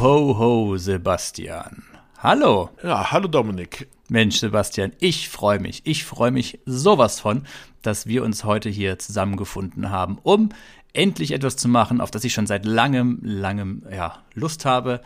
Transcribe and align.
Ho, 0.00 0.38
ho, 0.38 0.78
Sebastian. 0.78 1.82
Hallo. 2.16 2.70
Ja, 2.82 3.10
hallo 3.10 3.28
Dominik. 3.28 3.86
Mensch, 4.08 4.38
Sebastian, 4.38 4.92
ich 4.98 5.28
freue 5.28 5.60
mich. 5.60 5.82
Ich 5.84 6.06
freue 6.06 6.30
mich 6.30 6.58
sowas 6.64 7.20
von, 7.20 7.42
dass 7.82 8.06
wir 8.06 8.24
uns 8.24 8.44
heute 8.44 8.70
hier 8.70 8.98
zusammengefunden 8.98 9.90
haben, 9.90 10.16
um 10.22 10.48
endlich 10.94 11.32
etwas 11.32 11.56
zu 11.56 11.68
machen, 11.68 12.00
auf 12.00 12.10
das 12.10 12.24
ich 12.24 12.32
schon 12.32 12.46
seit 12.46 12.64
langem, 12.64 13.18
langem 13.22 13.82
ja, 13.92 14.24
Lust 14.32 14.64
habe. 14.64 15.02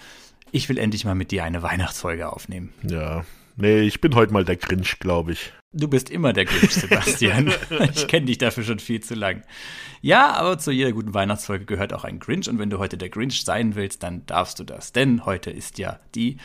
Ich 0.53 0.69
will 0.69 0.79
endlich 0.79 1.05
mal 1.05 1.17
mit 1.17 1.33
dir 1.33 1.42
eine 1.42 1.65
Weihnachtsfolge 1.65 2.33
aufnehmen. 2.33 2.73
Ja, 2.89 3.25
nee, 3.56 3.81
ich 3.81 4.01
bin 4.01 4.15
heute 4.15 4.33
mal 4.33 4.45
der 4.45 4.59
Grinch, 4.59 5.01
glaube 5.01 5.33
ich. 5.33 5.53
Du 5.77 5.88
bist 5.88 6.09
immer 6.09 6.33
der 6.33 6.45
Grinch, 6.45 6.70
Sebastian. 6.73 7.52
ich 7.92 8.06
kenne 8.06 8.27
dich 8.27 8.38
dafür 8.38 8.62
schon 8.62 8.78
viel 8.78 9.01
zu 9.01 9.14
lang. 9.14 9.42
Ja, 10.02 10.33
aber 10.34 10.56
zu 10.59 10.70
jeder 10.70 10.92
guten 10.92 11.14
Weihnachtsfolge 11.14 11.64
gehört 11.64 11.92
auch 11.92 12.05
ein 12.05 12.20
Grinch. 12.20 12.48
Und 12.48 12.60
wenn 12.60 12.70
du 12.70 12.78
heute 12.78 12.97
der 12.97 13.09
Grinch 13.09 13.45
sein 13.45 13.74
willst, 13.74 14.05
dann 14.05 14.24
darfst 14.27 14.60
du 14.60 14.64
das. 14.64 14.92
Denn 14.92 15.27
heute 15.27 15.50
ist 15.50 15.78
ja 15.78 15.98
die 16.14 16.37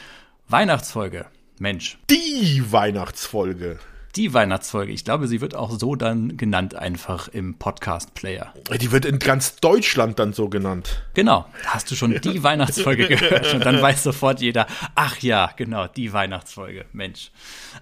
Weihnachtsfolge. 0.48 1.28
Mensch. 1.60 2.00
Die 2.10 2.64
Weihnachtsfolge 2.72 3.80
die 4.16 4.34
Weihnachtsfolge. 4.34 4.92
Ich 4.92 5.06
glaube, 5.06 5.28
sie 5.28 5.42
wird 5.42 5.56
auch 5.56 5.72
so 5.72 5.96
dann 5.96 6.36
genannt 6.38 6.76
einfach 6.76 7.28
im 7.28 7.56
Podcast-Player. 7.56 8.54
Die 8.80 8.92
wird 8.92 9.06
in 9.06 9.20
ganz 9.20 9.56
Deutschland 9.58 10.20
dann 10.20 10.34
so 10.34 10.50
genannt. 10.50 11.04
Genau. 11.14 11.46
Hast 11.66 11.90
du 11.92 11.96
schon 11.96 12.20
die 12.20 12.44
Weihnachtsfolge 12.44 13.08
gehört 13.08 13.54
und 13.54 13.66
dann 13.66 13.82
weiß 13.82 14.04
sofort 14.04 14.42
jeder, 14.42 14.68
ach 14.96 15.18
ja, 15.20 15.52
genau, 15.56 15.88
die 15.88 16.12
Weihnachtsfolge. 16.12 16.86
Mensch. 16.92 17.32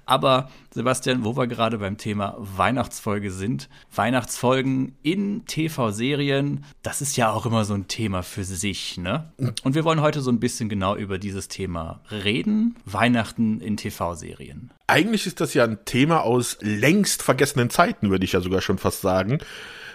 Aber 0.06 0.52
Sebastian, 0.78 1.26
wo 1.26 1.36
wir 1.36 1.48
gerade 1.48 1.80
beim 1.80 1.98
Thema 1.98 2.36
Weihnachtsfolge 2.38 3.32
sind, 3.32 3.68
Weihnachtsfolgen 3.96 4.96
in 5.02 5.44
TV-Serien, 5.48 6.66
das 6.84 7.02
ist 7.02 7.18
ja 7.18 7.32
auch 7.32 7.48
immer 7.48 7.66
so 7.66 7.74
ein 7.74 7.88
Thema 7.88 8.22
für 8.22 8.44
sich, 8.44 8.96
ne? 9.00 9.34
Und 9.64 9.74
wir 9.74 9.84
wollen 9.86 10.02
heute 10.02 10.22
so 10.22 10.30
ein 10.30 10.40
bisschen 10.40 10.70
genau 10.70 10.96
über 10.96 11.18
dieses 11.18 11.48
Thema 11.48 12.02
reden. 12.12 12.76
Weihnachten 12.86 13.60
in 13.60 13.76
TV-Serien. 13.76 14.70
Eigentlich 14.86 15.26
ist 15.26 15.42
das 15.42 15.56
ja 15.56 15.64
ein 15.64 15.84
Thema 15.86 16.22
aus 16.22 16.60
längst 16.62 17.24
vergessenen 17.24 17.72
Zeiten, 17.72 18.12
würde 18.12 18.26
ich 18.26 18.34
ja 18.34 18.42
sogar 18.42 18.62
schon 18.62 18.78
fast 18.78 19.02
sagen. 19.02 19.40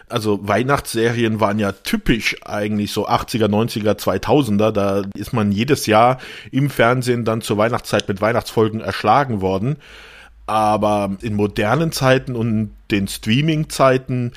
Also 0.09 0.41
Weihnachtsserien 0.49 1.39
waren 1.39 1.61
ja 1.61 1.71
typisch 1.71 2.37
eigentlich 2.45 2.93
so 2.93 3.09
80er, 3.09 3.47
90er, 3.47 3.93
2000er. 3.93 4.73
Da 4.73 5.05
ist 5.15 5.33
man 5.33 5.53
jedes 5.53 5.87
Jahr 5.87 6.19
im 6.51 6.71
Fernsehen 6.71 7.25
dann 7.25 7.41
zur 7.41 7.57
Weihnachtszeit 7.57 8.09
mit 8.09 8.21
Weihnachtsfolgen 8.21 8.81
erschlagen 8.81 9.41
worden. 9.41 9.77
Aber 10.53 11.17
in 11.23 11.35
modernen 11.35 11.93
Zeiten 11.93 12.37
und 12.37 12.73
den 12.91 13.09
Streaming-Zeiten 13.09 14.33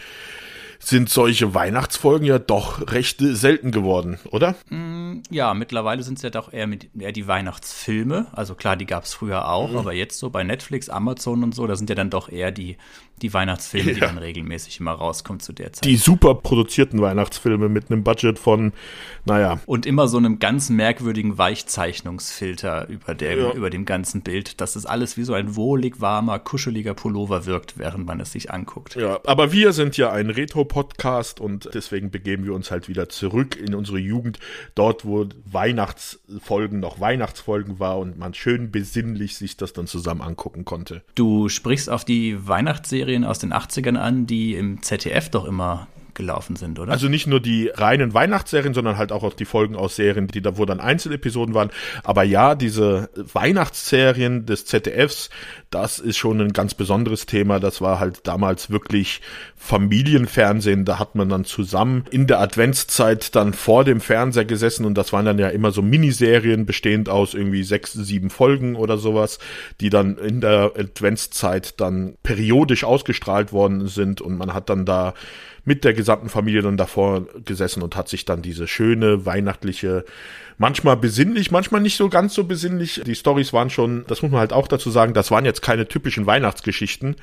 sind 0.85 1.09
solche 1.09 1.53
Weihnachtsfolgen 1.53 2.27
ja 2.27 2.37
doch 2.37 2.91
recht 2.91 3.17
selten 3.19 3.71
geworden, 3.71 4.19
oder? 4.29 4.55
Mm, 4.69 5.21
ja, 5.31 5.53
mittlerweile 5.53 6.03
sind 6.03 6.17
es 6.17 6.21
ja 6.21 6.29
doch 6.29 6.53
eher, 6.53 6.67
mit, 6.67 6.89
eher 6.97 7.11
die 7.11 7.27
Weihnachtsfilme. 7.27 8.27
Also 8.33 8.53
klar, 8.53 8.75
die 8.75 8.85
gab 8.85 9.03
es 9.03 9.13
früher 9.13 9.49
auch, 9.49 9.71
mhm. 9.71 9.77
aber 9.77 9.93
jetzt 9.93 10.19
so 10.19 10.29
bei 10.29 10.43
Netflix, 10.43 10.89
Amazon 10.89 11.43
und 11.43 11.55
so, 11.55 11.65
da 11.65 11.75
sind 11.75 11.89
ja 11.89 11.95
dann 11.95 12.11
doch 12.11 12.29
eher 12.29 12.51
die, 12.51 12.77
die 13.21 13.33
Weihnachtsfilme, 13.33 13.89
ja. 13.89 13.93
die 13.93 13.99
dann 14.01 14.17
regelmäßig 14.17 14.79
immer 14.79 14.91
rauskommen 14.91 15.39
zu 15.39 15.53
der 15.53 15.73
Zeit. 15.73 15.85
Die 15.85 15.95
super 15.95 16.35
produzierten 16.35 17.01
Weihnachtsfilme 17.01 17.69
mit 17.69 17.89
einem 17.89 18.03
Budget 18.03 18.37
von, 18.37 18.73
naja. 19.25 19.59
Und 19.65 19.85
immer 19.85 20.07
so 20.07 20.17
einem 20.17 20.39
ganz 20.39 20.69
merkwürdigen 20.69 21.37
Weichzeichnungsfilter 21.37 22.87
über, 22.89 23.15
der, 23.15 23.37
ja. 23.37 23.51
über 23.53 23.69
dem 23.69 23.85
ganzen 23.85 24.21
Bild, 24.21 24.59
dass 24.59 24.75
es 24.75 24.85
alles 24.85 25.17
wie 25.17 25.23
so 25.23 25.33
ein 25.33 25.55
wohlig 25.55 26.01
warmer, 26.01 26.39
kuscheliger 26.39 26.93
Pullover 26.93 27.45
wirkt, 27.45 27.77
während 27.77 28.05
man 28.05 28.19
es 28.19 28.33
sich 28.33 28.51
anguckt. 28.51 28.95
Ja, 28.95 29.19
aber 29.25 29.51
wir 29.51 29.71
sind 29.71 29.97
ja 29.97 30.11
ein 30.11 30.29
Retro-Podcast 30.75 31.39
und 31.39 31.69
deswegen 31.73 32.11
begeben 32.11 32.45
wir 32.45 32.53
uns 32.53 32.69
halt 32.69 32.89
wieder 32.89 33.09
zurück 33.09 33.55
in 33.55 33.73
unsere 33.73 33.97
Jugend, 33.97 34.39
dort 34.75 35.05
wo 35.05 35.25
Weihnachtsfolgen 35.45 36.79
noch 36.79 36.99
Weihnachtsfolgen 36.99 37.79
war 37.79 37.97
und 37.97 38.17
man 38.17 38.33
schön 38.33 38.71
besinnlich 38.71 39.37
sich 39.37 39.57
das 39.57 39.73
dann 39.73 39.87
zusammen 39.87 40.21
angucken 40.21 40.65
konnte. 40.65 41.01
Du 41.15 41.49
sprichst 41.49 41.89
auf 41.89 42.05
die 42.05 42.47
Weihnachtsserie 42.47 42.95
Serien 42.95 43.23
aus 43.25 43.39
den 43.39 43.53
80ern 43.53 43.97
an, 43.97 44.25
die 44.25 44.55
im 44.55 44.81
ZDF 44.81 45.29
doch 45.29 45.45
immer 45.45 45.87
gelaufen 46.15 46.55
sind, 46.55 46.79
oder? 46.79 46.91
Also 46.91 47.07
nicht 47.07 47.27
nur 47.27 47.39
die 47.39 47.67
reinen 47.67 48.13
Weihnachtsserien, 48.13 48.73
sondern 48.73 48.97
halt 48.97 49.11
auch 49.11 49.33
die 49.33 49.45
Folgen 49.45 49.75
aus 49.75 49.95
Serien, 49.95 50.27
die 50.27 50.41
da, 50.41 50.57
wo 50.57 50.65
dann 50.65 50.79
Einzelepisoden 50.79 51.53
waren. 51.53 51.69
Aber 52.03 52.23
ja, 52.23 52.55
diese 52.55 53.09
Weihnachtsserien 53.15 54.45
des 54.45 54.65
ZDFs, 54.65 55.29
das 55.69 55.99
ist 55.99 56.17
schon 56.17 56.41
ein 56.41 56.53
ganz 56.53 56.73
besonderes 56.73 57.25
Thema. 57.25 57.59
Das 57.59 57.81
war 57.81 57.99
halt 57.99 58.27
damals 58.27 58.69
wirklich 58.69 59.21
Familienfernsehen. 59.55 60.85
Da 60.85 60.99
hat 60.99 61.15
man 61.15 61.29
dann 61.29 61.45
zusammen 61.45 62.05
in 62.11 62.27
der 62.27 62.39
Adventszeit 62.39 63.35
dann 63.35 63.53
vor 63.53 63.83
dem 63.83 63.99
Fernseher 63.99 64.45
gesessen 64.45 64.85
und 64.85 64.95
das 64.95 65.11
waren 65.11 65.25
dann 65.25 65.39
ja 65.39 65.49
immer 65.49 65.71
so 65.71 65.81
Miniserien 65.81 66.65
bestehend 66.65 67.09
aus 67.09 67.33
irgendwie 67.33 67.63
sechs, 67.63 67.93
sieben 67.93 68.29
Folgen 68.29 68.75
oder 68.75 68.97
sowas, 68.97 69.39
die 69.81 69.89
dann 69.89 70.17
in 70.17 70.41
der 70.41 70.71
Adventszeit 70.77 71.79
dann 71.79 72.15
periodisch 72.23 72.83
ausgestrahlt 72.83 73.51
worden 73.51 73.87
sind 73.87 74.21
und 74.21 74.37
man 74.37 74.53
hat 74.53 74.69
dann 74.69 74.85
da 74.85 75.13
mit 75.65 75.83
der 75.83 75.93
gesamten 76.05 76.29
Familie 76.29 76.61
dann 76.61 76.77
davor 76.77 77.25
gesessen 77.45 77.81
und 77.81 77.95
hat 77.95 78.09
sich 78.09 78.25
dann 78.25 78.43
diese 78.43 78.67
schöne 78.67 79.25
weihnachtliche, 79.25 80.05
manchmal 80.59 80.95
besinnlich, 80.97 81.49
manchmal 81.49 81.81
nicht 81.81 81.97
so 81.97 82.09
ganz 82.09 82.35
so 82.35 82.43
besinnlich. 82.43 83.01
Die 83.03 83.15
Stories 83.15 83.53
waren 83.53 83.71
schon, 83.71 84.05
das 84.07 84.21
muss 84.21 84.31
man 84.31 84.39
halt 84.39 84.53
auch 84.53 84.67
dazu 84.67 84.91
sagen, 84.91 85.15
das 85.15 85.31
waren 85.31 85.45
jetzt 85.45 85.63
keine 85.63 85.87
typischen 85.87 86.27
Weihnachtsgeschichten, 86.27 87.15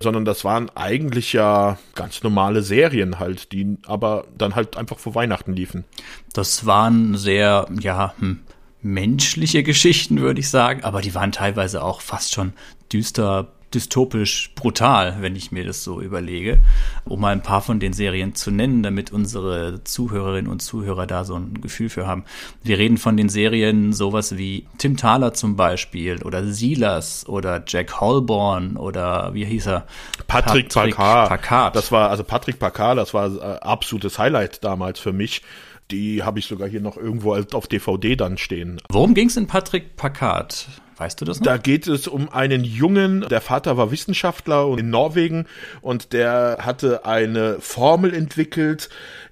sondern 0.00 0.24
das 0.24 0.44
waren 0.44 0.68
eigentlich 0.74 1.32
ja 1.34 1.78
ganz 1.94 2.24
normale 2.24 2.62
Serien 2.62 3.20
halt, 3.20 3.52
die 3.52 3.78
aber 3.86 4.24
dann 4.36 4.56
halt 4.56 4.76
einfach 4.76 4.98
vor 4.98 5.14
Weihnachten 5.14 5.52
liefen. 5.52 5.84
Das 6.32 6.66
waren 6.66 7.16
sehr, 7.16 7.68
ja, 7.78 8.12
hm, 8.18 8.40
menschliche 8.82 9.62
Geschichten, 9.62 10.20
würde 10.20 10.40
ich 10.40 10.50
sagen, 10.50 10.82
aber 10.82 11.00
die 11.00 11.14
waren 11.14 11.30
teilweise 11.30 11.80
auch 11.80 12.00
fast 12.00 12.34
schon 12.34 12.54
düster 12.92 13.52
dystopisch 13.76 14.50
brutal, 14.54 15.18
wenn 15.20 15.36
ich 15.36 15.52
mir 15.52 15.64
das 15.64 15.84
so 15.84 16.00
überlege. 16.00 16.58
Um 17.04 17.20
mal 17.20 17.32
ein 17.32 17.42
paar 17.42 17.60
von 17.60 17.78
den 17.78 17.92
Serien 17.92 18.34
zu 18.34 18.50
nennen, 18.50 18.82
damit 18.82 19.12
unsere 19.12 19.84
Zuhörerinnen 19.84 20.50
und 20.50 20.60
Zuhörer 20.60 21.06
da 21.06 21.24
so 21.24 21.34
ein 21.36 21.60
Gefühl 21.60 21.90
für 21.90 22.06
haben. 22.06 22.24
Wir 22.64 22.78
reden 22.78 22.96
von 22.96 23.18
den 23.18 23.28
Serien 23.28 23.92
sowas 23.92 24.38
wie 24.38 24.66
Tim 24.78 24.96
Thaler 24.96 25.34
zum 25.34 25.56
Beispiel 25.56 26.22
oder 26.22 26.44
Silas 26.46 27.28
oder 27.28 27.62
Jack 27.66 28.00
Holborn 28.00 28.78
oder 28.78 29.34
wie 29.34 29.44
hieß 29.44 29.66
er? 29.66 29.86
Patrick, 30.26 30.72
Patrick 30.72 30.96
Packard. 30.96 31.76
Das 31.76 31.92
war, 31.92 32.08
also 32.08 32.24
Patrick 32.24 32.58
Packard, 32.58 32.96
das 32.96 33.12
war 33.12 33.30
äh, 33.36 33.58
absolutes 33.60 34.18
Highlight 34.18 34.64
damals 34.64 34.98
für 34.98 35.12
mich. 35.12 35.42
Die 35.90 36.22
habe 36.22 36.38
ich 36.38 36.46
sogar 36.46 36.68
hier 36.68 36.80
noch 36.80 36.96
irgendwo 36.96 37.34
auf 37.34 37.68
DVD 37.68 38.16
dann 38.16 38.38
stehen. 38.38 38.80
Worum 38.88 39.14
ging 39.14 39.28
es 39.28 39.36
in 39.36 39.46
Patrick 39.46 39.96
Packard? 39.96 40.66
Weißt 40.96 41.20
du 41.20 41.24
das 41.24 41.40
noch? 41.40 41.44
Da 41.44 41.56
geht 41.58 41.86
es 41.86 42.08
um 42.08 42.30
einen 42.30 42.64
Jungen, 42.64 43.22
der 43.28 43.40
Vater 43.40 43.76
war 43.76 43.90
Wissenschaftler 43.90 44.76
in 44.78 44.90
Norwegen 44.90 45.46
und 45.82 46.12
der 46.12 46.58
hatte 46.62 47.04
eine 47.04 47.58
Formel 47.60 48.14
entwickelt. 48.14 48.88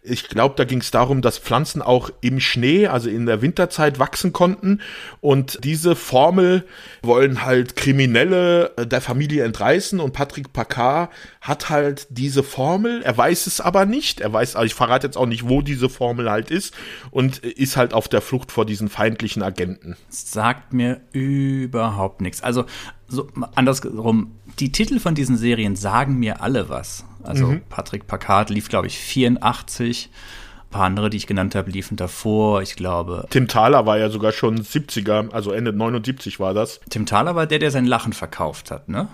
Ich 0.07 0.29
glaube, 0.29 0.55
da 0.57 0.65
ging 0.65 0.81
es 0.81 0.91
darum, 0.91 1.23
dass 1.23 1.39
Pflanzen 1.39 1.81
auch 1.81 2.11
im 2.21 2.39
Schnee, 2.39 2.89
also 2.89 3.09
in 3.09 3.25
der 3.25 3.41
Winterzeit, 3.41 3.99
wachsen 3.99 4.35
konnten. 4.35 4.83
Und 5.23 5.65
diese 5.65 5.97
Formel 5.97 6.67
wollen 7.01 7.43
halt 7.43 7.75
Kriminelle 7.75 8.73
der 8.79 9.01
Familie 9.01 9.45
entreißen. 9.45 10.01
Und 10.01 10.13
Patrick 10.13 10.53
Packard 10.53 11.11
hat 11.41 11.71
halt 11.71 12.07
diese 12.11 12.43
Formel. 12.43 13.01
Er 13.03 13.17
weiß 13.17 13.47
es 13.47 13.63
aber 13.63 13.87
nicht. 13.87 14.21
Er 14.21 14.31
weiß, 14.31 14.57
also 14.57 14.67
ich 14.67 14.75
verrate 14.75 15.07
jetzt 15.07 15.17
auch 15.17 15.25
nicht, 15.25 15.49
wo 15.49 15.63
diese 15.63 15.89
Formel 15.89 16.31
halt 16.31 16.51
ist. 16.51 16.75
Und 17.11 17.39
ist 17.39 17.79
halt 17.79 17.95
auf 17.95 18.07
der 18.07 18.21
Flucht 18.21 18.53
vor 18.53 18.67
diesen 18.67 18.91
feindlichen 18.91 19.43
Agenten. 19.43 19.97
Sagt 20.11 20.75
mir 20.75 21.01
überhaupt 21.63 22.21
nichts. 22.21 22.43
Also 22.43 22.65
so 23.09 23.29
andersrum, 23.55 24.33
die 24.59 24.73
Titel 24.73 24.99
von 24.99 25.15
diesen 25.15 25.37
Serien 25.37 25.77
sagen 25.77 26.19
mir 26.19 26.43
alle 26.43 26.69
was. 26.69 27.05
Also 27.23 27.47
mhm. 27.47 27.63
Patrick 27.69 28.07
Packard 28.07 28.51
lief, 28.51 28.69
glaube 28.69 28.87
ich, 28.87 28.99
84. 28.99 30.11
Ein 30.11 30.71
paar 30.71 30.85
andere, 30.85 31.11
die 31.11 31.17
ich 31.17 31.27
genannt 31.27 31.55
habe, 31.55 31.71
liefen 31.71 31.97
davor. 31.97 32.63
Ich 32.63 32.77
glaube. 32.77 33.27
Tim 33.31 33.49
Thaler 33.49 33.87
war 33.87 33.99
ja 33.99 34.11
sogar 34.11 34.33
schon 34.33 34.61
70er, 34.61 35.31
also 35.31 35.53
Ende 35.53 35.73
79 35.73 36.41
war 36.41 36.55
das. 36.55 36.81
Tim 36.91 37.07
Thaler 37.07 37.35
war 37.35 37.47
der, 37.47 37.59
der 37.59 37.71
sein 37.71 37.87
Lachen 37.87 38.13
verkauft 38.13 38.71
hat, 38.71 38.89
ne? 38.89 39.09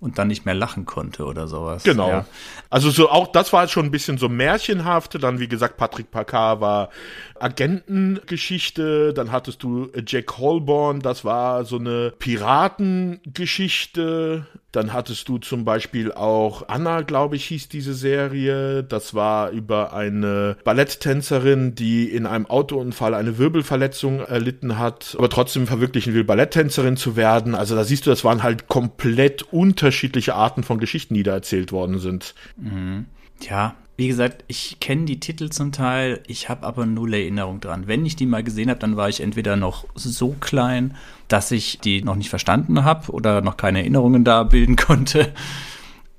Und 0.00 0.18
dann 0.18 0.28
nicht 0.28 0.46
mehr 0.46 0.54
lachen 0.54 0.86
konnte 0.86 1.24
oder 1.24 1.48
sowas. 1.48 1.82
Genau. 1.82 2.08
Ja. 2.08 2.24
Also 2.70 2.90
so 2.90 3.10
auch 3.10 3.26
das 3.28 3.52
war 3.52 3.68
schon 3.68 3.84
ein 3.86 3.90
bisschen 3.90 4.18
so 4.18 4.28
märchenhaft. 4.28 5.20
Dann 5.22 5.40
wie 5.40 5.48
gesagt 5.48 5.76
Patrick 5.76 6.10
Packard 6.10 6.60
war 6.60 6.90
Agentengeschichte. 7.38 9.12
Dann 9.12 9.30
hattest 9.32 9.62
du 9.62 9.90
Jack 10.06 10.38
Holborn, 10.38 11.00
das 11.00 11.24
war 11.24 11.64
so 11.64 11.78
eine 11.78 12.12
Piratengeschichte. 12.18 14.46
Dann 14.72 14.92
hattest 14.92 15.28
du 15.28 15.38
zum 15.38 15.64
Beispiel 15.64 16.12
auch 16.12 16.68
Anna, 16.68 17.00
glaube 17.00 17.36
ich, 17.36 17.46
hieß 17.46 17.68
diese 17.68 17.94
Serie. 17.94 18.84
Das 18.84 19.14
war 19.14 19.50
über 19.50 19.94
eine 19.94 20.56
Balletttänzerin, 20.62 21.74
die 21.74 22.08
in 22.08 22.26
einem 22.26 22.46
Autounfall 22.46 23.14
eine 23.14 23.38
Wirbelverletzung 23.38 24.20
erlitten 24.20 24.78
hat, 24.78 25.14
aber 25.18 25.30
trotzdem 25.30 25.66
verwirklichen 25.66 26.12
will, 26.12 26.24
Balletttänzerin 26.24 26.98
zu 26.98 27.16
werden. 27.16 27.54
Also 27.54 27.74
da 27.74 27.84
siehst 27.84 28.04
du, 28.04 28.10
das 28.10 28.24
waren 28.24 28.42
halt 28.42 28.68
komplett 28.68 29.42
unterschiedliche 29.42 30.34
Arten 30.34 30.62
von 30.62 30.78
Geschichten, 30.78 31.14
die 31.14 31.22
da 31.22 31.32
erzählt 31.32 31.72
worden 31.72 31.98
sind. 31.98 32.34
Mhm. 32.56 33.06
Ja, 33.40 33.74
Wie 33.98 34.06
gesagt, 34.06 34.44
ich 34.46 34.78
kenne 34.78 35.06
die 35.06 35.18
Titel 35.18 35.50
zum 35.50 35.72
Teil, 35.72 36.22
ich 36.28 36.48
habe 36.48 36.64
aber 36.64 36.86
null 36.86 37.14
Erinnerung 37.14 37.58
dran. 37.58 37.88
Wenn 37.88 38.06
ich 38.06 38.14
die 38.14 38.26
mal 38.26 38.44
gesehen 38.44 38.70
habe, 38.70 38.78
dann 38.78 38.96
war 38.96 39.08
ich 39.08 39.20
entweder 39.20 39.56
noch 39.56 39.86
so 39.96 40.36
klein, 40.38 40.96
dass 41.26 41.50
ich 41.50 41.80
die 41.80 42.02
noch 42.02 42.14
nicht 42.14 42.30
verstanden 42.30 42.84
habe 42.84 43.10
oder 43.10 43.40
noch 43.40 43.56
keine 43.56 43.80
Erinnerungen 43.80 44.22
da 44.22 44.44
bilden 44.44 44.76
konnte. 44.76 45.32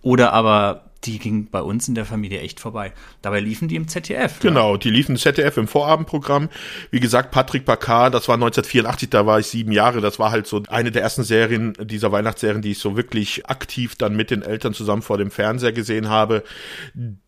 Oder 0.02 0.34
aber 0.34 0.89
die 1.06 1.18
ging 1.18 1.50
bei 1.50 1.62
uns 1.62 1.88
in 1.88 1.96
der 1.96 2.06
Familie 2.06 2.42
echt 2.42 2.60
vorbei. 2.60 2.92
Dabei 3.22 3.40
liefen 3.40 3.70
die 3.70 3.78
im 3.78 3.88
ZDF. 3.88 4.40
Genau, 4.42 4.76
die 4.76 4.90
liefen 4.90 5.16
im 5.16 5.18
ZDF 5.18 5.56
im 5.58 5.68
Vorabendprogramm. 5.68 6.50
Wie 6.92 7.00
gesagt, 7.00 7.32
Patrick 7.32 7.64
Bacard, 7.64 8.14
das 8.14 8.28
war 8.28 8.36
1984, 8.36 9.10
da 9.10 9.26
war 9.26 9.40
ich 9.40 9.48
sieben 9.48 9.72
Jahre. 9.72 10.02
Das 10.02 10.20
war 10.20 10.32
halt 10.32 10.46
so 10.46 10.62
eine 10.68 10.92
der 10.92 11.02
ersten 11.02 11.24
Serien 11.24 11.74
dieser 11.82 12.12
Weihnachtsserien, 12.12 12.62
die 12.62 12.72
ich 12.72 12.80
so 12.80 12.98
wirklich 12.98 13.46
aktiv 13.46 13.96
dann 13.96 14.16
mit 14.16 14.30
den 14.30 14.42
Eltern 14.42 14.74
zusammen 14.74 15.02
vor 15.02 15.18
dem 15.18 15.32
Fernseher 15.32 15.72
gesehen 15.72 16.10
habe, 16.10 16.44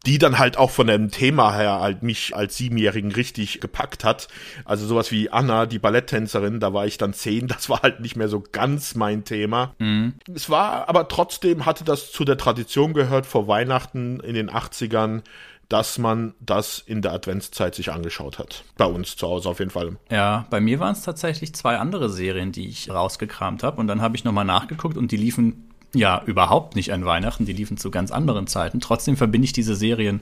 die 0.06 0.18
dann 0.18 0.38
halt 0.38 0.58
auch 0.58 0.72
von 0.72 0.88
dem 0.88 1.10
Thema 1.10 1.56
her 1.56 1.80
halt 1.80 2.04
mich 2.04 2.36
als 2.36 2.58
Siebenjährigen 2.58 3.14
richtig 3.14 3.62
gepackt 3.62 4.04
hat. 4.04 4.28
Also 4.66 4.86
sowas 4.86 5.12
wie 5.12 5.30
Anna, 5.30 5.66
die 5.66 5.80
Balletttänzerin, 5.80 6.60
da 6.60 6.74
war 6.74 6.86
ich 6.86 6.98
dann 6.98 7.14
zehn, 7.14 7.48
das 7.48 7.70
war 7.70 7.82
halt 7.84 8.02
nicht 8.02 8.18
mehr 8.18 8.28
so 8.28 8.44
ganz 8.52 8.96
mein 8.96 9.24
Thema. 9.24 9.76
Mhm. 9.80 10.16
Es 10.34 10.50
war, 10.50 10.90
aber 10.90 11.08
trotzdem 11.08 11.66
hatte 11.66 11.86
das 11.86 12.12
zu 12.12 12.26
der 12.26 12.38
Tradition 12.38 12.94
gehört 12.94 13.26
vor 13.26 13.48
Weihnachten 13.48 13.61
Weihnachten 13.62 14.20
in 14.22 14.34
den 14.34 14.50
80ern, 14.50 15.22
dass 15.70 15.98
man 15.98 16.34
das 16.40 16.80
in 16.80 17.02
der 17.02 17.14
Adventszeit 17.14 17.76
sich 17.76 17.92
angeschaut 17.92 18.40
hat. 18.40 18.66
Bei 18.78 18.86
uns 18.86 19.16
zu 19.16 19.28
Hause 19.28 19.50
auf 19.50 19.60
jeden 19.60 19.72
Fall. 19.72 19.98
Ja, 20.10 20.46
bei 20.50 20.60
mir 20.60 20.80
waren 20.80 20.94
es 20.94 21.04
tatsächlich 21.04 21.54
zwei 21.54 21.78
andere 21.78 22.10
Serien, 22.10 22.52
die 22.52 22.68
ich 22.68 22.90
rausgekramt 22.90 23.64
habe. 23.64 23.80
Und 23.80 23.88
dann 23.88 24.02
habe 24.02 24.18
ich 24.18 24.26
nochmal 24.26 24.44
nachgeguckt 24.44 24.98
und 24.98 25.12
die 25.12 25.18
liefen 25.18 25.70
ja 25.94 26.24
überhaupt 26.26 26.76
nicht 26.76 26.92
an 26.92 27.06
Weihnachten, 27.06 27.46
die 27.46 27.54
liefen 27.54 27.78
zu 27.78 27.92
ganz 27.92 28.12
anderen 28.12 28.48
Zeiten. 28.48 28.80
Trotzdem 28.80 29.16
verbinde 29.16 29.46
ich 29.46 29.54
diese 29.54 29.76
Serien 29.76 30.22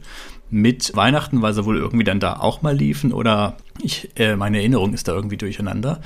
mit 0.50 0.96
Weihnachten, 0.96 1.42
weil 1.42 1.54
sie 1.54 1.66
wohl 1.66 1.78
irgendwie 1.78 2.04
dann 2.04 2.20
da 2.20 2.40
auch 2.40 2.62
mal 2.62 2.76
liefen 2.76 3.14
oder 3.14 3.56
ich, 3.82 4.10
äh, 4.18 4.36
meine 4.36 4.58
Erinnerung 4.60 4.94
ist 4.94 5.08
da 5.08 5.14
irgendwie 5.14 5.38
durcheinander. 5.38 6.02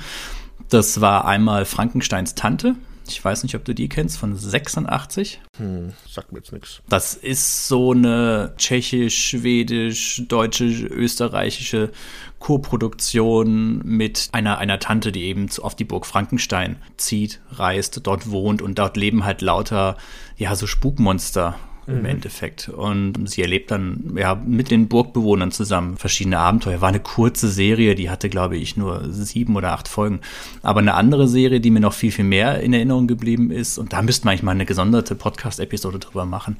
Das 0.68 1.00
war 1.00 1.26
einmal 1.26 1.64
Frankensteins 1.64 2.34
Tante, 2.34 2.76
ich 3.08 3.24
weiß 3.24 3.42
nicht, 3.42 3.54
ob 3.54 3.64
du 3.64 3.74
die 3.74 3.88
kennst, 3.88 4.18
von 4.18 4.36
86. 4.36 5.40
Hm, 5.58 5.92
sagt 6.08 6.32
mir 6.32 6.38
jetzt 6.38 6.52
nichts. 6.52 6.80
Das 6.88 7.14
ist 7.14 7.68
so 7.68 7.92
eine 7.92 8.54
tschechisch, 8.56 9.28
schwedisch, 9.28 10.22
deutsche, 10.28 10.64
österreichische 10.64 11.90
Co-Produktion 12.38 13.80
mit 13.84 14.28
einer, 14.32 14.58
einer 14.58 14.78
Tante, 14.78 15.12
die 15.12 15.24
eben 15.24 15.48
auf 15.60 15.74
die 15.74 15.84
Burg 15.84 16.06
Frankenstein 16.06 16.76
zieht, 16.96 17.40
reist, 17.50 18.00
dort 18.06 18.30
wohnt 18.30 18.62
und 18.62 18.78
dort 18.78 18.96
leben 18.96 19.24
halt 19.24 19.42
lauter, 19.42 19.96
ja, 20.36 20.54
so 20.54 20.66
Spukmonster 20.66 21.56
im 21.86 22.00
mhm. 22.00 22.06
Endeffekt. 22.06 22.68
Und 22.68 23.28
sie 23.28 23.42
erlebt 23.42 23.70
dann 23.70 24.14
ja 24.16 24.34
mit 24.34 24.70
den 24.70 24.88
Burgbewohnern 24.88 25.52
zusammen 25.52 25.96
verschiedene 25.96 26.38
Abenteuer. 26.38 26.80
War 26.80 26.88
eine 26.88 27.00
kurze 27.00 27.48
Serie, 27.48 27.94
die 27.94 28.10
hatte, 28.10 28.28
glaube 28.28 28.56
ich, 28.56 28.76
nur 28.76 29.10
sieben 29.10 29.56
oder 29.56 29.72
acht 29.72 29.88
Folgen. 29.88 30.20
Aber 30.62 30.80
eine 30.80 30.94
andere 30.94 31.28
Serie, 31.28 31.60
die 31.60 31.70
mir 31.70 31.80
noch 31.80 31.92
viel, 31.92 32.12
viel 32.12 32.24
mehr 32.24 32.60
in 32.60 32.72
Erinnerung 32.72 33.06
geblieben 33.06 33.50
ist, 33.50 33.78
und 33.78 33.92
da 33.92 34.02
müsste 34.02 34.24
man 34.24 34.32
eigentlich 34.32 34.42
mal 34.42 34.52
eine 34.52 34.66
gesonderte 34.66 35.14
Podcast-Episode 35.14 35.98
drüber 35.98 36.24
machen, 36.24 36.56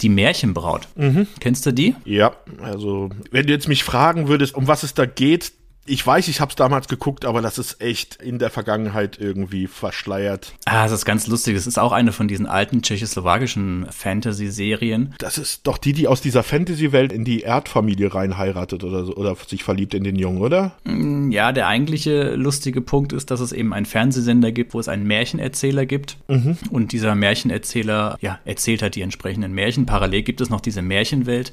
die 0.00 0.08
Märchenbraut. 0.08 0.88
Mhm. 0.96 1.26
Kennst 1.40 1.66
du 1.66 1.72
die? 1.72 1.94
Ja, 2.04 2.32
also 2.62 3.10
wenn 3.30 3.46
du 3.46 3.52
jetzt 3.52 3.68
mich 3.68 3.84
fragen 3.84 4.28
würdest, 4.28 4.54
um 4.54 4.68
was 4.68 4.82
es 4.82 4.94
da 4.94 5.06
geht, 5.06 5.52
ich 5.88 6.06
weiß, 6.06 6.28
ich 6.28 6.40
habe 6.40 6.50
es 6.50 6.56
damals 6.56 6.88
geguckt, 6.88 7.24
aber 7.24 7.40
das 7.42 7.58
ist 7.58 7.80
echt 7.80 8.16
in 8.16 8.38
der 8.38 8.50
Vergangenheit 8.50 9.18
irgendwie 9.18 9.66
verschleiert. 9.66 10.54
Ah, 10.66 10.84
das 10.84 10.92
ist 10.92 11.04
ganz 11.04 11.26
lustig. 11.26 11.54
Das 11.54 11.66
ist 11.66 11.78
auch 11.78 11.92
eine 11.92 12.12
von 12.12 12.28
diesen 12.28 12.46
alten 12.46 12.82
tschechoslowakischen 12.82 13.86
Fantasy-Serien. 13.90 15.14
Das 15.18 15.38
ist 15.38 15.66
doch 15.66 15.78
die, 15.78 15.92
die 15.92 16.06
aus 16.06 16.20
dieser 16.20 16.42
Fantasy-Welt 16.42 17.12
in 17.12 17.24
die 17.24 17.40
Erdfamilie 17.40 18.14
rein 18.14 18.36
heiratet 18.36 18.84
oder 18.84 19.04
so, 19.04 19.14
oder 19.14 19.34
sich 19.34 19.64
verliebt 19.64 19.94
in 19.94 20.04
den 20.04 20.16
Jungen, 20.16 20.40
oder? 20.40 20.72
Mm, 20.84 21.30
ja, 21.30 21.52
der 21.52 21.66
eigentliche 21.66 22.34
lustige 22.34 22.80
Punkt 22.80 23.12
ist, 23.12 23.30
dass 23.30 23.40
es 23.40 23.52
eben 23.52 23.72
einen 23.72 23.86
Fernsehsender 23.86 24.52
gibt, 24.52 24.74
wo 24.74 24.80
es 24.80 24.88
einen 24.88 25.06
Märchenerzähler 25.06 25.86
gibt. 25.86 26.18
Mhm. 26.28 26.58
Und 26.70 26.92
dieser 26.92 27.14
Märchenerzähler, 27.14 28.18
ja, 28.20 28.38
erzählt 28.44 28.82
halt 28.82 28.94
die 28.94 29.02
entsprechenden 29.02 29.52
Märchen. 29.52 29.86
Parallel 29.86 30.22
gibt 30.22 30.40
es 30.40 30.50
noch 30.50 30.60
diese 30.60 30.82
Märchenwelt. 30.82 31.52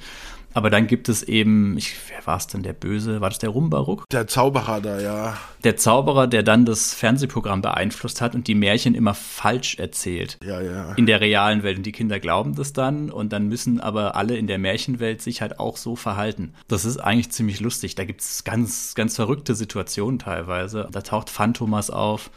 Aber 0.56 0.70
dann 0.70 0.88
gibt 0.88 1.10
es 1.10 1.22
eben, 1.22 1.78
ich, 1.78 1.96
wer 2.08 2.26
war 2.26 2.38
es 2.38 2.48
denn, 2.48 2.64
der 2.64 2.72
Böse? 2.72 3.20
War 3.20 3.30
das 3.30 3.40
der 3.40 3.50
Rumbaruk? 3.50 4.08
Der 4.10 4.26
Zauberer 4.26 4.80
da, 4.80 5.02
ja. 5.02 5.38
Der 5.66 5.76
Zauberer, 5.76 6.28
der 6.28 6.44
dann 6.44 6.64
das 6.64 6.94
Fernsehprogramm 6.94 7.62
beeinflusst 7.62 8.22
hat 8.22 8.36
und 8.36 8.48
die 8.48 8.56
Märchen 8.56 8.96
immer 8.96 9.14
falsch 9.14 9.78
erzählt. 9.80 10.38
Ja, 10.46 10.62
ja. 10.62 10.94
In 10.94 11.08
der 11.08 11.20
realen 11.20 11.64
Welt. 11.64 11.76
Und 11.78 11.86
die 11.86 11.92
Kinder 11.92 12.22
glauben 12.22 12.56
das 12.56 12.72
dann 12.72 13.12
und 13.12 13.34
dann 13.34 13.50
müssen 13.50 13.82
aber 13.82 14.16
alle 14.16 14.38
in 14.38 14.48
der 14.48 14.58
Märchenwelt 14.58 15.22
sich 15.22 15.42
halt 15.42 15.60
auch 15.60 15.76
so 15.76 15.98
verhalten. 15.98 16.54
Das 16.70 16.86
ist 16.86 17.00
eigentlich 17.00 17.32
ziemlich 17.32 17.60
lustig. 17.60 17.96
Da 17.96 18.06
gibt 18.06 18.22
es 18.22 18.46
ganz, 18.46 18.96
ganz 18.96 19.18
verrückte 19.18 19.56
Situationen 19.56 20.20
teilweise. 20.20 20.88
Da 20.90 21.02
taucht 21.02 21.30
Phantomas 21.30 21.90
auf. 21.90 22.32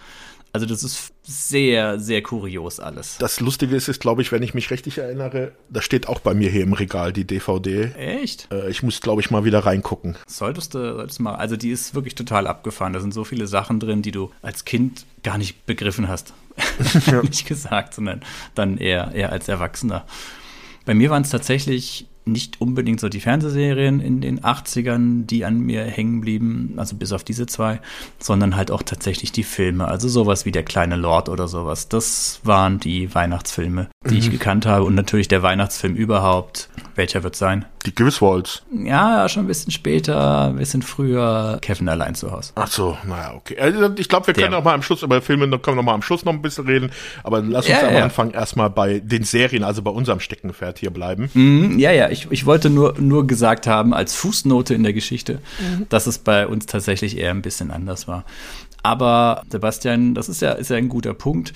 Also 0.53 0.67
das 0.67 0.83
ist 0.83 1.12
sehr, 1.23 2.00
sehr 2.00 2.23
kurios 2.23 2.81
alles. 2.81 3.19
Das 3.19 3.41
Lustige 3.41 3.77
ist, 3.77 3.89
ist 3.89 4.00
glaube 4.00 4.23
ich, 4.23 4.33
wenn 4.33 4.43
ich 4.43 4.55
mich 4.55 4.71
richtig 4.71 4.99
erinnere, 4.99 5.53
da 5.69 5.83
steht 5.83 6.09
auch 6.09 6.21
bei 6.21 6.35
mir 6.35 6.50
hier 6.50 6.62
im 6.62 6.73
Regal 6.73 7.12
die 7.12 7.27
DVD. 7.27 7.93
Echt? 7.97 8.49
Äh, 8.50 8.71
ich 8.71 8.83
muss, 8.83 9.00
glaube 9.00 9.21
ich, 9.21 9.31
mal 9.31 9.45
wieder 9.45 9.61
reingucken. 9.61 10.17
Solltest 10.27 10.75
du, 10.75 10.95
solltest 10.95 11.21
mal. 11.21 11.35
Also 11.35 11.56
die 11.56 11.71
ist 11.71 11.95
wirklich 11.95 12.15
total 12.15 12.47
abgefahren. 12.47 12.93
Da 12.93 13.00
sind 13.00 13.12
so 13.12 13.25
viele 13.25 13.47
Sachen 13.47 13.79
drin, 13.79 14.03
die 14.03 14.12
du 14.12 14.31
als 14.43 14.65
Kind 14.65 15.05
gar 15.23 15.39
nicht 15.39 15.67
begriffen 15.67 16.09
hast. 16.09 16.33
Ja. 17.06 17.23
nicht 17.23 17.47
gesagt, 17.47 17.95
sondern 17.95 18.23
dann 18.55 18.79
eher, 18.79 19.12
eher 19.15 19.31
als 19.31 19.49
Erwachsener. 19.49 20.05
Bei 20.85 20.95
mir 20.95 21.11
waren 21.11 21.23
es 21.23 21.31
tatsächlich 21.31 22.06
nicht 22.32 22.60
unbedingt 22.60 23.00
so 23.00 23.08
die 23.08 23.20
Fernsehserien 23.20 24.00
in 24.00 24.20
den 24.20 24.40
80ern, 24.40 25.26
die 25.26 25.44
an 25.44 25.60
mir 25.60 25.84
hängen 25.84 26.20
blieben, 26.20 26.75
also 26.76 26.96
bis 26.96 27.12
auf 27.12 27.25
diese 27.25 27.46
zwei, 27.46 27.80
sondern 28.19 28.56
halt 28.56 28.70
auch 28.70 28.82
tatsächlich 28.82 29.32
die 29.32 29.44
Filme, 29.44 29.88
also 29.88 30.08
sowas 30.08 30.44
wie 30.44 30.52
Der 30.52 30.62
kleine 30.62 30.96
Lord 30.96 31.28
oder 31.28 31.48
sowas. 31.48 31.88
Das 31.88 32.40
waren 32.44 32.80
die 32.80 33.14
Weihnachtsfilme, 33.14 33.88
die 34.04 34.14
mhm. 34.14 34.20
ich 34.20 34.30
gekannt 34.30 34.66
habe 34.66 34.85
und 34.85 34.94
natürlich 34.94 35.28
der 35.28 35.42
Weihnachtsfilm 35.42 35.94
überhaupt. 35.94 36.68
Welcher 36.99 37.23
wird 37.23 37.37
sein? 37.37 37.64
Die 37.87 37.95
Griswolds. 37.95 38.64
Ja, 38.73 39.28
schon 39.28 39.45
ein 39.45 39.47
bisschen 39.47 39.71
später, 39.71 40.49
ein 40.49 40.57
bisschen 40.57 40.83
früher. 40.83 41.59
Kevin 41.62 41.88
allein 41.88 42.17
zu 42.17 42.33
Hause. 42.33 42.50
Ach 42.57 42.67
so, 42.67 42.99
naja, 43.07 43.35
okay. 43.37 43.57
Also 43.57 43.90
ich 43.95 44.09
glaube, 44.09 44.26
wir 44.26 44.35
können 44.35 44.52
auch 44.52 44.64
mal 44.64 44.75
am 44.75 44.83
Schluss 44.83 45.05
über 45.05 45.23
Filme, 45.23 45.45
können 45.49 45.62
wir 45.64 45.75
noch 45.76 45.85
mal 45.85 45.95
am 45.95 46.02
Schluss 46.02 46.25
noch 46.25 46.33
ein 46.33 46.43
bisschen 46.43 46.67
reden. 46.67 46.90
Aber 47.23 47.40
lass 47.40 47.67
uns 47.67 47.81
ja, 47.81 47.87
am 47.87 47.95
ja. 47.95 48.02
Anfang 48.02 48.33
erstmal 48.33 48.69
bei 48.69 48.99
den 48.99 49.23
Serien, 49.23 49.62
also 49.62 49.81
bei 49.81 49.93
unserem 49.93 50.19
Steckenpferd 50.19 50.81
hier 50.81 50.90
bleiben. 50.90 51.31
Mhm, 51.35 51.78
ja, 51.78 51.93
ja, 51.93 52.11
ich, 52.11 52.26
ich 52.33 52.47
wollte 52.47 52.69
nur, 52.69 52.97
nur 52.99 53.28
gesagt 53.28 53.69
haben, 53.69 53.95
als 53.95 54.17
Fußnote 54.17 54.75
in 54.75 54.83
der 54.83 54.93
Geschichte, 54.93 55.40
mhm. 55.61 55.87
dass 55.88 56.09
es 56.09 56.19
bei 56.19 56.49
uns 56.49 56.67
tatsächlich 56.67 57.17
eher 57.17 57.31
ein 57.31 57.43
bisschen 57.43 57.71
anders 57.71 58.09
war. 58.09 58.25
Aber 58.83 59.45
Sebastian, 59.49 60.14
das 60.14 60.28
ist 60.28 60.43
ja, 60.43 60.50
ist 60.50 60.71
ja 60.71 60.76
ein 60.76 60.88
guter 60.88 61.14
Punkt. 61.14 61.52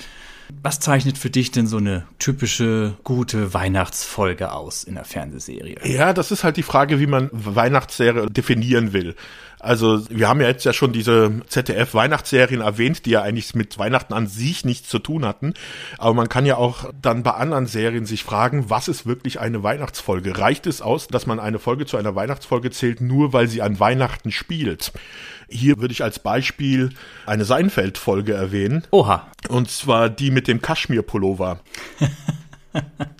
Was 0.62 0.80
zeichnet 0.80 1.18
für 1.18 1.30
dich 1.30 1.50
denn 1.50 1.66
so 1.66 1.78
eine 1.78 2.04
typische 2.18 2.94
gute 3.04 3.54
Weihnachtsfolge 3.54 4.52
aus 4.52 4.84
in 4.84 4.94
der 4.94 5.04
Fernsehserie? 5.04 5.76
Ja, 5.84 6.12
das 6.12 6.30
ist 6.30 6.44
halt 6.44 6.56
die 6.56 6.62
Frage, 6.62 7.00
wie 7.00 7.06
man 7.06 7.30
Weihnachtsserie 7.32 8.26
definieren 8.26 8.92
will. 8.92 9.14
Also 9.62 10.02
wir 10.10 10.28
haben 10.28 10.40
ja 10.40 10.48
jetzt 10.48 10.64
ja 10.64 10.72
schon 10.72 10.92
diese 10.92 11.40
ZDF-Weihnachtsserien 11.46 12.60
erwähnt, 12.60 13.06
die 13.06 13.10
ja 13.10 13.22
eigentlich 13.22 13.54
mit 13.54 13.78
Weihnachten 13.78 14.12
an 14.12 14.26
sich 14.26 14.64
nichts 14.64 14.88
zu 14.88 14.98
tun 14.98 15.24
hatten. 15.24 15.54
Aber 15.98 16.14
man 16.14 16.28
kann 16.28 16.46
ja 16.46 16.56
auch 16.56 16.90
dann 17.00 17.22
bei 17.22 17.30
anderen 17.30 17.66
Serien 17.66 18.04
sich 18.04 18.24
fragen, 18.24 18.70
was 18.70 18.88
ist 18.88 19.06
wirklich 19.06 19.38
eine 19.38 19.62
Weihnachtsfolge? 19.62 20.36
Reicht 20.36 20.66
es 20.66 20.82
aus, 20.82 21.06
dass 21.06 21.26
man 21.26 21.38
eine 21.38 21.60
Folge 21.60 21.86
zu 21.86 21.96
einer 21.96 22.16
Weihnachtsfolge 22.16 22.72
zählt, 22.72 23.00
nur 23.00 23.32
weil 23.32 23.46
sie 23.46 23.62
an 23.62 23.78
Weihnachten 23.78 24.32
spielt? 24.32 24.92
Hier 25.48 25.78
würde 25.80 25.92
ich 25.92 26.02
als 26.02 26.18
Beispiel 26.18 26.90
eine 27.26 27.44
Seinfeld-Folge 27.44 28.32
erwähnen. 28.32 28.84
Oha. 28.90 29.28
Und 29.48 29.70
zwar 29.70 30.08
die 30.10 30.30
mit 30.32 30.48
dem 30.48 30.60
Kaschmir-Pullover. 30.60 31.60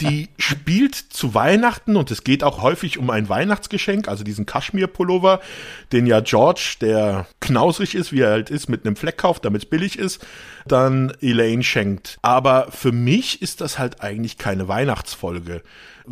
die 0.01 0.29
spielt 0.39 0.95
zu 0.95 1.35
Weihnachten 1.35 1.97
und 1.97 2.11
es 2.11 2.25
geht 2.25 2.45
auch 2.45 2.63
häufig 2.63 2.99
um 2.99 3.11
ein 3.11 3.29
Weihnachtsgeschenk, 3.29 4.09
also 4.09 4.25
diesen 4.25 4.47
Kaschmir-Pullover, 4.47 5.41
den 5.93 6.07
ja 6.07 6.21
George, 6.21 6.77
der 6.81 7.27
knausrig 7.41 7.95
ist, 7.95 8.13
wie 8.13 8.21
er 8.21 8.31
halt 8.31 8.51
ist, 8.51 8.69
mit 8.69 8.87
einem 8.87 8.97
Fleck 8.97 9.19
kauft, 9.19 9.45
damit 9.45 9.65
es 9.65 9.69
billig 9.69 9.99
ist, 9.99 10.25
dann 10.67 11.13
Elaine 11.21 11.63
schenkt. 11.63 12.19
Aber 12.23 12.69
für 12.71 12.93
mich 12.93 13.43
ist 13.43 13.61
das 13.61 13.79
halt 13.79 14.01
eigentlich 14.01 14.39
keine 14.39 14.69
Weihnachtsfolge 14.69 15.63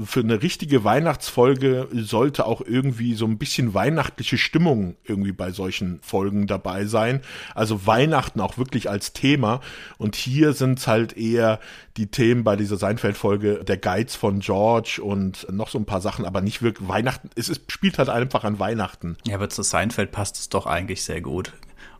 für 0.04 0.20
eine 0.20 0.42
richtige 0.42 0.84
Weihnachtsfolge 0.84 1.88
sollte 1.92 2.46
auch 2.46 2.60
irgendwie 2.60 3.14
so 3.14 3.26
ein 3.26 3.38
bisschen 3.38 3.74
weihnachtliche 3.74 4.38
Stimmung 4.38 4.96
irgendwie 5.04 5.32
bei 5.32 5.50
solchen 5.50 6.00
Folgen 6.02 6.46
dabei 6.46 6.84
sein. 6.84 7.20
Also 7.54 7.86
Weihnachten 7.86 8.40
auch 8.40 8.58
wirklich 8.58 8.88
als 8.88 9.12
Thema. 9.12 9.60
Und 9.98 10.16
hier 10.16 10.52
sind 10.52 10.78
es 10.78 10.86
halt 10.86 11.16
eher 11.16 11.60
die 11.96 12.06
Themen 12.06 12.44
bei 12.44 12.56
dieser 12.56 12.76
Seinfeld-Folge, 12.76 13.64
der 13.64 13.76
Geiz 13.76 14.14
von 14.14 14.40
George 14.40 15.00
und 15.02 15.46
noch 15.50 15.68
so 15.68 15.78
ein 15.78 15.86
paar 15.86 16.00
Sachen, 16.00 16.24
aber 16.24 16.40
nicht 16.40 16.62
wirklich 16.62 16.88
Weihnachten. 16.88 17.30
Es 17.34 17.48
ist, 17.48 17.70
spielt 17.70 17.98
halt 17.98 18.08
einfach 18.08 18.44
an 18.44 18.58
Weihnachten. 18.58 19.16
Ja, 19.26 19.36
aber 19.36 19.48
zu 19.50 19.62
Seinfeld 19.62 20.12
passt 20.12 20.36
es 20.38 20.48
doch 20.48 20.66
eigentlich 20.66 21.02
sehr 21.02 21.20
gut. 21.20 21.52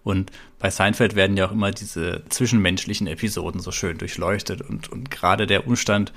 Und 0.03 0.31
bei 0.59 0.71
Seinfeld 0.71 1.15
werden 1.15 1.37
ja 1.37 1.47
auch 1.47 1.53
immer 1.53 1.71
diese 1.71 2.23
zwischenmenschlichen 2.29 3.07
Episoden 3.07 3.61
so 3.61 3.71
schön 3.71 3.99
durchleuchtet 3.99 4.63
und, 4.63 4.91
und 4.91 5.11
gerade 5.11 5.47
der 5.47 5.67
Umstand, 5.67 6.13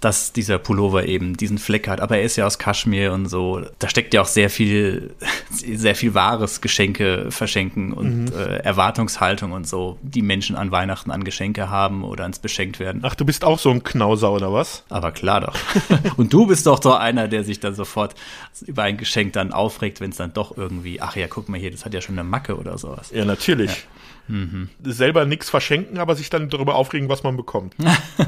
dass 0.00 0.32
dieser 0.32 0.58
Pullover 0.58 1.06
eben 1.06 1.36
diesen 1.36 1.58
Fleck 1.58 1.86
hat. 1.88 2.00
Aber 2.00 2.16
er 2.16 2.22
ist 2.22 2.36
ja 2.36 2.46
aus 2.46 2.58
Kaschmir 2.58 3.12
und 3.12 3.26
so. 3.26 3.62
Da 3.78 3.88
steckt 3.88 4.14
ja 4.14 4.22
auch 4.22 4.26
sehr 4.26 4.50
viel, 4.50 5.14
sehr 5.50 5.94
viel 5.94 6.14
wahres 6.14 6.60
Geschenke 6.60 7.26
verschenken 7.30 7.92
und 7.92 8.26
mhm. 8.26 8.32
äh, 8.32 8.56
Erwartungshaltung 8.58 9.52
und 9.52 9.66
so, 9.66 9.98
die 10.02 10.22
Menschen 10.22 10.56
an 10.56 10.70
Weihnachten 10.70 11.10
an 11.10 11.24
Geschenke 11.24 11.68
haben 11.68 12.02
oder 12.04 12.24
ans 12.24 12.38
Beschenkt 12.38 12.80
werden. 12.80 13.02
Ach, 13.04 13.14
du 13.14 13.24
bist 13.24 13.44
auch 13.44 13.58
so 13.58 13.70
ein 13.70 13.82
Knauser 13.82 14.32
oder 14.32 14.52
was? 14.52 14.84
Aber 14.88 15.12
klar 15.12 15.42
doch. 15.42 15.56
und 16.16 16.32
du 16.32 16.46
bist 16.46 16.66
doch 16.66 16.82
so 16.82 16.94
einer, 16.94 17.28
der 17.28 17.44
sich 17.44 17.60
dann 17.60 17.74
sofort 17.74 18.14
über 18.66 18.84
ein 18.84 18.96
Geschenk 18.96 19.34
dann 19.34 19.52
aufregt, 19.52 20.00
wenn 20.00 20.10
es 20.10 20.16
dann 20.16 20.32
doch 20.32 20.56
irgendwie, 20.56 21.00
ach 21.00 21.16
ja, 21.16 21.28
guck 21.28 21.48
mal 21.48 21.60
hier, 21.60 21.70
das 21.70 21.84
hat 21.84 21.92
ja 21.92 22.00
schon 22.00 22.18
eine 22.18 22.28
Macke 22.28 22.56
oder 22.56 22.78
sowas. 22.78 23.10
Ja, 23.14 23.24
natürlich. 23.24 23.70
Ja. 23.70 23.76
Mhm. 24.30 24.68
Selber 24.84 25.24
nichts 25.24 25.50
verschenken, 25.50 25.98
aber 25.98 26.14
sich 26.14 26.30
dann 26.30 26.48
darüber 26.48 26.76
aufregen, 26.76 27.08
was 27.08 27.24
man 27.24 27.36
bekommt. 27.36 27.74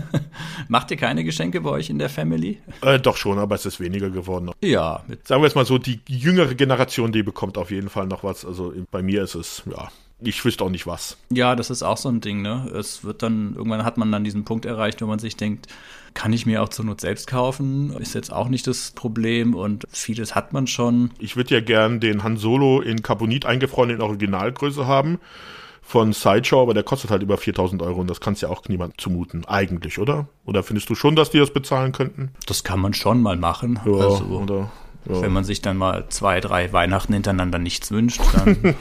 Macht 0.69 0.91
ihr 0.91 0.97
keine 0.97 1.23
Geschenke 1.23 1.62
bei 1.63 1.71
euch 1.71 1.91
in 1.91 1.99
der 1.99 2.09
Family? 2.09 2.59
Äh, 2.83 2.99
doch 2.99 3.17
schon, 3.17 3.39
aber 3.39 3.55
es 3.55 3.67
ist 3.67 3.81
weniger 3.81 4.11
geworden. 4.11 4.51
Ja. 4.63 5.05
Sagen 5.25 5.43
wir 5.43 5.47
es 5.47 5.55
mal 5.55 5.65
so, 5.65 5.79
die 5.79 6.01
jüngere 6.09 6.55
Generation, 6.55 7.13
die 7.13 7.23
bekommt 7.23 7.59
auf 7.59 7.71
jeden 7.71 7.89
Fall 7.89 8.07
noch 8.07 8.25
was. 8.25 8.45
Also 8.45 8.73
bei 8.91 9.03
mir 9.03 9.23
ist 9.23 9.35
es, 9.35 9.63
ja, 9.71 9.91
ich 10.21 10.45
wüsste 10.45 10.65
auch 10.65 10.71
nicht 10.71 10.87
was. 10.87 11.17
Ja, 11.31 11.57
das 11.57 11.71
ist 11.71 11.83
auch 11.83 11.97
so 11.97 12.09
ein 12.09 12.21
Ding, 12.21 12.43
ne? 12.43 12.71
Es 12.75 13.05
wird 13.05 13.23
dann, 13.23 13.55
irgendwann 13.57 13.85
hat 13.85 13.97
man 13.97 14.13
dann 14.13 14.25
diesen 14.25 14.45
Punkt 14.45 14.65
erreicht, 14.65 15.03
wo 15.03 15.07
man 15.07 15.19
sich 15.19 15.37
denkt, 15.37 15.67
kann 16.15 16.33
ich 16.33 16.47
mir 16.47 16.63
auch 16.63 16.69
zur 16.69 16.85
Not 16.85 17.01
selbst 17.01 17.27
kaufen, 17.27 17.97
ist 17.99 18.15
jetzt 18.15 18.33
auch 18.33 18.49
nicht 18.49 18.67
das 18.67 18.93
Problem 18.93 19.55
und 19.55 19.87
vieles 19.91 20.35
hat 20.35 20.53
man 20.53 20.67
schon. 20.67 21.11
Ich 21.19 21.37
würde 21.37 21.55
ja 21.55 21.61
gern 21.61 22.01
den 22.01 22.23
Han 22.23 22.37
Solo 22.37 22.81
in 22.81 23.03
Carbonit 23.03 23.47
eingefroren 23.47 23.91
in 23.91 24.01
Originalgröße 24.01 24.87
haben 24.87 25.19
von 25.83 26.13
Sideshow, 26.13 26.63
aber 26.63 26.75
der 26.75 26.85
kostet 26.85 27.11
halt 27.11 27.23
über 27.23 27.37
4000 27.37 27.83
Euro 27.83 28.01
und 28.01 28.09
das 28.09 28.21
kannst 28.21 28.41
ja 28.41 28.49
auch 28.49 28.63
niemand 28.69 29.01
zumuten, 29.01 29.45
eigentlich, 29.45 29.99
oder? 29.99 30.29
Oder 30.47 30.63
findest 30.63 30.89
du 30.89 30.95
schon, 30.95 31.17
dass 31.17 31.31
die 31.31 31.39
das 31.39 31.53
bezahlen 31.53 31.93
könnten? 31.93 32.31
Das 32.47 32.65
kann 32.65 32.81
man 32.81 32.95
schon 32.95 33.21
mal 33.21 33.37
machen. 33.37 33.81
Ja, 33.85 33.93
also, 33.93 34.25
oder, 34.25 34.71
ja. 35.09 35.21
Wenn 35.21 35.33
man 35.33 35.43
sich 35.43 35.61
dann 35.61 35.77
mal 35.77 36.07
zwei, 36.09 36.41
drei 36.41 36.73
Weihnachten 36.73 37.13
hintereinander 37.13 37.59
nichts 37.59 37.91
wünscht, 37.91 38.21
dann 38.33 38.57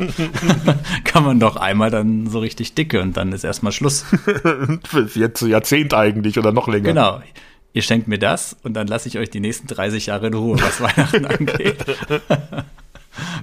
kann 1.03 1.23
man 1.23 1.39
doch 1.39 1.55
einmal 1.55 1.89
dann 1.89 2.27
so 2.27 2.39
richtig 2.39 2.75
dicke 2.75 3.01
und 3.01 3.17
dann 3.17 3.31
ist 3.31 3.43
erstmal 3.43 3.71
Schluss. 3.71 4.05
Jetzt 5.15 5.41
Jahrzehnt 5.41 5.95
eigentlich 5.95 6.37
oder 6.37 6.51
noch 6.51 6.67
länger. 6.67 6.89
Genau. 6.89 7.21
Ihr 7.73 7.81
schenkt 7.81 8.07
mir 8.07 8.19
das 8.19 8.55
und 8.63 8.75
dann 8.75 8.85
lasse 8.85 9.07
ich 9.07 9.17
euch 9.17 9.31
die 9.31 9.39
nächsten 9.39 9.65
30 9.65 10.07
Jahre 10.07 10.27
in 10.27 10.33
Ruhe, 10.35 10.61
was 10.61 10.79
Weihnachten 10.79 11.25
angeht. 11.25 11.85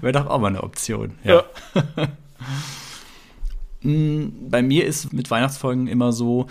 Wäre 0.00 0.12
doch 0.12 0.26
auch 0.26 0.38
mal 0.38 0.48
eine 0.48 0.62
Option. 0.62 1.12
ja. 1.24 1.42
ja. 1.74 1.82
Hm, 3.82 4.32
bei 4.50 4.62
mir 4.62 4.86
ist 4.86 5.12
mit 5.12 5.30
Weihnachtsfolgen 5.30 5.86
immer 5.86 6.12
so, 6.12 6.46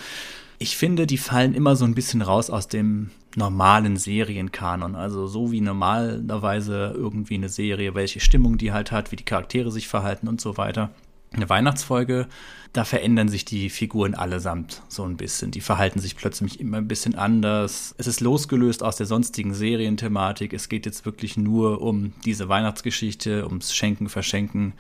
ich 0.60 0.78
finde, 0.78 1.06
die 1.06 1.18
fallen 1.18 1.54
immer 1.54 1.76
so 1.76 1.86
ein 1.86 1.94
bisschen 1.94 2.22
raus 2.22 2.50
aus 2.50 2.68
dem 2.68 3.12
normalen 3.36 3.98
Serienkanon. 3.98 4.96
Also 4.96 5.28
so 5.28 5.52
wie 5.52 5.62
normalerweise 5.62 6.94
irgendwie 6.96 7.36
eine 7.36 7.50
Serie, 7.50 7.94
welche 7.94 8.20
Stimmung 8.20 8.58
die 8.58 8.72
halt 8.72 8.92
hat, 8.92 9.12
wie 9.12 9.16
die 9.16 9.26
Charaktere 9.26 9.72
sich 9.72 9.88
verhalten 9.88 10.28
und 10.28 10.42
so 10.42 10.58
weiter. 10.58 10.90
Eine 11.34 11.50
Weihnachtsfolge, 11.50 12.28
da 12.74 12.86
verändern 12.86 13.28
sich 13.28 13.44
die 13.44 13.70
Figuren 13.70 14.16
allesamt 14.16 14.82
so 14.88 15.04
ein 15.04 15.18
bisschen. 15.18 15.52
Die 15.52 15.62
verhalten 15.62 16.00
sich 16.00 16.16
plötzlich 16.16 16.60
immer 16.60 16.78
ein 16.78 16.88
bisschen 16.88 17.16
anders. 17.16 17.94
Es 17.98 18.08
ist 18.08 18.22
losgelöst 18.22 18.82
aus 18.82 18.96
der 18.96 19.06
sonstigen 19.06 19.54
Serienthematik. 19.54 20.54
Es 20.54 20.70
geht 20.70 20.86
jetzt 20.86 21.06
wirklich 21.06 21.38
nur 21.38 21.82
um 21.82 22.14
diese 22.26 22.50
Weihnachtsgeschichte, 22.50 23.46
ums 23.46 23.76
Schenken, 23.76 24.10
Verschenken. 24.10 24.74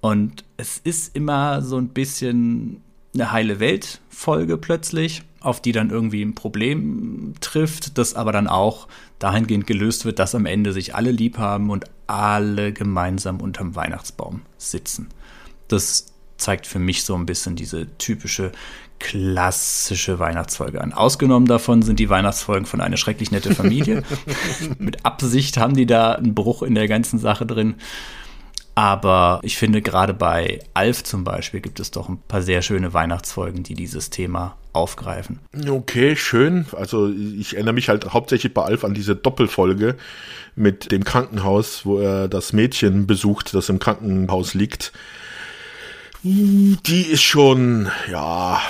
Und 0.00 0.44
es 0.56 0.78
ist 0.78 1.14
immer 1.16 1.62
so 1.62 1.76
ein 1.76 1.88
bisschen 1.88 2.82
eine 3.14 3.32
heile 3.32 3.60
Welt-Folge 3.60 4.58
plötzlich, 4.58 5.22
auf 5.40 5.60
die 5.60 5.72
dann 5.72 5.90
irgendwie 5.90 6.22
ein 6.22 6.34
Problem 6.34 7.34
trifft, 7.40 7.98
das 7.98 8.14
aber 8.14 8.32
dann 8.32 8.46
auch 8.46 8.88
dahingehend 9.18 9.66
gelöst 9.66 10.04
wird, 10.04 10.18
dass 10.18 10.34
am 10.34 10.46
Ende 10.46 10.72
sich 10.72 10.94
alle 10.94 11.10
lieb 11.10 11.38
haben 11.38 11.70
und 11.70 11.84
alle 12.06 12.72
gemeinsam 12.72 13.40
unterm 13.40 13.74
Weihnachtsbaum 13.74 14.42
sitzen. 14.58 15.08
Das 15.68 16.12
zeigt 16.36 16.66
für 16.66 16.78
mich 16.78 17.04
so 17.04 17.14
ein 17.14 17.26
bisschen 17.26 17.56
diese 17.56 17.86
typische 17.96 18.52
klassische 18.98 20.18
Weihnachtsfolge 20.18 20.80
an. 20.80 20.92
Ausgenommen 20.92 21.46
davon 21.46 21.82
sind 21.82 21.98
die 22.00 22.08
Weihnachtsfolgen 22.08 22.66
von 22.66 22.80
eine 22.80 22.96
schrecklich 22.96 23.30
nette 23.30 23.54
Familie. 23.54 24.02
Mit 24.78 25.04
Absicht 25.04 25.56
haben 25.58 25.74
die 25.74 25.86
da 25.86 26.12
einen 26.12 26.34
Bruch 26.34 26.62
in 26.62 26.74
der 26.74 26.88
ganzen 26.88 27.18
Sache 27.18 27.46
drin. 27.46 27.76
Aber 28.76 29.40
ich 29.42 29.56
finde, 29.56 29.80
gerade 29.80 30.12
bei 30.12 30.60
Alf 30.74 31.02
zum 31.02 31.24
Beispiel 31.24 31.60
gibt 31.60 31.80
es 31.80 31.90
doch 31.90 32.10
ein 32.10 32.18
paar 32.28 32.42
sehr 32.42 32.60
schöne 32.60 32.92
Weihnachtsfolgen, 32.92 33.62
die 33.62 33.72
dieses 33.72 34.10
Thema 34.10 34.58
aufgreifen. 34.74 35.40
Okay, 35.66 36.14
schön. 36.14 36.66
Also 36.72 37.10
ich 37.10 37.54
erinnere 37.54 37.72
mich 37.72 37.88
halt 37.88 38.12
hauptsächlich 38.12 38.52
bei 38.52 38.62
Alf 38.62 38.84
an 38.84 38.92
diese 38.92 39.16
Doppelfolge 39.16 39.96
mit 40.56 40.92
dem 40.92 41.04
Krankenhaus, 41.04 41.86
wo 41.86 41.98
er 41.98 42.28
das 42.28 42.52
Mädchen 42.52 43.06
besucht, 43.06 43.54
das 43.54 43.70
im 43.70 43.78
Krankenhaus 43.78 44.52
liegt. 44.52 44.92
Die 46.22 47.06
ist 47.10 47.22
schon, 47.22 47.88
ja. 48.10 48.60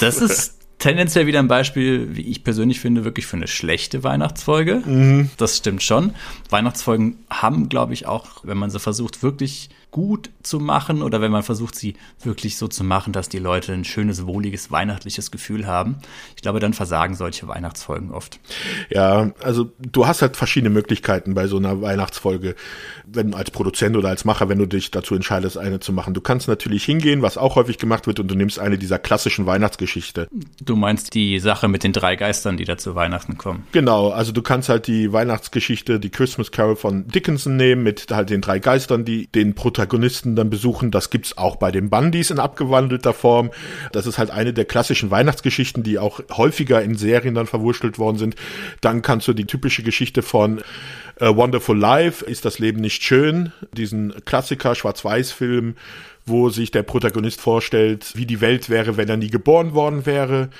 Das 0.00 0.18
ist 0.18 0.58
tendenziell 0.82 1.26
wieder 1.28 1.38
ein 1.38 1.46
Beispiel, 1.46 2.16
wie 2.16 2.22
ich 2.22 2.42
persönlich 2.42 2.80
finde, 2.80 3.04
wirklich 3.04 3.26
für 3.26 3.36
eine 3.36 3.46
schlechte 3.46 4.02
Weihnachtsfolge. 4.02 4.82
Mhm. 4.84 5.30
Das 5.36 5.58
stimmt 5.58 5.82
schon. 5.82 6.12
Weihnachtsfolgen 6.50 7.18
haben, 7.30 7.68
glaube 7.68 7.94
ich, 7.94 8.06
auch, 8.06 8.26
wenn 8.42 8.58
man 8.58 8.68
sie 8.68 8.80
versucht, 8.80 9.22
wirklich 9.22 9.70
gut 9.92 10.30
zu 10.42 10.58
machen 10.58 11.02
oder 11.02 11.20
wenn 11.20 11.30
man 11.30 11.42
versucht, 11.42 11.76
sie 11.76 11.94
wirklich 12.22 12.56
so 12.56 12.66
zu 12.66 12.82
machen, 12.82 13.12
dass 13.12 13.28
die 13.28 13.38
Leute 13.38 13.72
ein 13.72 13.84
schönes, 13.84 14.26
wohliges, 14.26 14.72
weihnachtliches 14.72 15.30
Gefühl 15.30 15.66
haben. 15.66 15.98
Ich 16.34 16.42
glaube, 16.42 16.60
dann 16.60 16.72
versagen 16.72 17.14
solche 17.14 17.46
Weihnachtsfolgen 17.46 18.10
oft. 18.10 18.40
Ja, 18.88 19.32
also 19.42 19.70
du 19.78 20.06
hast 20.06 20.22
halt 20.22 20.36
verschiedene 20.36 20.70
Möglichkeiten 20.70 21.34
bei 21.34 21.46
so 21.46 21.58
einer 21.58 21.82
Weihnachtsfolge, 21.82 22.56
wenn 23.04 23.34
als 23.34 23.50
Produzent 23.50 23.96
oder 23.96 24.08
als 24.08 24.24
Macher, 24.24 24.48
wenn 24.48 24.58
du 24.58 24.66
dich 24.66 24.90
dazu 24.90 25.14
entscheidest, 25.14 25.58
eine 25.58 25.78
zu 25.78 25.92
machen. 25.92 26.14
Du 26.14 26.22
kannst 26.22 26.48
natürlich 26.48 26.84
hingehen, 26.84 27.20
was 27.20 27.36
auch 27.36 27.56
häufig 27.56 27.76
gemacht 27.76 28.06
wird, 28.06 28.18
und 28.18 28.28
du 28.28 28.34
nimmst 28.34 28.58
eine 28.58 28.78
dieser 28.78 28.98
klassischen 28.98 29.44
Weihnachtsgeschichte. 29.44 30.26
Du 30.62 30.74
meinst 30.74 31.12
die 31.12 31.38
Sache 31.38 31.68
mit 31.68 31.84
den 31.84 31.92
drei 31.92 32.16
Geistern, 32.16 32.56
die 32.56 32.64
da 32.64 32.78
zu 32.78 32.94
Weihnachten 32.94 33.36
kommen. 33.36 33.66
Genau, 33.72 34.08
also 34.08 34.32
du 34.32 34.40
kannst 34.40 34.70
halt 34.70 34.86
die 34.86 35.12
Weihnachtsgeschichte, 35.12 36.00
die 36.00 36.10
Christmas 36.10 36.50
Carol 36.50 36.76
von 36.76 37.06
Dickinson 37.08 37.56
nehmen, 37.56 37.82
mit 37.82 38.06
halt 38.10 38.30
den 38.30 38.40
drei 38.40 38.58
Geistern, 38.58 39.04
die 39.04 39.26
den 39.26 39.54
Protagonisten 39.54 39.81
Protagonisten 39.82 40.36
dann 40.36 40.48
besuchen. 40.48 40.92
Das 40.92 41.10
gibt's 41.10 41.36
auch 41.36 41.56
bei 41.56 41.72
den 41.72 41.90
Bundys 41.90 42.30
in 42.30 42.38
abgewandelter 42.38 43.12
Form. 43.12 43.50
Das 43.90 44.06
ist 44.06 44.16
halt 44.16 44.30
eine 44.30 44.52
der 44.52 44.64
klassischen 44.64 45.10
Weihnachtsgeschichten, 45.10 45.82
die 45.82 45.98
auch 45.98 46.20
häufiger 46.36 46.80
in 46.82 46.94
Serien 46.94 47.34
dann 47.34 47.48
verwurschtelt 47.48 47.98
worden 47.98 48.16
sind. 48.16 48.36
Dann 48.80 49.02
kannst 49.02 49.26
du 49.26 49.32
die 49.32 49.44
typische 49.44 49.82
Geschichte 49.82 50.22
von 50.22 50.60
uh, 51.20 51.34
Wonderful 51.34 51.76
Life, 51.76 52.24
ist 52.24 52.44
das 52.44 52.60
Leben 52.60 52.80
nicht 52.80 53.02
schön? 53.02 53.50
Diesen 53.76 54.14
Klassiker, 54.24 54.76
Schwarz-Weiß-Film, 54.76 55.74
wo 56.26 56.48
sich 56.48 56.70
der 56.70 56.84
Protagonist 56.84 57.40
vorstellt, 57.40 58.12
wie 58.14 58.26
die 58.26 58.40
Welt 58.40 58.70
wäre, 58.70 58.96
wenn 58.96 59.08
er 59.08 59.16
nie 59.16 59.30
geboren 59.30 59.74
worden 59.74 60.06
wäre. 60.06 60.50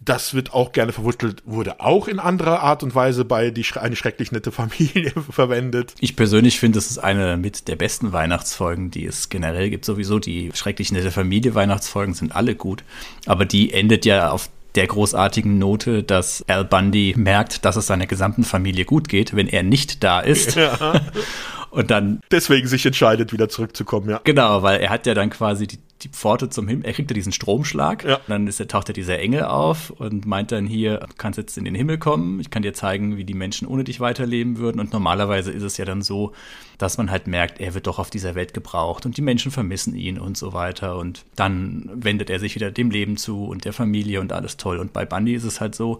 Das 0.00 0.32
wird 0.32 0.54
auch 0.54 0.72
gerne 0.72 0.92
verwurzelt, 0.92 1.42
wurde 1.44 1.80
auch 1.80 2.08
in 2.08 2.18
anderer 2.18 2.60
Art 2.60 2.82
und 2.82 2.94
Weise 2.94 3.24
bei 3.24 3.50
die, 3.50 3.66
eine 3.74 3.96
schrecklich 3.96 4.32
nette 4.32 4.52
Familie 4.52 5.12
verwendet. 5.30 5.94
Ich 6.00 6.16
persönlich 6.16 6.58
finde, 6.58 6.78
es 6.78 6.90
ist 6.90 6.98
eine 6.98 7.36
mit 7.36 7.68
der 7.68 7.76
besten 7.76 8.12
Weihnachtsfolgen, 8.12 8.90
die 8.90 9.04
es 9.04 9.28
generell 9.28 9.70
gibt. 9.70 9.84
Sowieso 9.84 10.18
die 10.18 10.50
schrecklich 10.54 10.92
nette 10.92 11.10
Familie 11.10 11.54
Weihnachtsfolgen 11.54 12.14
sind 12.14 12.34
alle 12.34 12.54
gut. 12.54 12.84
Aber 13.26 13.44
die 13.44 13.72
endet 13.72 14.06
ja 14.06 14.30
auf 14.30 14.48
der 14.74 14.86
großartigen 14.86 15.58
Note, 15.58 16.02
dass 16.02 16.44
Al 16.46 16.64
Bundy 16.64 17.14
merkt, 17.16 17.64
dass 17.64 17.76
es 17.76 17.86
seiner 17.86 18.06
gesamten 18.06 18.44
Familie 18.44 18.84
gut 18.84 19.08
geht, 19.08 19.34
wenn 19.34 19.48
er 19.48 19.62
nicht 19.62 20.04
da 20.04 20.20
ist. 20.20 20.54
Ja. 20.54 21.00
Und 21.70 21.90
dann. 21.90 22.20
Deswegen 22.30 22.66
sich 22.66 22.86
entscheidet, 22.86 23.32
wieder 23.32 23.48
zurückzukommen, 23.48 24.08
ja. 24.08 24.20
Genau, 24.24 24.62
weil 24.62 24.80
er 24.80 24.90
hat 24.90 25.06
ja 25.06 25.14
dann 25.14 25.30
quasi 25.30 25.66
die, 25.66 25.78
die 26.02 26.08
Pforte 26.08 26.48
zum 26.48 26.68
Himmel, 26.68 26.86
er 26.86 26.92
kriegt 26.92 27.10
ja 27.10 27.14
diesen 27.14 27.32
Stromschlag. 27.32 28.04
Ja. 28.04 28.20
dann 28.28 28.46
ist, 28.46 28.60
er, 28.60 28.68
taucht 28.68 28.88
er 28.88 28.92
dieser 28.92 29.18
Engel 29.18 29.44
auf 29.44 29.90
und 29.90 30.26
meint 30.26 30.52
dann 30.52 30.66
hier, 30.66 30.98
du 30.98 31.14
kannst 31.16 31.38
jetzt 31.38 31.58
in 31.58 31.64
den 31.64 31.74
Himmel 31.74 31.98
kommen, 31.98 32.40
ich 32.40 32.50
kann 32.50 32.62
dir 32.62 32.72
zeigen, 32.72 33.16
wie 33.16 33.24
die 33.24 33.34
Menschen 33.34 33.66
ohne 33.66 33.84
dich 33.84 34.00
weiterleben 34.00 34.58
würden. 34.58 34.80
Und 34.80 34.92
normalerweise 34.92 35.50
ist 35.50 35.62
es 35.62 35.76
ja 35.76 35.84
dann 35.84 36.02
so, 36.02 36.32
dass 36.78 36.98
man 36.98 37.10
halt 37.10 37.26
merkt, 37.26 37.60
er 37.60 37.74
wird 37.74 37.86
doch 37.86 37.98
auf 37.98 38.10
dieser 38.10 38.34
Welt 38.34 38.54
gebraucht 38.54 39.06
und 39.06 39.16
die 39.16 39.22
Menschen 39.22 39.50
vermissen 39.50 39.94
ihn 39.96 40.18
und 40.18 40.36
so 40.36 40.52
weiter. 40.52 40.96
Und 40.96 41.24
dann 41.34 41.90
wendet 41.92 42.30
er 42.30 42.38
sich 42.38 42.54
wieder 42.54 42.70
dem 42.70 42.90
Leben 42.90 43.16
zu 43.16 43.46
und 43.46 43.64
der 43.64 43.72
Familie 43.72 44.20
und 44.20 44.32
alles 44.32 44.56
toll. 44.56 44.78
Und 44.78 44.92
bei 44.92 45.04
Bundy 45.04 45.34
ist 45.34 45.44
es 45.44 45.60
halt 45.60 45.74
so, 45.74 45.98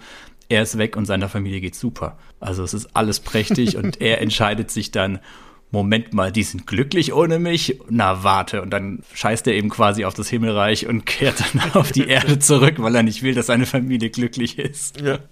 er 0.48 0.62
ist 0.62 0.78
weg 0.78 0.96
und 0.96 1.06
seiner 1.06 1.28
Familie 1.28 1.60
geht's 1.60 1.80
super. 1.80 2.16
Also 2.40 2.62
es 2.62 2.72
ist 2.72 2.96
alles 2.96 3.20
prächtig 3.20 3.76
und 3.78 4.00
er 4.00 4.20
entscheidet 4.20 4.70
sich 4.70 4.90
dann, 4.90 5.18
Moment 5.70 6.14
mal, 6.14 6.32
die 6.32 6.44
sind 6.44 6.66
glücklich 6.66 7.12
ohne 7.12 7.38
mich? 7.38 7.78
Na, 7.90 8.24
warte. 8.24 8.62
Und 8.62 8.70
dann 8.70 9.02
scheißt 9.12 9.46
er 9.46 9.54
eben 9.54 9.68
quasi 9.68 10.04
auf 10.04 10.14
das 10.14 10.28
Himmelreich 10.28 10.86
und 10.86 11.04
kehrt 11.04 11.40
dann 11.40 11.72
auf 11.74 11.92
die 11.92 12.08
Erde 12.08 12.38
zurück, 12.38 12.76
weil 12.78 12.94
er 12.94 13.02
nicht 13.02 13.22
will, 13.22 13.34
dass 13.34 13.46
seine 13.46 13.66
Familie 13.66 14.10
glücklich 14.10 14.58
ist. 14.58 15.00
Ja. 15.00 15.18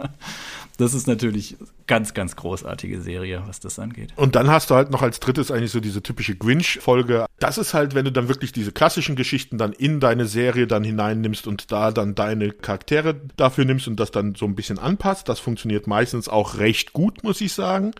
Das 0.78 0.92
ist 0.92 1.06
natürlich 1.06 1.56
ganz, 1.86 2.12
ganz 2.12 2.36
großartige 2.36 3.00
Serie, 3.00 3.42
was 3.46 3.60
das 3.60 3.78
angeht. 3.78 4.12
Und 4.16 4.34
dann 4.36 4.50
hast 4.50 4.68
du 4.68 4.74
halt 4.74 4.90
noch 4.90 5.00
als 5.00 5.20
drittes 5.20 5.50
eigentlich 5.50 5.70
so 5.70 5.80
diese 5.80 6.02
typische 6.02 6.36
Grinch-Folge. 6.36 7.24
Das 7.38 7.56
ist 7.56 7.72
halt, 7.72 7.94
wenn 7.94 8.04
du 8.04 8.12
dann 8.12 8.28
wirklich 8.28 8.52
diese 8.52 8.72
klassischen 8.72 9.16
Geschichten 9.16 9.56
dann 9.56 9.72
in 9.72 10.00
deine 10.00 10.26
Serie 10.26 10.66
dann 10.66 10.84
hineinnimmst 10.84 11.46
und 11.46 11.72
da 11.72 11.92
dann 11.92 12.14
deine 12.14 12.50
Charaktere 12.50 13.18
dafür 13.38 13.64
nimmst 13.64 13.88
und 13.88 13.98
das 13.98 14.10
dann 14.10 14.34
so 14.34 14.44
ein 14.44 14.54
bisschen 14.54 14.78
anpasst. 14.78 15.30
Das 15.30 15.40
funktioniert 15.40 15.86
meistens 15.86 16.28
auch 16.28 16.58
recht 16.58 16.92
gut, 16.92 17.24
muss 17.24 17.40
ich 17.40 17.54
sagen 17.54 17.92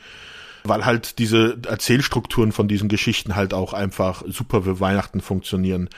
weil 0.68 0.84
halt 0.84 1.18
diese 1.18 1.58
Erzählstrukturen 1.68 2.52
von 2.52 2.68
diesen 2.68 2.88
Geschichten 2.88 3.36
halt 3.36 3.54
auch 3.54 3.72
einfach 3.72 4.22
super 4.26 4.62
für 4.62 4.80
Weihnachten 4.80 5.20
funktionieren. 5.20 5.88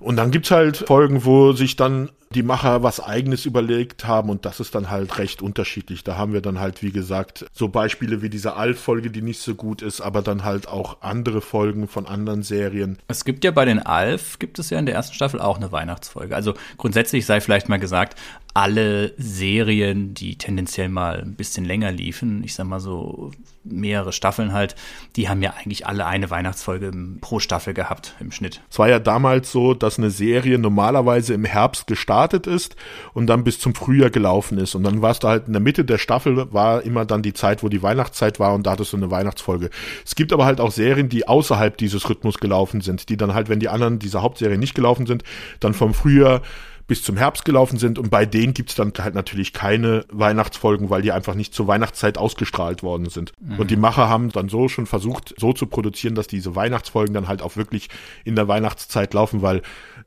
Und 0.00 0.16
dann 0.16 0.30
gibt's 0.30 0.50
halt 0.50 0.76
Folgen, 0.86 1.24
wo 1.24 1.52
sich 1.52 1.76
dann 1.76 2.10
die 2.34 2.42
Macher 2.42 2.82
was 2.82 3.00
eigenes 3.00 3.46
überlegt 3.46 4.06
haben 4.06 4.28
und 4.28 4.44
das 4.44 4.60
ist 4.60 4.74
dann 4.74 4.90
halt 4.90 5.18
recht 5.18 5.40
unterschiedlich. 5.40 6.04
Da 6.04 6.16
haben 6.16 6.32
wir 6.32 6.42
dann 6.42 6.60
halt, 6.60 6.82
wie 6.82 6.92
gesagt, 6.92 7.46
so 7.52 7.68
Beispiele 7.68 8.20
wie 8.20 8.28
diese 8.28 8.54
Alf-Folge, 8.54 9.10
die 9.10 9.22
nicht 9.22 9.40
so 9.40 9.54
gut 9.54 9.80
ist, 9.80 10.00
aber 10.00 10.20
dann 10.20 10.44
halt 10.44 10.68
auch 10.68 11.00
andere 11.00 11.40
Folgen 11.40 11.88
von 11.88 12.06
anderen 12.06 12.42
Serien. 12.42 12.98
Es 13.08 13.24
gibt 13.24 13.44
ja 13.44 13.50
bei 13.50 13.64
den 13.64 13.78
Alf, 13.80 14.38
gibt 14.38 14.58
es 14.58 14.68
ja 14.70 14.78
in 14.78 14.86
der 14.86 14.94
ersten 14.94 15.14
Staffel 15.14 15.40
auch 15.40 15.56
eine 15.56 15.72
Weihnachtsfolge. 15.72 16.36
Also 16.36 16.54
grundsätzlich 16.76 17.24
sei 17.24 17.40
vielleicht 17.40 17.68
mal 17.68 17.78
gesagt, 17.78 18.18
alle 18.58 19.12
Serien, 19.18 20.14
die 20.14 20.36
tendenziell 20.36 20.88
mal 20.88 21.20
ein 21.20 21.36
bisschen 21.36 21.64
länger 21.64 21.92
liefen, 21.92 22.42
ich 22.42 22.54
sag 22.54 22.66
mal 22.66 22.80
so 22.80 23.30
mehrere 23.62 24.12
Staffeln 24.12 24.52
halt, 24.52 24.74
die 25.14 25.28
haben 25.28 25.42
ja 25.42 25.52
eigentlich 25.52 25.86
alle 25.86 26.06
eine 26.06 26.28
Weihnachtsfolge 26.28 26.90
pro 27.20 27.38
Staffel 27.38 27.72
gehabt 27.72 28.16
im 28.18 28.32
Schnitt. 28.32 28.60
Es 28.68 28.80
war 28.80 28.88
ja 28.88 28.98
damals 28.98 29.52
so, 29.52 29.74
dass 29.74 29.98
eine 29.98 30.10
Serie 30.10 30.58
normalerweise 30.58 31.34
im 31.34 31.44
Herbst 31.44 31.86
gestartet 31.86 32.48
ist 32.48 32.74
und 33.14 33.28
dann 33.28 33.44
bis 33.44 33.60
zum 33.60 33.76
Frühjahr 33.76 34.10
gelaufen 34.10 34.58
ist. 34.58 34.74
Und 34.74 34.82
dann 34.82 35.02
warst 35.02 35.22
du 35.22 35.28
halt 35.28 35.46
in 35.46 35.52
der 35.52 35.62
Mitte 35.62 35.84
der 35.84 35.98
Staffel, 35.98 36.52
war 36.52 36.82
immer 36.82 37.04
dann 37.04 37.22
die 37.22 37.34
Zeit, 37.34 37.62
wo 37.62 37.68
die 37.68 37.84
Weihnachtszeit 37.84 38.40
war 38.40 38.54
und 38.54 38.66
da 38.66 38.72
hattest 38.72 38.92
du 38.92 38.96
eine 38.96 39.12
Weihnachtsfolge. 39.12 39.70
Es 40.04 40.16
gibt 40.16 40.32
aber 40.32 40.46
halt 40.46 40.60
auch 40.60 40.72
Serien, 40.72 41.08
die 41.08 41.28
außerhalb 41.28 41.76
dieses 41.76 42.10
Rhythmus 42.10 42.38
gelaufen 42.38 42.80
sind, 42.80 43.08
die 43.08 43.16
dann 43.16 43.34
halt, 43.34 43.48
wenn 43.48 43.60
die 43.60 43.68
anderen 43.68 44.00
dieser 44.00 44.22
Hauptserie 44.22 44.58
nicht 44.58 44.74
gelaufen 44.74 45.06
sind, 45.06 45.22
dann 45.60 45.74
vom 45.74 45.94
Frühjahr 45.94 46.42
bis 46.88 47.02
zum 47.02 47.18
Herbst 47.18 47.44
gelaufen 47.44 47.78
sind 47.78 47.98
und 47.98 48.10
bei 48.10 48.24
denen 48.24 48.54
gibt's 48.54 48.74
dann 48.74 48.92
halt 48.98 49.14
natürlich 49.14 49.52
keine 49.52 50.06
Weihnachtsfolgen, 50.10 50.88
weil 50.88 51.02
die 51.02 51.12
einfach 51.12 51.34
nicht 51.34 51.54
zur 51.54 51.68
Weihnachtszeit 51.68 52.16
ausgestrahlt 52.16 52.82
worden 52.82 53.10
sind. 53.10 53.32
Mhm. 53.40 53.58
Und 53.58 53.70
die 53.70 53.76
Macher 53.76 54.08
haben 54.08 54.30
dann 54.30 54.48
so 54.48 54.68
schon 54.68 54.86
versucht, 54.86 55.34
so 55.38 55.52
zu 55.52 55.66
produzieren, 55.66 56.14
dass 56.14 56.26
diese 56.26 56.56
Weihnachtsfolgen 56.56 57.12
dann 57.12 57.28
halt 57.28 57.42
auch 57.42 57.56
wirklich 57.56 57.90
in 58.24 58.36
der 58.36 58.48
Weihnachtszeit 58.48 59.12
laufen, 59.12 59.42
weil 59.42 59.60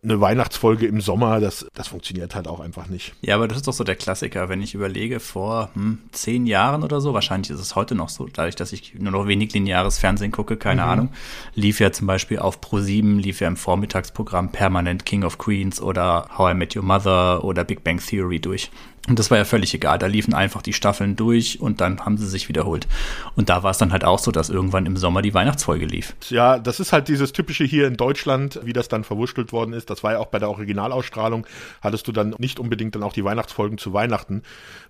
eine 0.04 0.20
Weihnachtsfolge 0.20 0.88
im 0.88 1.00
Sommer, 1.00 1.40
das, 1.40 1.68
das 1.76 1.90
funktioniert 1.90 2.34
halt 2.34 2.48
auch 2.48 2.60
einfach 2.60 2.88
nicht. 2.88 3.14
Ja, 3.22 3.36
aber 3.36 3.48
das 3.48 3.58
ist 3.58 3.68
doch 3.68 3.74
so 3.74 3.84
der 3.84 3.96
Klassiker, 3.96 4.50
wenn 4.50 4.62
ich 4.62 4.74
überlege, 4.74 5.20
vor 5.20 5.70
hm, 5.76 6.00
zehn 6.12 6.48
Jahren 6.48 6.84
oder 6.84 7.02
so, 7.02 7.14
wahrscheinlich 7.14 7.52
ist 7.52 7.60
es 7.60 7.76
heute 7.76 7.94
noch 7.94 8.10
so, 8.10 8.28
dadurch, 8.28 8.56
dass 8.56 8.74
ich 8.74 8.96
nur 8.96 9.12
noch 9.12 9.28
wenig 9.28 9.54
lineares 9.54 10.00
Fernsehen 10.00 10.32
gucke, 10.32 10.58
keine 10.58 10.82
mhm. 10.84 10.90
Ahnung, 10.90 11.10
lief 11.54 11.80
ja 11.80 11.92
zum 11.92 12.08
Beispiel 12.08 12.40
auf 12.40 12.60
Pro7, 12.60 13.22
lief 13.22 13.42
ja 13.42 13.48
im 13.48 13.58
Vormittagsprogramm 13.58 14.52
permanent 14.52 15.06
King 15.06 15.24
of 15.24 15.38
Queens 15.38 15.80
oder 15.80 16.30
How 16.36 16.52
I 16.52 16.56
Met 16.56 16.76
Your 16.76 16.84
Mother 16.84 17.44
oder 17.44 17.64
Big 17.64 17.84
Bang 17.84 18.00
Theory 18.00 18.40
durch. 18.40 18.72
Und 19.08 19.18
das 19.18 19.32
war 19.32 19.38
ja 19.38 19.46
völlig 19.46 19.74
egal. 19.74 19.98
Da 19.98 20.06
liefen 20.06 20.34
einfach 20.36 20.62
die 20.62 20.74
Staffeln 20.74 21.16
durch 21.16 21.60
und 21.60 21.82
dann 21.82 22.06
haben 22.06 22.18
sie 22.18 22.28
sich 22.28 22.50
wiederholt. 22.50 22.88
Und 23.36 23.50
da 23.50 23.64
war 23.64 23.72
es 23.72 23.80
dann 23.80 23.92
halt 23.92 24.04
auch 24.04 24.20
so, 24.20 24.32
dass 24.32 24.50
irgendwann 24.50 24.86
im 24.86 24.96
Sommer 24.96 25.24
die 25.24 25.34
Weihnachtsfolge 25.34 25.86
lief. 25.86 26.16
Ja, 26.30 26.60
das 26.60 26.80
ist 26.80 26.94
halt 26.94 27.08
dieses 27.08 27.34
typische 27.34 27.64
hier 27.64 27.88
in 27.88 27.98
Deutschland, 27.98 28.60
wie 28.64 28.74
das 28.74 28.90
dann 28.90 29.04
verwurschtelt 29.04 29.54
worden 29.54 29.74
ist. 29.74 29.90
Das 29.90 30.04
war 30.04 30.14
ja 30.14 30.20
auch 30.20 30.28
bei 30.28 30.38
der 30.38 30.50
Originalausstrahlung, 30.50 31.48
hattest 31.82 32.08
du 32.08 32.12
dann 32.12 32.36
nicht 32.38 32.60
unbedingt 32.60 32.94
dann 32.94 33.02
auch 33.02 33.14
die 33.14 33.24
Weihnachtsfolgen 33.24 33.80
zu 33.80 33.92
Weihnachten, 33.92 34.44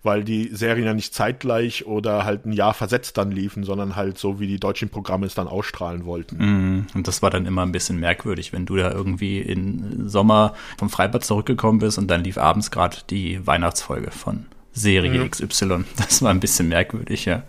weil 0.03 0.25
die 0.25 0.50
Serien 0.53 0.86
ja 0.86 0.94
nicht 0.94 1.13
zeitgleich 1.13 1.86
oder 1.86 2.26
halt 2.26 2.45
ein 2.45 2.52
Jahr 2.52 2.74
versetzt 2.74 3.17
dann 3.17 3.32
liefen, 3.32 3.63
sondern 3.63 3.95
halt 3.95 4.17
so, 4.17 4.41
wie 4.41 4.47
die 4.47 4.60
deutschen 4.60 4.89
Programme 4.89 5.26
es 5.26 5.36
dann 5.36 5.47
ausstrahlen 5.47 6.06
wollten. 6.06 6.36
Mm, 6.36 6.88
und 6.95 7.08
das 7.08 7.21
war 7.21 7.30
dann 7.30 7.45
immer 7.45 7.62
ein 7.62 7.71
bisschen 7.71 7.97
merkwürdig, 7.97 8.52
wenn 8.52 8.65
du 8.65 8.76
da 8.76 8.91
irgendwie 8.91 9.39
im 9.39 10.10
Sommer 10.10 10.54
vom 10.78 10.89
Freibad 10.89 11.24
zurückgekommen 11.24 11.80
bist 11.80 11.97
und 11.97 12.08
dann 12.08 12.26
lief 12.26 12.38
abends 12.38 12.71
gerade 12.71 12.97
die 13.10 13.45
Weihnachtsfolge 13.47 14.01
Folge 14.02 14.12
von 14.12 14.46
Serie 14.73 15.19
mhm. 15.19 15.29
XY. 15.29 15.84
Das 15.97 16.21
war 16.21 16.31
ein 16.31 16.39
bisschen 16.39 16.69
merkwürdig, 16.69 17.25
ja. 17.25 17.43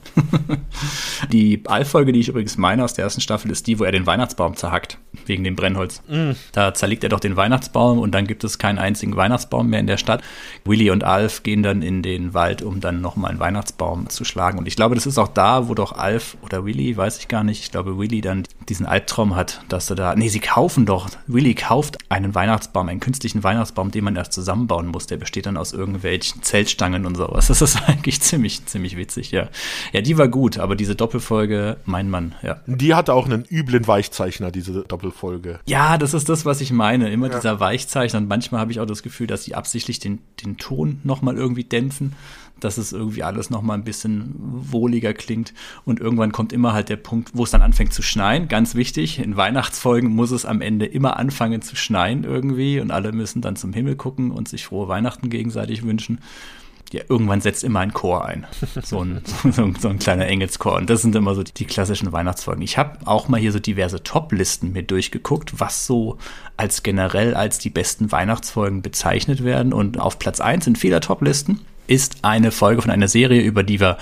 die 1.33 1.63
Allfolge, 1.67 2.13
die 2.13 2.21
ich 2.21 2.29
übrigens 2.29 2.59
meine 2.59 2.85
aus 2.85 2.95
der 2.95 3.05
ersten 3.05 3.21
Staffel, 3.21 3.51
ist 3.51 3.67
die, 3.67 3.79
wo 3.79 3.85
er 3.85 3.93
den 3.93 4.07
Weihnachtsbaum 4.07 4.57
zerhackt, 4.57 4.99
wegen 5.27 5.45
dem 5.45 5.55
Brennholz. 5.55 6.03
Mhm. 6.09 6.35
Da 6.51 6.75
zerlegt 6.75 7.05
er 7.05 7.11
doch 7.11 7.21
den 7.21 7.37
Weihnachtsbaum 7.37 7.99
und 8.01 8.13
dann 8.13 8.27
gibt 8.27 8.43
es 8.43 8.59
keinen 8.59 8.79
einzigen 8.79 9.15
Weihnachtsbaum 9.15 9.69
mehr 9.69 9.79
in 9.79 9.87
der 9.87 9.99
Stadt. 9.99 10.23
Willy 10.65 10.91
und 10.91 11.05
Alf 11.05 11.45
gehen 11.45 11.63
dann 11.63 11.83
in 11.83 12.03
den 12.03 12.35
Wald, 12.35 12.61
um 12.63 12.81
dann 12.81 13.01
nochmal 13.01 13.31
einen 13.31 13.41
Weihnachtsbaum 13.41 14.09
zu 14.09 14.25
schlagen. 14.25 14.59
Und 14.59 14.67
ich 14.67 14.75
glaube, 14.75 14.97
das 14.97 15.07
ist 15.07 15.19
auch 15.19 15.29
da, 15.29 15.69
wo 15.69 15.75
doch 15.75 15.93
Alf 15.93 16.37
oder 16.43 16.65
Willy, 16.65 16.97
weiß 16.97 17.19
ich 17.19 17.29
gar 17.29 17.45
nicht, 17.45 17.63
ich 17.63 17.71
glaube, 17.71 17.99
Willy 17.99 18.21
dann 18.21 18.43
diesen 18.69 18.87
Albtraum 18.87 19.37
hat, 19.37 19.63
dass 19.69 19.89
er 19.91 19.97
da, 19.97 20.17
nee, 20.17 20.29
sie 20.29 20.41
kaufen 20.41 20.87
doch, 20.87 21.09
Willy 21.29 21.55
kauft 21.55 21.99
einen 22.09 22.35
Weihnachtsbaum, 22.35 22.89
einen 22.89 23.01
künstlichen 23.01 23.45
Weihnachtsbaum, 23.45 23.93
den 23.93 24.05
man 24.05 24.17
erst 24.17 24.33
zusammenbauen 24.33 24.89
muss. 24.89 25.07
Der 25.07 25.19
besteht 25.19 25.47
dann 25.47 25.57
aus 25.57 25.73
irgendwelchen 25.73 26.43
Zeltstangen 26.43 27.07
und 27.07 27.12
und 27.13 27.17
sowas. 27.17 27.47
Das 27.49 27.63
ist 27.63 27.77
eigentlich 27.89 28.21
ziemlich, 28.21 28.65
ziemlich 28.67 28.97
witzig, 28.97 29.31
ja. 29.31 29.49
Ja, 29.93 30.01
die 30.01 30.19
war 30.19 30.29
gut, 30.29 30.59
aber 30.59 30.77
diese 30.77 30.95
Doppelfolge, 30.95 31.77
mein 31.85 32.11
Mann, 32.11 32.35
ja. 32.43 32.61
Die 32.67 32.95
hatte 32.95 33.15
auch 33.15 33.27
einen 33.27 33.45
üblen 33.45 33.87
Weichzeichner, 33.87 34.51
diese 34.51 34.83
Doppelfolge. 34.83 35.61
Ja, 35.67 35.99
das 35.99 36.15
ist 36.15 36.29
das, 36.29 36.45
was 36.45 36.61
ich 36.61 36.73
meine. 36.73 37.11
Immer 37.11 37.29
ja. 37.29 37.37
dieser 37.37 37.61
Weichzeichner. 37.61 38.19
Und 38.19 38.29
manchmal 38.29 38.61
habe 38.61 38.73
ich 38.73 38.81
auch 38.81 38.87
das 38.87 39.03
Gefühl, 39.03 39.27
dass 39.27 39.45
sie 39.45 39.55
absichtlich 39.55 39.99
den, 39.99 40.21
den 40.45 40.57
Ton 40.57 41.01
nochmal 41.05 41.37
irgendwie 41.37 41.65
dämpfen 41.65 42.15
dass 42.61 42.79
es 42.79 42.93
irgendwie 42.93 43.23
alles 43.23 43.51
nochmal 43.51 43.77
ein 43.77 43.85
bisschen 43.85 44.35
wohliger 44.39 45.15
klingt. 45.15 45.53
Und 45.85 46.01
irgendwann 46.01 46.33
kommt 46.33 46.53
immer 46.53 46.73
halt 46.73 46.89
der 46.89 46.97
Punkt, 46.97 47.31
wo 47.35 47.45
es 47.45 47.51
dann 47.51 47.63
anfängt 47.63 47.93
zu 47.93 48.03
schneien. 48.03 48.49
Ganz 48.49 48.75
wichtig, 48.75 49.19
in 49.19 49.37
Weihnachtsfolgen 49.37 50.15
muss 50.15 50.31
es 50.31 50.47
am 50.47 50.61
Ende 50.61 50.87
immer 50.87 51.17
anfangen 51.17 51.63
zu 51.63 51.77
schneien 51.77 52.25
irgendwie 52.25 52.81
und 52.81 52.91
alle 52.91 53.13
müssen 53.13 53.43
dann 53.43 53.57
zum 53.57 53.73
Himmel 53.73 53.97
gucken 53.97 54.31
und 54.31 54.49
sich 54.49 54.67
frohe 54.67 54.89
Weihnachten 54.89 55.31
gegenseitig 55.31 55.83
wünschen 55.83 56.21
ja, 56.93 57.03
irgendwann 57.09 57.41
setzt 57.41 57.65
immer 57.65 57.81
ein 57.81 57.93
Chor 57.93 58.25
ein. 58.25 58.47
So 58.83 59.05
ein, 59.05 59.23
so, 59.51 59.73
so 59.79 59.89
ein 59.89 59.99
kleiner 59.99 60.27
Engelschor. 60.27 60.77
Und 60.77 60.91
das 60.91 61.03
sind 61.03 61.15
immer 61.15 61.35
so 61.35 61.43
die, 61.43 61.53
die 61.53 61.65
klassischen 61.65 62.13
Weihnachtsfolgen. 62.13 62.63
Ich 62.63 62.79
habe 62.79 62.99
auch 63.07 63.29
mal 63.29 63.41
hier 63.41 63.53
so 63.53 63.59
diverse 63.59 64.03
Top-Listen 64.03 64.73
mir 64.73 64.83
durchgeguckt, 64.83 65.61
was 65.61 65.87
so 65.87 66.19
als 66.57 66.83
generell 66.83 67.35
als 67.35 67.59
die 67.59 67.71
besten 67.71 68.13
Weihnachtsfolgen 68.13 68.83
bezeichnet 68.83 69.45
werden. 69.45 69.73
Und 69.73 69.99
auf 69.99 70.19
Platz 70.19 70.41
1 70.41 70.67
in 70.67 70.77
vieler 70.77 71.01
Top-Listen 71.01 71.61
ist 71.87 72.19
eine 72.23 72.51
Folge 72.51 72.83
von 72.83 72.91
einer 72.91 73.09
Serie, 73.09 73.43
über 73.43 73.63
die 73.63 73.81
wir 73.81 73.99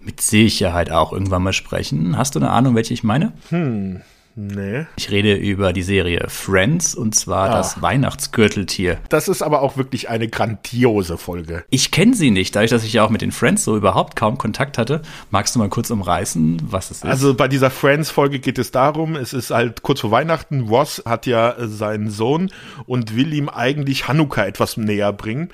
mit 0.00 0.20
Sicherheit 0.20 0.90
auch 0.90 1.12
irgendwann 1.12 1.42
mal 1.42 1.52
sprechen. 1.52 2.16
Hast 2.16 2.34
du 2.34 2.38
eine 2.38 2.50
Ahnung, 2.50 2.74
welche 2.74 2.94
ich 2.94 3.04
meine? 3.04 3.32
Hm. 3.50 4.00
Nee. 4.36 4.86
Ich 4.96 5.10
rede 5.10 5.34
über 5.34 5.72
die 5.72 5.82
Serie 5.82 6.26
Friends 6.28 6.94
und 6.94 7.14
zwar 7.14 7.50
ah. 7.50 7.56
das 7.56 7.82
Weihnachtsgürteltier. 7.82 8.98
Das 9.08 9.28
ist 9.28 9.42
aber 9.42 9.62
auch 9.62 9.76
wirklich 9.76 10.08
eine 10.08 10.28
grandiose 10.28 11.18
Folge. 11.18 11.64
Ich 11.70 11.90
kenne 11.90 12.14
sie 12.14 12.30
nicht, 12.30 12.54
dadurch, 12.54 12.70
dass 12.70 12.84
ich 12.84 12.92
ja 12.92 13.04
auch 13.04 13.10
mit 13.10 13.22
den 13.22 13.32
Friends 13.32 13.64
so 13.64 13.76
überhaupt 13.76 14.16
kaum 14.16 14.38
Kontakt 14.38 14.78
hatte. 14.78 15.02
Magst 15.30 15.54
du 15.54 15.58
mal 15.58 15.68
kurz 15.68 15.90
umreißen, 15.90 16.62
was 16.64 16.90
es 16.90 16.98
ist? 16.98 17.04
Also 17.04 17.34
bei 17.34 17.48
dieser 17.48 17.70
Friends-Folge 17.70 18.38
geht 18.38 18.58
es 18.58 18.70
darum, 18.70 19.16
es 19.16 19.32
ist 19.32 19.50
halt 19.50 19.82
kurz 19.82 20.00
vor 20.00 20.10
Weihnachten. 20.10 20.68
Ross 20.68 21.02
hat 21.04 21.26
ja 21.26 21.56
seinen 21.58 22.10
Sohn 22.10 22.50
und 22.86 23.16
will 23.16 23.32
ihm 23.34 23.48
eigentlich 23.48 24.08
Hanukkah 24.08 24.46
etwas 24.46 24.76
näher 24.76 25.12
bringen. 25.12 25.50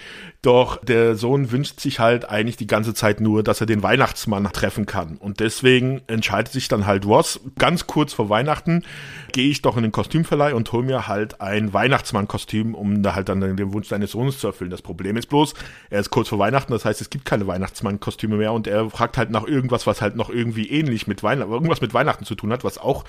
Doch 0.46 0.76
der 0.76 1.16
Sohn 1.16 1.50
wünscht 1.50 1.80
sich 1.80 1.98
halt 1.98 2.30
eigentlich 2.30 2.56
die 2.56 2.68
ganze 2.68 2.94
Zeit 2.94 3.20
nur, 3.20 3.42
dass 3.42 3.61
er 3.61 3.66
den 3.66 3.82
Weihnachtsmann 3.82 4.44
treffen 4.52 4.87
kann. 4.87 5.16
Und 5.16 5.40
deswegen 5.40 6.02
entscheidet 6.06 6.52
sich 6.52 6.68
dann 6.68 6.87
halt 6.87 7.04
Ross, 7.04 7.40
ganz 7.59 7.88
kurz 7.88 8.12
vor 8.12 8.30
Weihnachten, 8.30 8.85
gehe 9.32 9.50
ich 9.50 9.62
doch 9.62 9.76
in 9.76 9.82
den 9.82 9.90
Kostümverleih 9.90 10.54
und 10.54 10.70
hole 10.70 10.85
mir 10.85 11.09
halt 11.09 11.40
ein 11.40 11.72
Weihnachtsmann-Kostüm, 11.72 12.76
um 12.76 13.02
da 13.02 13.16
halt 13.16 13.28
dann 13.28 13.40
den 13.40 13.72
Wunsch 13.72 13.88
seines 13.88 14.12
Sohnes 14.12 14.38
zu 14.38 14.46
erfüllen. 14.46 14.70
Das 14.70 14.82
Problem 14.82 15.16
ist 15.16 15.26
bloß, 15.26 15.54
er 15.90 15.98
ist 15.98 16.11
kurz 16.11 16.28
vor 16.28 16.38
Weihnachten, 16.38 16.70
das 16.70 16.85
heißt, 16.85 17.00
es 17.00 17.11
gibt 17.11 17.24
keine 17.24 17.48
Weihnachtsmann-Kostüme 17.48 18.37
mehr 18.37 18.52
und 18.52 18.68
er 18.68 18.88
fragt 18.88 19.18
halt 19.18 19.30
nach 19.30 19.48
irgendwas, 19.48 19.88
was 19.88 20.00
halt 20.00 20.14
noch 20.14 20.30
irgendwie 20.30 20.70
ähnlich 20.70 21.09
mit 21.09 21.24
Weihnachten, 21.24 21.50
irgendwas 21.50 21.80
mit 21.80 21.92
Weihnachten 21.92 22.24
zu 22.24 22.37
tun 22.37 22.52
hat, 22.52 22.62
was 22.62 22.78
auch 22.78 23.02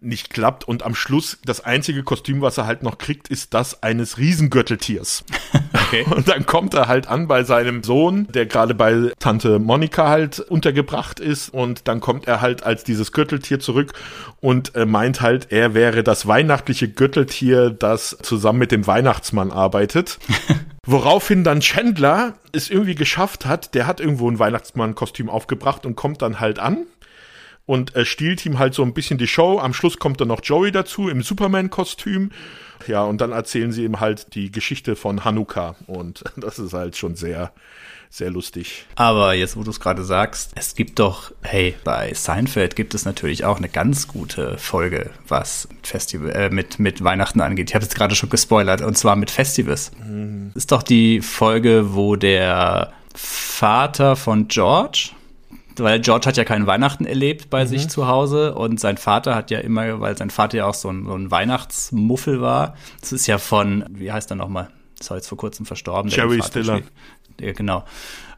nicht 0.00 0.30
klappt 0.30 0.64
und 0.64 0.82
am 0.82 0.94
Schluss 0.94 1.38
das 1.44 1.64
einzige 1.64 2.02
Kostüm, 2.02 2.40
was 2.40 2.58
er 2.58 2.66
halt 2.66 2.82
noch 2.82 2.98
kriegt, 2.98 3.28
ist 3.28 3.54
das 3.54 3.82
eines 3.82 4.18
Riesengürteltiers. 4.18 5.24
Okay. 5.86 6.06
Und 6.08 6.28
dann 6.28 6.46
kommt 6.46 6.72
er 6.74 6.88
halt 6.88 7.08
an 7.08 7.28
bei 7.28 7.44
seinem 7.44 7.82
Sohn, 7.82 8.26
der 8.32 8.46
gerade 8.46 8.74
bei 8.74 9.12
Tante 9.18 9.58
Monika 9.58 10.08
halt 10.08 10.40
untergebracht 10.40 11.20
ist 11.20 11.50
und 11.50 11.86
dann 11.88 12.00
kommt 12.00 12.26
er 12.26 12.40
halt 12.40 12.62
als 12.64 12.84
dieses 12.84 13.12
Gürteltier 13.12 13.60
zurück 13.60 13.92
und 14.40 14.74
äh, 14.76 14.86
meint 14.86 15.20
halt, 15.20 15.48
er 15.50 15.74
wäre 15.74 16.02
das 16.02 16.26
weihnachtliche 16.26 16.88
Gürteltier, 16.88 17.70
das 17.70 18.16
zusammen 18.22 18.60
mit 18.60 18.72
dem 18.72 18.86
Weihnachtsmann 18.86 19.50
arbeitet. 19.50 20.18
Woraufhin 20.86 21.44
dann 21.44 21.60
Chandler 21.60 22.34
es 22.52 22.70
irgendwie 22.70 22.94
geschafft 22.94 23.46
hat, 23.46 23.74
der 23.74 23.86
hat 23.86 24.00
irgendwo 24.00 24.30
ein 24.30 24.38
Weihnachtsmann-Kostüm 24.38 25.28
aufgebracht 25.28 25.86
und 25.86 25.96
kommt 25.96 26.22
dann 26.22 26.40
halt 26.40 26.58
an 26.58 26.86
und 27.66 27.94
er 27.94 28.04
stiehlt 28.04 28.44
ihm 28.44 28.58
halt 28.58 28.74
so 28.74 28.82
ein 28.82 28.94
bisschen 28.94 29.18
die 29.18 29.26
Show. 29.26 29.58
Am 29.58 29.72
Schluss 29.72 29.98
kommt 29.98 30.20
dann 30.20 30.28
noch 30.28 30.40
Joey 30.42 30.70
dazu 30.70 31.08
im 31.08 31.22
Superman-Kostüm. 31.22 32.30
Ja, 32.86 33.04
und 33.04 33.20
dann 33.20 33.32
erzählen 33.32 33.72
sie 33.72 33.84
ihm 33.84 34.00
halt 34.00 34.34
die 34.34 34.50
Geschichte 34.52 34.96
von 34.96 35.24
Hanukkah 35.24 35.76
und 35.86 36.24
das 36.36 36.58
ist 36.58 36.74
halt 36.74 36.96
schon 36.96 37.14
sehr, 37.14 37.52
sehr 38.10 38.30
lustig. 38.30 38.84
Aber 38.96 39.32
jetzt, 39.32 39.56
wo 39.56 39.62
du 39.62 39.70
es 39.70 39.80
gerade 39.80 40.04
sagst, 40.04 40.52
es 40.56 40.74
gibt 40.74 40.98
doch, 40.98 41.32
hey, 41.42 41.74
bei 41.84 42.12
Seinfeld 42.12 42.76
gibt 42.76 42.94
es 42.94 43.06
natürlich 43.06 43.44
auch 43.44 43.56
eine 43.56 43.70
ganz 43.70 44.08
gute 44.08 44.58
Folge, 44.58 45.10
was 45.26 45.68
Festival, 45.82 46.30
äh, 46.30 46.50
mit, 46.50 46.78
mit 46.78 47.02
Weihnachten 47.02 47.40
angeht. 47.40 47.70
Ich 47.70 47.74
habe 47.74 47.84
es 47.84 47.94
gerade 47.94 48.14
schon 48.14 48.28
gespoilert, 48.28 48.82
und 48.82 48.98
zwar 48.98 49.16
mit 49.16 49.30
Festivals. 49.30 49.92
Mhm. 50.06 50.52
Ist 50.54 50.70
doch 50.70 50.82
die 50.82 51.22
Folge, 51.22 51.94
wo 51.94 52.16
der 52.16 52.92
Vater 53.14 54.16
von 54.16 54.48
George, 54.48 55.10
weil 55.76 56.00
George 56.00 56.26
hat 56.26 56.36
ja 56.36 56.44
keinen 56.44 56.66
Weihnachten 56.66 57.04
erlebt 57.04 57.50
bei 57.50 57.64
mhm. 57.64 57.68
sich 57.68 57.88
zu 57.88 58.06
Hause 58.06 58.54
und 58.54 58.80
sein 58.80 58.96
Vater 58.96 59.34
hat 59.34 59.50
ja 59.50 59.58
immer, 59.60 60.00
weil 60.00 60.16
sein 60.16 60.30
Vater 60.30 60.58
ja 60.58 60.66
auch 60.66 60.74
so 60.74 60.90
ein, 60.90 61.06
so 61.06 61.14
ein 61.14 61.30
Weihnachtsmuffel 61.30 62.40
war. 62.40 62.76
Das 63.00 63.12
ist 63.12 63.26
ja 63.26 63.38
von, 63.38 63.84
wie 63.90 64.12
heißt 64.12 64.30
er 64.30 64.36
nochmal? 64.36 64.70
Das 64.98 65.10
war 65.10 65.16
jetzt 65.16 65.28
vor 65.28 65.38
kurzem 65.38 65.66
verstorben. 65.66 66.10
Jerry 66.10 66.42
Stiller. 66.42 66.82
Ja, 67.40 67.52
genau. 67.52 67.84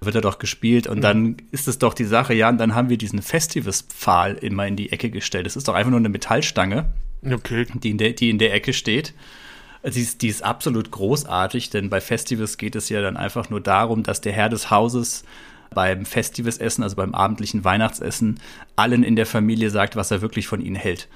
Wird 0.00 0.14
er 0.14 0.20
doch 0.20 0.38
gespielt 0.38 0.86
und 0.86 0.98
mhm. 0.98 1.02
dann 1.02 1.36
ist 1.50 1.68
es 1.68 1.78
doch 1.78 1.94
die 1.94 2.04
Sache, 2.04 2.34
ja, 2.34 2.48
und 2.48 2.58
dann 2.58 2.74
haben 2.74 2.88
wir 2.88 2.98
diesen 2.98 3.22
Festivus-Pfahl 3.22 4.34
immer 4.34 4.66
in 4.66 4.76
die 4.76 4.92
Ecke 4.92 5.10
gestellt. 5.10 5.46
Das 5.46 5.56
ist 5.56 5.68
doch 5.68 5.74
einfach 5.74 5.90
nur 5.90 6.00
eine 6.00 6.08
Metallstange, 6.08 6.86
okay. 7.30 7.66
die, 7.74 7.90
in 7.90 7.98
der, 7.98 8.12
die 8.12 8.30
in 8.30 8.38
der 8.38 8.54
Ecke 8.54 8.72
steht. 8.72 9.14
Die 9.84 10.00
ist, 10.00 10.22
die 10.22 10.28
ist 10.28 10.42
absolut 10.42 10.90
großartig, 10.90 11.70
denn 11.70 11.90
bei 11.90 12.00
Festivals 12.00 12.58
geht 12.58 12.74
es 12.74 12.88
ja 12.88 13.00
dann 13.00 13.16
einfach 13.16 13.50
nur 13.50 13.60
darum, 13.60 14.02
dass 14.02 14.20
der 14.20 14.32
Herr 14.32 14.48
des 14.48 14.70
Hauses 14.70 15.24
beim 15.74 16.04
Festivalsessen, 16.04 16.82
also 16.82 16.96
beim 16.96 17.14
abendlichen 17.14 17.64
Weihnachtsessen, 17.64 18.40
allen 18.76 19.02
in 19.02 19.16
der 19.16 19.26
Familie 19.26 19.70
sagt, 19.70 19.96
was 19.96 20.10
er 20.10 20.22
wirklich 20.22 20.48
von 20.48 20.60
ihnen 20.60 20.76
hält. 20.76 21.08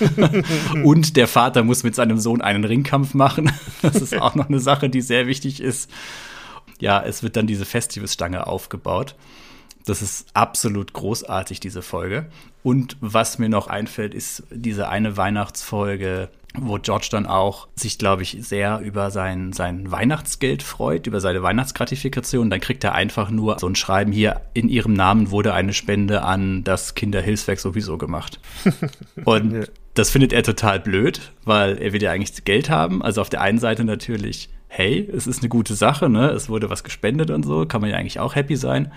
und 0.84 1.16
der 1.16 1.26
Vater 1.26 1.64
muss 1.64 1.82
mit 1.82 1.94
seinem 1.94 2.18
Sohn 2.18 2.40
einen 2.40 2.64
Ringkampf 2.64 3.14
machen. 3.14 3.52
Das 3.82 3.96
ist 3.96 4.16
auch 4.16 4.34
noch 4.34 4.48
eine 4.48 4.60
Sache, 4.60 4.88
die 4.88 5.00
sehr 5.00 5.26
wichtig 5.26 5.60
ist. 5.60 5.90
Ja, 6.78 7.02
es 7.02 7.22
wird 7.22 7.36
dann 7.36 7.46
diese 7.46 7.64
Festivalstange 7.64 8.46
aufgebaut. 8.46 9.14
Das 9.86 10.02
ist 10.02 10.28
absolut 10.34 10.92
großartig, 10.92 11.60
diese 11.60 11.82
Folge. 11.82 12.26
Und 12.62 12.96
was 13.00 13.38
mir 13.38 13.48
noch 13.48 13.66
einfällt, 13.66 14.14
ist 14.14 14.44
diese 14.50 14.88
eine 14.88 15.16
Weihnachtsfolge, 15.16 16.28
wo 16.58 16.78
George 16.78 17.08
dann 17.10 17.26
auch 17.26 17.68
sich, 17.76 17.98
glaube 17.98 18.22
ich, 18.22 18.38
sehr 18.40 18.80
über 18.80 19.10
sein, 19.10 19.52
sein 19.52 19.90
Weihnachtsgeld 19.90 20.62
freut, 20.62 21.06
über 21.06 21.20
seine 21.20 21.42
Weihnachtsgratifikation. 21.42 22.50
Dann 22.50 22.60
kriegt 22.60 22.82
er 22.82 22.94
einfach 22.94 23.30
nur 23.30 23.58
so 23.60 23.68
ein 23.68 23.76
Schreiben 23.76 24.12
hier, 24.12 24.40
in 24.52 24.68
ihrem 24.68 24.92
Namen 24.92 25.30
wurde 25.30 25.54
eine 25.54 25.72
Spende 25.72 26.22
an 26.22 26.64
das 26.64 26.94
Kinderhilfswerk 26.94 27.60
sowieso 27.60 27.98
gemacht. 27.98 28.40
Und 29.24 29.52
ja. 29.52 29.60
das 29.94 30.10
findet 30.10 30.32
er 30.32 30.42
total 30.42 30.80
blöd, 30.80 31.32
weil 31.44 31.78
er 31.78 31.92
will 31.92 32.02
ja 32.02 32.10
eigentlich 32.10 32.44
Geld 32.44 32.68
haben. 32.68 33.02
Also 33.02 33.20
auf 33.20 33.30
der 33.30 33.42
einen 33.42 33.58
Seite 33.58 33.84
natürlich, 33.84 34.50
hey, 34.66 35.08
es 35.14 35.26
ist 35.26 35.40
eine 35.40 35.48
gute 35.48 35.74
Sache, 35.74 36.08
ne? 36.08 36.30
Es 36.30 36.48
wurde 36.48 36.68
was 36.68 36.82
gespendet 36.84 37.30
und 37.30 37.44
so, 37.44 37.64
kann 37.66 37.80
man 37.80 37.90
ja 37.90 37.96
eigentlich 37.96 38.18
auch 38.18 38.34
happy 38.34 38.56
sein. 38.56 38.92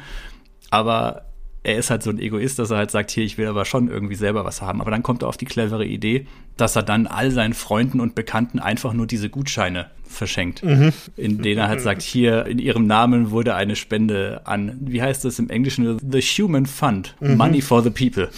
Aber 0.72 1.26
er 1.64 1.78
ist 1.78 1.90
halt 1.90 2.04
so 2.04 2.10
ein 2.10 2.20
Egoist, 2.20 2.60
dass 2.60 2.72
er 2.72 2.78
halt 2.78 2.92
sagt, 2.92 3.10
hier, 3.10 3.24
ich 3.24 3.38
will 3.38 3.48
aber 3.48 3.64
schon 3.64 3.88
irgendwie 3.88 4.16
selber 4.16 4.44
was 4.44 4.62
haben. 4.62 4.82
Aber 4.82 4.92
dann 4.92 5.02
kommt 5.02 5.24
er 5.24 5.30
auf 5.30 5.38
die 5.38 5.46
clevere 5.46 5.86
Idee, 5.86 6.28
dass 6.58 6.76
er 6.76 6.84
dann 6.84 7.08
all 7.08 7.32
seinen 7.32 7.54
Freunden 7.54 8.02
und 8.02 8.16
Bekannten 8.16 8.60
einfach 8.60 8.94
nur 8.94 9.08
diese 9.08 9.30
Gutscheine 9.30 9.88
verschenkt, 10.06 10.64
mhm. 10.64 10.92
in 11.16 11.42
denen 11.42 11.60
er 11.60 11.70
halt 11.70 11.82
sagt, 11.82 12.02
hier, 12.02 12.46
in 12.46 12.60
ihrem 12.60 12.86
Namen 12.86 13.32
wurde 13.32 13.56
eine 13.56 13.78
Spende 13.78 14.42
an, 14.44 14.78
wie 14.82 15.02
heißt 15.02 15.24
das 15.24 15.40
im 15.40 15.50
Englischen, 15.50 16.00
The 16.00 16.22
Human 16.22 16.66
Fund, 16.66 17.16
mhm. 17.22 17.38
Money 17.38 17.62
for 17.62 17.82
the 17.82 17.90
People. 17.90 18.30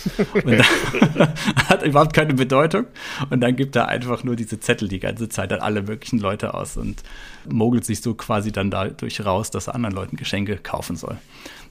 Und 0.43 0.63
hat 1.69 1.83
überhaupt 1.83 2.13
keine 2.13 2.35
Bedeutung. 2.35 2.85
Und 3.31 3.41
dann 3.41 3.55
gibt 3.55 3.75
er 3.75 3.87
einfach 3.87 4.23
nur 4.23 4.35
diese 4.35 4.59
Zettel 4.59 4.87
die 4.87 4.99
ganze 4.99 5.29
Zeit 5.29 5.51
an 5.51 5.59
alle 5.59 5.81
möglichen 5.81 6.19
Leute 6.19 6.53
aus 6.53 6.77
und 6.77 7.01
mogelt 7.49 7.85
sich 7.85 8.01
so 8.01 8.13
quasi 8.13 8.51
dann 8.51 8.69
dadurch 8.69 9.25
raus, 9.25 9.49
dass 9.49 9.67
er 9.67 9.75
anderen 9.75 9.95
Leuten 9.95 10.15
Geschenke 10.15 10.57
kaufen 10.57 10.95
soll. 10.95 11.17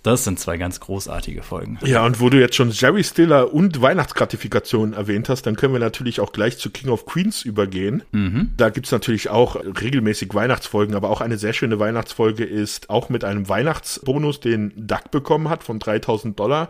Das 0.05 0.23
sind 0.23 0.39
zwei 0.39 0.59
ganz 0.59 0.81
großartige 0.81 1.43
Folgen. 1.43 1.79
Ja, 1.83 2.05
und 2.05 2.21
wo 2.21 2.29
du 2.29 2.39
jetzt 2.39 2.57
schon 2.57 2.71
Jerry 2.71 3.03
Stiller 3.03 3.55
und 3.55 3.81
Weihnachtsgratifikationen 3.81 4.93
erwähnt 4.93 5.31
hast, 5.31 5.47
dann 5.47 5.57
können 5.57 5.73
wir 5.73 5.81
natürlich 5.81 6.21
auch 6.21 6.33
gleich 6.33 6.59
zu 6.59 6.69
King 6.69 6.91
of 6.91 7.07
Queens 7.07 7.43
übergehen. 7.43 8.03
Mhm. 8.13 8.51
Da 8.59 8.69
gibt's 8.69 8.93
natürlich 8.93 9.31
auch 9.31 9.57
regelmäßig 9.57 10.35
Weihnachtsfolgen, 10.35 10.95
aber 10.95 11.09
auch 11.09 11.23
eine 11.23 11.39
sehr 11.39 11.55
schöne 11.55 11.79
Weihnachtsfolge 11.79 12.45
ist 12.45 12.91
auch 12.91 13.09
mit 13.09 13.25
einem 13.25 13.49
Weihnachtsbonus, 13.49 14.41
den 14.41 14.75
Duck 14.77 15.11
bekommen 15.11 15.49
hat 15.49 15.65
von 15.65 15.79
3000 15.79 16.39
Dollar 16.39 16.69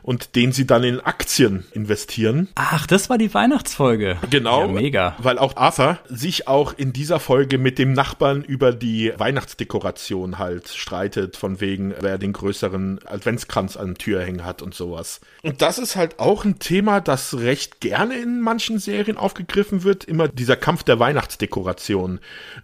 und 0.00 0.34
den 0.34 0.52
sie 0.52 0.66
dann 0.66 0.82
in 0.82 1.00
Aktien 1.00 1.64
investieren. 1.72 2.48
Ach, 2.54 2.86
das 2.86 3.10
war 3.10 3.18
die 3.18 3.34
Weihnachtsfolge. 3.34 4.16
Genau. 4.30 4.62
Ja, 4.62 4.72
mega. 4.72 5.16
Weil 5.18 5.38
auch 5.38 5.54
Arthur 5.56 5.98
sich 6.08 6.48
auch 6.48 6.72
in 6.72 6.94
dieser 6.94 7.20
Folge 7.20 7.58
mit 7.58 7.78
dem 7.78 7.92
Nachbarn 7.92 8.42
über 8.42 8.72
die 8.72 9.12
Weihnachtsdekoration 9.18 10.38
halt 10.38 10.68
streitet, 10.68 11.36
von 11.36 11.60
wegen, 11.60 11.92
wer 12.00 12.16
den 12.16 12.32
größeren 12.32 12.69
Adventskranz 13.04 13.76
an 13.76 13.88
der 13.88 13.94
Tür 13.96 14.22
hängen 14.22 14.44
hat 14.44 14.62
und 14.62 14.74
sowas. 14.74 15.20
Und 15.42 15.62
das 15.62 15.78
ist 15.78 15.96
halt 15.96 16.18
auch 16.18 16.44
ein 16.44 16.58
Thema, 16.58 17.00
das 17.00 17.38
recht 17.38 17.80
gerne 17.80 18.16
in 18.16 18.40
manchen 18.40 18.78
Serien 18.78 19.16
aufgegriffen 19.16 19.84
wird. 19.84 20.04
Immer 20.04 20.28
dieser 20.28 20.56
Kampf 20.56 20.82
der 20.82 20.98
Weihnachtsdekoration. 20.98 22.20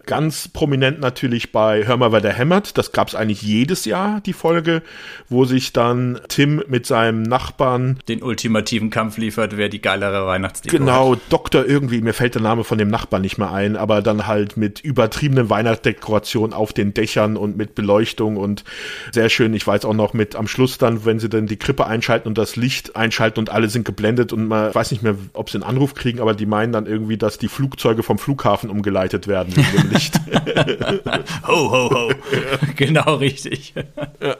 Ganz 0.07 0.49
prominent 0.49 1.01
natürlich 1.01 1.53
bei 1.53 1.87
Hör 1.87 1.97
mal, 1.97 2.12
wer 2.12 2.21
der 2.21 2.33
hämmert. 2.33 2.79
Das 2.79 2.92
gab's 2.92 3.14
eigentlich 3.14 3.42
jedes 3.42 3.85
Jahr, 3.85 4.21
die 4.21 4.33
Folge, 4.33 4.83
wo 5.29 5.45
sich 5.45 5.73
dann 5.73 6.21
Tim 6.29 6.62
mit 6.69 6.87
seinem 6.87 7.23
Nachbarn 7.23 7.99
den 8.09 8.23
ultimativen 8.23 8.90
Kampf 8.90 9.16
liefert, 9.19 9.57
wer 9.57 9.69
die 9.69 9.81
geilere 9.81 10.27
Weihnachtsdeko 10.27 10.77
Genau, 10.77 11.12
hat. 11.12 11.21
Doktor 11.31 11.66
irgendwie, 11.66 12.01
mir 12.01 12.12
fällt 12.12 12.35
der 12.35 12.42
Name 12.42 12.64
von 12.64 12.79
dem 12.79 12.88
Nachbarn 12.88 13.23
nicht 13.23 13.38
mehr 13.38 13.53
ein, 13.53 13.77
aber 13.77 14.03
dann 14.03 14.27
halt 14.27 14.57
mit 14.57 14.81
übertriebenen 14.81 15.51
Weihnachtsdekorationen 15.51 16.53
auf 16.53 16.73
den 16.73 16.95
Dächern 16.95 17.37
und 17.37 17.57
mit 17.57 17.75
Beleuchtung 17.75 18.37
und 18.37 18.64
sehr 19.12 19.29
schön, 19.29 19.55
ich 19.55 19.66
weiß 19.66 19.85
auch 19.85 19.95
noch 19.97 20.13
mit 20.13 20.37
am 20.37 20.47
Schluss 20.47 20.79
dann, 20.79 21.05
wenn 21.05 21.19
sie 21.19 21.29
dann 21.29 21.47
die 21.47 21.57
Krippe 21.57 21.87
einschalten 21.87 22.29
und 22.29 22.39
das 22.39 22.57
Licht 22.57 22.97
einschalten 22.97 23.41
und 23.41 23.51
alle 23.51 23.69
sind 23.69 23.85
geblendet 23.85 24.33
und 24.33 24.47
man 24.47 24.75
weiß 24.75 24.91
nicht 24.91 25.03
mehr, 25.03 25.17
ob 25.33 25.51
sie 25.51 25.57
einen 25.57 25.65
Anruf 25.65 25.95
kriegen, 25.95 26.21
aber 26.21 26.35
die 26.35 26.47
meinen 26.47 26.73
dann 26.73 26.87
irgendwie, 26.87 27.17
dass 27.17 27.39
die 27.39 27.49
Flugzeuge 27.49 28.03
vom 28.03 28.19
Flughafen 28.19 28.71
umgeleitet 28.71 29.27
werden 29.27 29.57
wegen 29.57 29.83
dem 29.83 29.91
Licht. 29.91 30.15
ho, 31.47 31.71
ho, 31.71 31.91
ho. 31.91 32.11
genau 32.77 33.17
richtig. 33.17 33.75
Ja. 34.21 34.37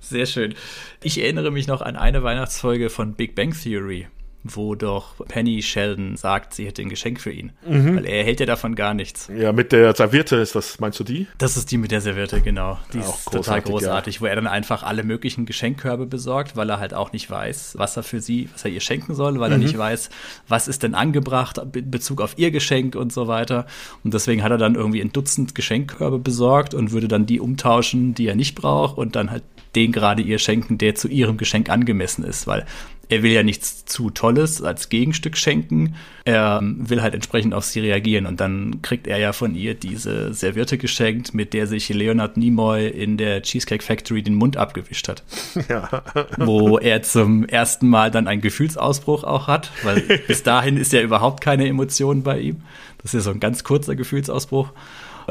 Sehr 0.00 0.26
schön. 0.26 0.54
Ich 1.02 1.20
erinnere 1.20 1.50
mich 1.50 1.66
noch 1.66 1.82
an 1.82 1.96
eine 1.96 2.22
Weihnachtsfolge 2.22 2.90
von 2.90 3.14
Big 3.14 3.34
Bang 3.34 3.52
Theory 3.52 4.06
wo 4.56 4.74
doch 4.74 5.14
Penny 5.28 5.62
Sheldon 5.62 6.16
sagt, 6.16 6.54
sie 6.54 6.66
hätte 6.66 6.82
ein 6.82 6.88
Geschenk 6.88 7.20
für 7.20 7.30
ihn. 7.30 7.52
Mhm. 7.66 7.96
Weil 7.96 8.06
er 8.06 8.24
hält 8.24 8.40
ja 8.40 8.46
davon 8.46 8.74
gar 8.74 8.94
nichts. 8.94 9.30
Ja, 9.34 9.52
mit 9.52 9.72
der 9.72 9.94
Serviette 9.94 10.36
ist 10.36 10.54
das, 10.54 10.80
meinst 10.80 10.98
du 11.00 11.04
die? 11.04 11.26
Das 11.38 11.56
ist 11.56 11.70
die 11.70 11.78
mit 11.78 11.90
der 11.90 12.00
Serviette, 12.00 12.40
genau. 12.40 12.78
Die 12.92 13.00
auch 13.00 13.18
ist 13.18 13.30
total 13.30 13.62
großartig, 13.62 14.16
ja. 14.16 14.20
wo 14.20 14.26
er 14.26 14.36
dann 14.36 14.46
einfach 14.46 14.82
alle 14.82 15.02
möglichen 15.02 15.46
Geschenkkörbe 15.46 16.06
besorgt, 16.06 16.56
weil 16.56 16.70
er 16.70 16.80
halt 16.80 16.94
auch 16.94 17.12
nicht 17.12 17.30
weiß, 17.30 17.74
was 17.78 17.96
er 17.96 18.02
für 18.02 18.20
sie, 18.20 18.48
was 18.52 18.64
er 18.64 18.70
ihr 18.70 18.80
schenken 18.80 19.14
soll, 19.14 19.38
weil 19.40 19.50
mhm. 19.50 19.54
er 19.54 19.58
nicht 19.58 19.78
weiß, 19.78 20.10
was 20.48 20.68
ist 20.68 20.82
denn 20.82 20.94
angebracht 20.94 21.58
in 21.74 21.90
Bezug 21.90 22.20
auf 22.20 22.34
ihr 22.36 22.50
Geschenk 22.50 22.94
und 22.94 23.12
so 23.12 23.28
weiter. 23.28 23.66
Und 24.04 24.14
deswegen 24.14 24.42
hat 24.42 24.50
er 24.50 24.58
dann 24.58 24.74
irgendwie 24.74 25.00
ein 25.00 25.12
Dutzend 25.12 25.54
Geschenkkörbe 25.54 26.18
besorgt 26.18 26.74
und 26.74 26.92
würde 26.92 27.08
dann 27.08 27.26
die 27.26 27.40
umtauschen, 27.40 28.14
die 28.14 28.26
er 28.26 28.34
nicht 28.34 28.54
braucht 28.54 28.98
und 28.98 29.16
dann 29.16 29.30
halt 29.30 29.42
den 29.74 29.92
gerade 29.92 30.22
ihr 30.22 30.38
schenken, 30.38 30.78
der 30.78 30.94
zu 30.94 31.08
ihrem 31.08 31.36
Geschenk 31.36 31.70
angemessen 31.70 32.24
ist, 32.24 32.46
weil 32.46 32.66
er 33.08 33.22
will 33.22 33.32
ja 33.32 33.42
nichts 33.42 33.86
zu 33.86 34.10
Tolles 34.10 34.62
als 34.62 34.90
Gegenstück 34.90 35.36
schenken. 35.36 35.94
Er 36.24 36.60
will 36.62 37.00
halt 37.00 37.14
entsprechend 37.14 37.54
auf 37.54 37.64
sie 37.64 37.80
reagieren. 37.80 38.26
Und 38.26 38.40
dann 38.40 38.82
kriegt 38.82 39.06
er 39.06 39.18
ja 39.18 39.32
von 39.32 39.54
ihr 39.54 39.74
diese 39.74 40.34
Serviette 40.34 40.76
geschenkt, 40.76 41.32
mit 41.32 41.54
der 41.54 41.66
sich 41.66 41.88
Leonard 41.88 42.36
Nimoy 42.36 42.86
in 42.88 43.16
der 43.16 43.42
Cheesecake 43.42 43.82
Factory 43.82 44.22
den 44.22 44.34
Mund 44.34 44.56
abgewischt 44.56 45.08
hat. 45.08 45.22
Ja. 45.68 46.02
Wo 46.38 46.78
er 46.78 47.02
zum 47.02 47.44
ersten 47.44 47.88
Mal 47.88 48.10
dann 48.10 48.26
einen 48.26 48.40
Gefühlsausbruch 48.40 49.24
auch 49.24 49.48
hat, 49.48 49.70
weil 49.82 50.00
bis 50.26 50.42
dahin 50.42 50.76
ist 50.76 50.92
ja 50.92 51.02
überhaupt 51.02 51.42
keine 51.42 51.66
Emotion 51.66 52.22
bei 52.22 52.38
ihm. 52.38 52.62
Das 52.98 53.12
ist 53.12 53.14
ja 53.14 53.20
so 53.20 53.30
ein 53.30 53.40
ganz 53.40 53.64
kurzer 53.64 53.94
Gefühlsausbruch 53.94 54.70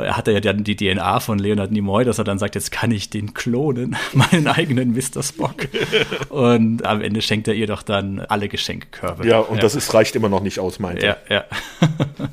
er 0.02 0.18
hatte 0.18 0.32
ja 0.32 0.40
dann 0.40 0.64
die 0.64 0.76
DNA 0.76 1.20
von 1.20 1.40
Leonard 1.40 1.72
Nimoy, 1.72 2.06
dass 2.06 2.18
er 2.18 2.24
dann 2.24 2.40
sagt, 2.40 2.56
jetzt 2.56 2.72
kann 2.72 2.92
ich 2.92 3.10
den 3.10 3.34
klonen, 3.34 3.96
meinen 4.14 4.48
eigenen 4.48 4.94
Mr. 4.94 5.24
Spock. 5.24 5.68
Und 6.30 6.86
am 6.86 7.02
Ende 7.02 7.22
schenkt 7.22 7.48
er 7.48 7.54
ihr 7.54 7.68
doch 7.68 7.84
dann 7.84 8.20
alle 8.20 8.48
Geschenkkörbe. 8.48 9.28
Ja, 9.28 9.40
und 9.40 9.56
ja. 9.56 9.62
das 9.62 9.76
ist, 9.76 9.94
reicht 9.94 10.16
immer 10.16 10.30
noch 10.30 10.42
nicht 10.42 10.60
aus, 10.60 10.80
meinte 10.80 11.06
er. 11.06 11.18
Ja, 11.30 11.36
ja. 11.36 11.46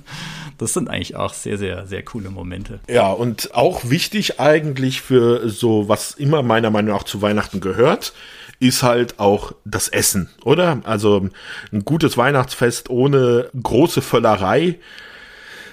Das 0.59 0.72
sind 0.72 0.88
eigentlich 0.88 1.16
auch 1.16 1.35
sehr, 1.35 1.59
sehr, 1.59 1.85
sehr 1.87 2.05
coole 2.05 2.31
Momente. 2.31 2.79
Ja, 2.88 3.11
und 3.11 3.55
auch 3.55 3.90
wichtig 3.90 4.38
eigentlich 4.38 5.00
für 5.00 5.48
so, 5.48 5.88
was 5.88 6.12
immer 6.12 6.44
meiner 6.44 6.70
Meinung 6.70 6.94
nach 6.94 7.03
zu 7.03 7.20
Weihnachten 7.20 7.61
gehört, 7.61 8.12
ist 8.61 8.83
halt 8.83 9.18
auch 9.18 9.53
das 9.64 9.88
Essen, 9.88 10.31
oder? 10.44 10.81
Also 10.85 11.29
ein 11.72 11.85
gutes 11.85 12.16
Weihnachtsfest 12.16 12.88
ohne 12.88 13.50
große 13.61 14.00
Völlerei 14.00 14.77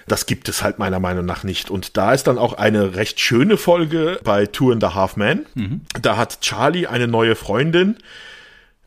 das 0.07 0.25
gibt 0.25 0.49
es 0.49 0.63
halt 0.63 0.79
meiner 0.79 0.99
Meinung 0.99 1.25
nach 1.25 1.43
nicht. 1.43 1.69
Und 1.69 1.97
da 1.97 2.13
ist 2.13 2.27
dann 2.27 2.37
auch 2.37 2.53
eine 2.53 2.95
recht 2.95 3.19
schöne 3.19 3.57
Folge 3.57 4.19
bei 4.23 4.45
Two 4.45 4.71
and 4.71 4.83
a 4.83 4.93
Half 4.93 5.15
Men. 5.15 5.45
Mhm. 5.55 5.81
Da 6.01 6.17
hat 6.17 6.41
Charlie 6.41 6.87
eine 6.87 7.07
neue 7.07 7.35
Freundin. 7.35 7.97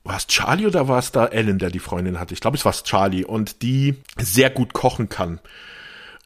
war 0.03 0.17
es 0.17 0.27
Charlie 0.27 0.67
oder 0.67 0.89
war 0.89 0.99
es 0.99 1.13
da 1.13 1.27
Ellen, 1.27 1.59
der 1.59 1.71
die 1.71 1.79
Freundin 1.79 2.21
hatte? 2.21 2.35
Ich 2.35 2.41
glaube, 2.41 2.57
es 2.57 2.65
war 2.65 2.73
Charlie 2.73 3.25
und 3.25 3.63
die 3.63 3.97
sehr 4.19 4.51
gut 4.51 4.73
kochen 4.73 5.09
kann. 5.09 5.41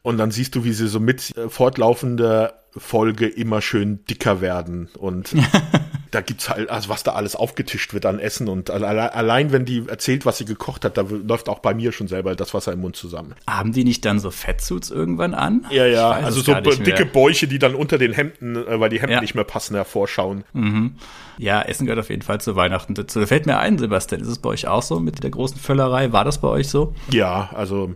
Und 0.01 0.17
dann 0.17 0.31
siehst 0.31 0.55
du, 0.55 0.63
wie 0.63 0.73
sie 0.73 0.87
so 0.87 0.99
mit 0.99 1.35
äh, 1.37 1.49
fortlaufender 1.49 2.63
Folge 2.75 3.27
immer 3.27 3.61
schön 3.61 4.05
dicker 4.05 4.41
werden. 4.41 4.89
Und 4.97 5.35
da 6.11 6.21
gibt's 6.21 6.49
halt, 6.49 6.69
also 6.69 6.89
was 6.89 7.03
da 7.03 7.13
alles 7.13 7.35
aufgetischt 7.35 7.93
wird 7.93 8.05
an 8.05 8.19
Essen. 8.19 8.47
Und 8.47 8.69
allein, 8.69 9.51
wenn 9.51 9.65
die 9.65 9.83
erzählt, 9.87 10.25
was 10.25 10.37
sie 10.37 10.45
gekocht 10.45 10.85
hat, 10.85 10.97
da 10.97 11.01
läuft 11.01 11.49
auch 11.49 11.59
bei 11.59 11.73
mir 11.73 11.91
schon 11.91 12.07
selber 12.07 12.35
das 12.35 12.53
Wasser 12.53 12.73
im 12.73 12.81
Mund 12.81 12.95
zusammen. 12.95 13.35
Haben 13.47 13.73
die 13.73 13.83
nicht 13.83 14.05
dann 14.05 14.19
so 14.19 14.31
Fettsuits 14.31 14.89
irgendwann 14.89 15.33
an? 15.33 15.65
Ja, 15.69 15.85
ja, 15.85 16.09
also 16.09 16.41
so 16.41 16.53
dicke 16.53 17.05
Bäuche, 17.05 17.47
die 17.47 17.59
dann 17.59 17.75
unter 17.75 17.97
den 17.97 18.13
Hemden, 18.13 18.55
äh, 18.55 18.79
weil 18.79 18.89
die 18.89 18.99
Hemden 18.99 19.13
ja. 19.13 19.21
nicht 19.21 19.35
mehr 19.35 19.43
passen, 19.43 19.75
hervorschauen. 19.75 20.43
Mhm. 20.53 20.95
Ja, 21.37 21.61
Essen 21.61 21.85
gehört 21.85 21.99
auf 21.99 22.09
jeden 22.09 22.21
Fall 22.21 22.41
zu 22.41 22.55
Weihnachten 22.55 22.95
dazu. 22.95 23.19
Da 23.19 23.25
fällt 23.25 23.45
mir 23.45 23.59
ein, 23.59 23.77
Sebastian, 23.77 24.21
ist 24.21 24.27
es 24.27 24.39
bei 24.39 24.49
euch 24.49 24.67
auch 24.67 24.83
so 24.83 24.99
mit 24.99 25.23
der 25.23 25.29
großen 25.29 25.57
Völlerei? 25.57 26.11
War 26.11 26.25
das 26.25 26.39
bei 26.39 26.47
euch 26.47 26.67
so? 26.67 26.93
Ja, 27.11 27.49
also 27.53 27.95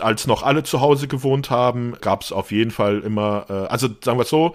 als 0.00 0.26
noch 0.26 0.42
alle 0.42 0.62
zu 0.62 0.80
Hause 0.80 1.08
gewohnt 1.08 1.50
haben, 1.50 1.94
gab 2.00 2.22
es 2.22 2.32
auf 2.32 2.52
jeden 2.52 2.70
Fall 2.70 3.00
immer, 3.00 3.46
äh, 3.48 3.52
also 3.52 3.88
sagen 4.02 4.18
wir 4.18 4.22
es 4.22 4.28
so, 4.30 4.54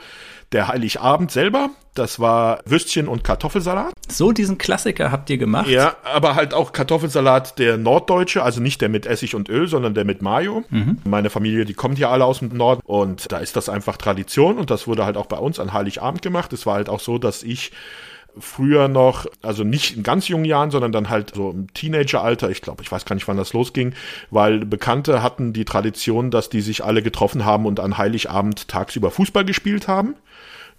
der 0.52 0.68
Heiligabend 0.68 1.32
selber, 1.32 1.70
das 1.94 2.20
war 2.20 2.60
Würstchen 2.66 3.08
und 3.08 3.24
Kartoffelsalat. 3.24 3.94
So 4.10 4.32
diesen 4.32 4.58
Klassiker 4.58 5.12
habt 5.12 5.30
ihr 5.30 5.38
gemacht? 5.38 5.68
Ja, 5.68 5.96
aber 6.04 6.36
halt 6.36 6.54
auch 6.54 6.72
Kartoffelsalat 6.72 7.60
der 7.60 7.78
Norddeutsche, 7.78 8.44
also 8.44 8.62
nicht 8.62 8.82
der 8.82 8.90
mit 8.90 9.06
Essig 9.06 9.36
und 9.36 9.50
Öl, 9.50 9.68
sondern 9.68 9.94
der 9.94 10.06
mit 10.06 10.22
Mayo. 10.22 10.64
Mhm. 10.70 11.00
Meine 11.04 11.30
Familie, 11.30 11.66
die 11.66 11.74
kommt 11.74 12.00
ja 12.00 12.10
alle 12.10 12.26
aus 12.26 12.40
dem 12.40 12.50
Norden 12.56 12.82
und 12.86 13.32
da 13.32 13.40
ist 13.40 13.56
das 13.56 13.68
einfach 13.68 13.98
Tradition 13.98 14.58
und 14.58 14.70
das 14.70 14.88
wurde 14.88 15.06
halt 15.06 15.18
auch 15.18 15.26
bei 15.26 15.38
uns 15.38 15.60
an 15.60 15.74
Heiligabend 15.74 16.22
gemacht. 16.22 16.54
Es 16.54 16.66
war 16.66 16.76
halt 16.76 16.90
auch 16.90 17.00
so, 17.02 17.18
dass 17.18 17.44
ich 17.44 17.72
früher 18.40 18.88
noch, 18.88 19.26
also 19.42 19.64
nicht 19.64 19.98
in 19.98 20.04
ganz 20.04 20.28
jungen 20.28 20.46
Jahren, 20.46 20.72
sondern 20.72 20.92
dann 20.92 21.10
halt 21.10 21.34
so 21.36 21.52
im 21.52 21.74
Teenageralter, 21.74 22.50
ich 22.50 22.62
glaube, 22.62 22.84
ich 22.84 22.92
weiß 22.92 23.06
gar 23.06 23.16
nicht, 23.16 23.28
wann 23.28 23.38
das 23.38 23.54
losging, 23.54 23.94
weil 24.30 24.66
Bekannte 24.66 25.22
hatten 25.22 25.54
die 25.54 25.66
Tradition, 25.66 26.32
dass 26.32 26.50
die 26.50 26.62
sich 26.62 26.84
alle 26.84 27.02
getroffen 27.02 27.46
haben 27.46 27.66
und 27.66 27.80
an 27.80 27.98
Heiligabend 27.98 28.68
tagsüber 28.68 29.12
Fußball 29.12 29.46
gespielt 29.46 29.88
haben. 29.88 30.16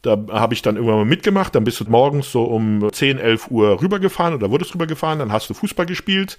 Da 0.03 0.19
habe 0.33 0.53
ich 0.53 0.63
dann 0.63 0.75
irgendwann 0.75 0.99
mal 0.99 1.05
mitgemacht. 1.05 1.55
Dann 1.55 1.63
bist 1.63 1.79
du 1.79 1.85
morgens 1.89 2.33
so 2.33 2.43
um 2.43 2.89
10, 2.93 3.19
11 3.19 3.53
Uhr 3.53 3.81
rübergefahren 3.81 4.35
oder 4.35 4.51
wurdest 4.51 4.75
rübergefahren. 4.75 5.21
Dann 5.21 5.31
hast 5.33 5.49
du 5.49 5.55
Fußball 5.55 5.87
gespielt. 5.87 6.39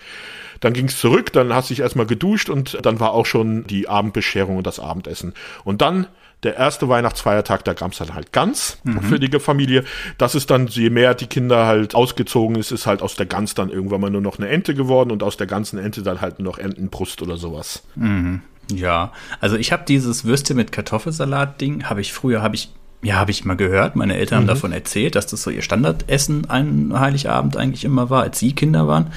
Dann 0.60 0.73
ging 0.73 0.88
es 0.88 0.99
zurück. 0.99 1.32
Dann 1.32 1.54
hast 1.54 1.69
du 1.69 1.73
dich 1.73 1.80
erstmal 1.80 2.06
geduscht 2.06 2.49
und 2.49 2.78
dann 2.86 2.99
war 2.99 3.13
auch 3.13 3.26
schon 3.26 3.65
die 3.65 3.88
Abendbescherung 3.88 4.58
und 4.58 4.67
das 4.67 4.82
Abendessen. 4.82 5.34
Und 5.63 5.82
dann 5.82 6.08
der 6.44 6.56
erste 6.56 6.90
Weihnachtsfeiertag, 6.90 7.64
da 7.66 7.74
gab's 7.74 7.98
dann 7.98 8.14
halt 8.14 8.32
Gans 8.34 8.78
mhm. 8.84 9.02
für 9.02 9.20
die 9.20 9.40
Familie. 9.40 9.84
Das 10.18 10.36
ist 10.36 10.50
dann, 10.50 10.68
je 10.68 10.90
mehr 10.90 11.16
die 11.16 11.28
Kinder 11.28 11.66
halt 11.66 11.96
ausgezogen 11.96 12.56
ist, 12.56 12.72
ist 12.72 12.86
halt 12.86 13.02
aus 13.02 13.16
der 13.16 13.26
Gans 13.26 13.54
dann 13.54 13.70
irgendwann 13.70 14.02
mal 14.02 14.10
nur 14.10 14.22
noch 14.22 14.38
eine 14.38 14.50
Ente 14.50 14.76
geworden 14.76 15.12
und 15.12 15.24
aus 15.24 15.38
der 15.38 15.48
ganzen 15.48 15.80
Ente 15.80 16.04
dann 16.04 16.22
halt 16.22 16.40
nur 16.40 16.52
noch 16.52 16.58
Entenbrust 16.58 17.22
oder 17.22 17.38
sowas. 17.38 17.84
Mhm. 17.96 18.42
Ja, 18.72 19.12
also 19.42 19.58
ich 19.58 19.72
habe 19.72 19.84
dieses 19.88 20.24
Würste 20.26 20.54
mit 20.54 20.72
Kartoffelsalat-Ding, 20.72 21.86
habe 21.90 22.02
ich 22.02 22.14
früher, 22.14 22.42
habe 22.42 22.56
ich 22.56 22.70
ja, 23.04 23.16
habe 23.16 23.32
ich 23.32 23.44
mal 23.44 23.58
gehört. 23.58 23.98
Meine 23.98 24.16
Eltern 24.16 24.38
mhm. 24.38 24.42
haben 24.42 24.56
davon 24.56 24.72
erzählt, 24.72 25.16
dass 25.16 25.28
das 25.28 25.44
so 25.44 25.50
ihr 25.50 25.62
Standardessen 25.62 26.50
ein 26.50 26.98
Heiligabend 26.98 27.58
eigentlich 27.58 27.84
immer 27.84 28.10
war, 28.10 28.24
als 28.24 28.40
sie 28.40 28.54
Kinder 28.54 28.88
waren. 28.88 29.12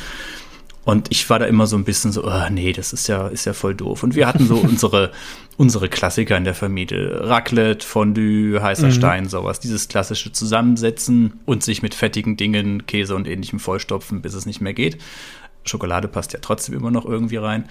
Und 0.86 1.10
ich 1.10 1.28
war 1.28 1.40
da 1.40 1.46
immer 1.46 1.66
so 1.66 1.76
ein 1.76 1.82
bisschen 1.82 2.12
so, 2.12 2.24
oh, 2.24 2.48
nee, 2.48 2.72
das 2.72 2.92
ist 2.92 3.08
ja, 3.08 3.26
ist 3.26 3.44
ja 3.44 3.54
voll 3.54 3.74
doof. 3.74 4.04
Und 4.04 4.14
wir 4.14 4.28
hatten 4.28 4.46
so 4.46 4.54
unsere, 4.62 5.10
unsere 5.56 5.88
Klassiker 5.88 6.36
in 6.36 6.44
der 6.44 6.54
Familie. 6.54 7.28
Raclette, 7.28 7.84
Fondue, 7.84 8.62
heißer 8.62 8.86
mhm. 8.86 8.92
Stein, 8.92 9.28
sowas. 9.28 9.58
Dieses 9.58 9.88
klassische 9.88 10.30
Zusammensetzen 10.30 11.40
und 11.44 11.64
sich 11.64 11.82
mit 11.82 11.92
fettigen 11.96 12.36
Dingen, 12.36 12.86
Käse 12.86 13.16
und 13.16 13.26
ähnlichem 13.26 13.58
vollstopfen, 13.58 14.22
bis 14.22 14.34
es 14.34 14.46
nicht 14.46 14.60
mehr 14.60 14.74
geht. 14.74 14.98
Schokolade 15.64 16.06
passt 16.06 16.32
ja 16.32 16.38
trotzdem 16.40 16.76
immer 16.76 16.92
noch 16.92 17.04
irgendwie 17.04 17.38
rein 17.38 17.64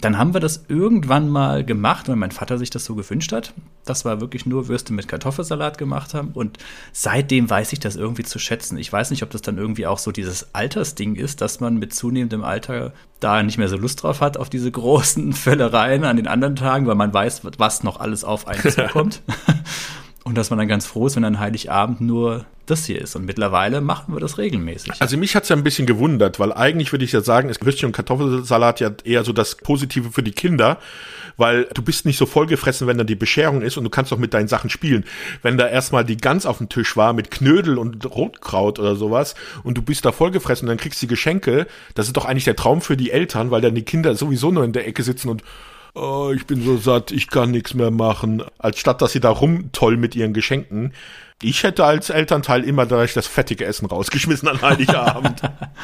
dann 0.00 0.18
haben 0.18 0.34
wir 0.34 0.40
das 0.40 0.64
irgendwann 0.68 1.28
mal 1.28 1.64
gemacht, 1.64 2.08
weil 2.08 2.16
mein 2.16 2.30
Vater 2.30 2.58
sich 2.58 2.70
das 2.70 2.84
so 2.84 2.94
gewünscht 2.94 3.32
hat. 3.32 3.52
Das 3.84 4.04
war 4.04 4.20
wirklich 4.20 4.46
nur 4.46 4.68
Würste 4.68 4.92
mit 4.92 5.08
Kartoffelsalat 5.08 5.78
gemacht 5.78 6.14
haben. 6.14 6.30
Und 6.32 6.58
seitdem 6.92 7.50
weiß 7.50 7.72
ich 7.72 7.80
das 7.80 7.96
irgendwie 7.96 8.22
zu 8.22 8.38
schätzen. 8.38 8.78
Ich 8.78 8.92
weiß 8.92 9.10
nicht, 9.10 9.22
ob 9.22 9.30
das 9.30 9.42
dann 9.42 9.58
irgendwie 9.58 9.86
auch 9.86 9.98
so 9.98 10.12
dieses 10.12 10.54
Altersding 10.54 11.16
ist, 11.16 11.40
dass 11.40 11.60
man 11.60 11.78
mit 11.78 11.94
zunehmendem 11.94 12.44
Alter 12.44 12.92
da 13.18 13.42
nicht 13.42 13.58
mehr 13.58 13.68
so 13.68 13.76
Lust 13.76 14.02
drauf 14.02 14.20
hat, 14.20 14.36
auf 14.36 14.48
diese 14.48 14.70
großen 14.70 15.32
Fällereien 15.34 16.04
an 16.04 16.16
den 16.16 16.26
anderen 16.26 16.56
Tagen, 16.56 16.86
weil 16.86 16.94
man 16.94 17.12
weiß, 17.12 17.42
was 17.58 17.82
noch 17.82 18.00
alles 18.00 18.24
auf 18.24 18.46
einen 18.46 18.62
zukommt. 18.70 19.22
Und 20.30 20.36
dass 20.36 20.50
man 20.50 20.60
dann 20.60 20.68
ganz 20.68 20.86
froh 20.86 21.08
ist, 21.08 21.16
wenn 21.16 21.24
ein 21.24 21.40
Heiligabend 21.40 22.00
nur 22.00 22.44
das 22.66 22.86
hier 22.86 23.00
ist. 23.02 23.16
Und 23.16 23.24
mittlerweile 23.24 23.80
machen 23.80 24.14
wir 24.14 24.20
das 24.20 24.38
regelmäßig. 24.38 24.92
Also 25.00 25.16
mich 25.16 25.34
hat's 25.34 25.48
ja 25.48 25.56
ein 25.56 25.64
bisschen 25.64 25.88
gewundert, 25.88 26.38
weil 26.38 26.52
eigentlich 26.52 26.92
würde 26.92 27.04
ich 27.04 27.10
ja 27.10 27.20
sagen, 27.20 27.48
ist 27.48 27.64
Würstchen 27.64 27.88
und 27.88 27.92
Kartoffelsalat 27.96 28.78
ja 28.78 28.92
eher 29.02 29.24
so 29.24 29.32
das 29.32 29.56
Positive 29.56 30.12
für 30.12 30.22
die 30.22 30.30
Kinder, 30.30 30.78
weil 31.36 31.64
du 31.74 31.82
bist 31.82 32.06
nicht 32.06 32.16
so 32.16 32.26
vollgefressen, 32.26 32.86
wenn 32.86 32.96
dann 32.96 33.08
die 33.08 33.16
Bescherung 33.16 33.60
ist 33.60 33.76
und 33.76 33.82
du 33.82 33.90
kannst 33.90 34.12
auch 34.12 34.18
mit 34.18 34.32
deinen 34.32 34.46
Sachen 34.46 34.70
spielen. 34.70 35.04
Wenn 35.42 35.58
da 35.58 35.66
erstmal 35.66 36.04
die 36.04 36.16
Gans 36.16 36.46
auf 36.46 36.58
dem 36.58 36.68
Tisch 36.68 36.96
war 36.96 37.12
mit 37.12 37.32
Knödel 37.32 37.76
und 37.76 38.06
Rotkraut 38.06 38.78
oder 38.78 38.94
sowas 38.94 39.34
und 39.64 39.76
du 39.78 39.82
bist 39.82 40.04
da 40.04 40.12
vollgefressen 40.12 40.68
und 40.68 40.68
dann 40.68 40.78
kriegst 40.78 41.02
du 41.02 41.06
die 41.06 41.10
Geschenke, 41.10 41.66
das 41.96 42.06
ist 42.06 42.16
doch 42.16 42.24
eigentlich 42.24 42.44
der 42.44 42.54
Traum 42.54 42.82
für 42.82 42.96
die 42.96 43.10
Eltern, 43.10 43.50
weil 43.50 43.62
dann 43.62 43.74
die 43.74 43.82
Kinder 43.82 44.14
sowieso 44.14 44.52
nur 44.52 44.62
in 44.62 44.72
der 44.72 44.86
Ecke 44.86 45.02
sitzen 45.02 45.28
und 45.28 45.42
oh, 45.94 46.32
ich 46.34 46.46
bin 46.46 46.62
so 46.62 46.76
satt, 46.76 47.10
ich 47.10 47.28
kann 47.28 47.50
nichts 47.50 47.74
mehr 47.74 47.90
machen, 47.90 48.42
als 48.58 48.78
statt 48.78 49.02
dass 49.02 49.12
sie 49.12 49.20
da 49.20 49.30
rumtoll 49.30 49.96
mit 49.96 50.14
ihren 50.14 50.32
Geschenken. 50.32 50.92
Ich 51.42 51.62
hätte 51.62 51.84
als 51.84 52.10
Elternteil 52.10 52.64
immer 52.64 52.86
gleich 52.86 53.14
das 53.14 53.26
fettige 53.26 53.64
Essen 53.64 53.86
rausgeschmissen 53.86 54.48
an 54.48 54.60
Heiligabend. 54.60 55.40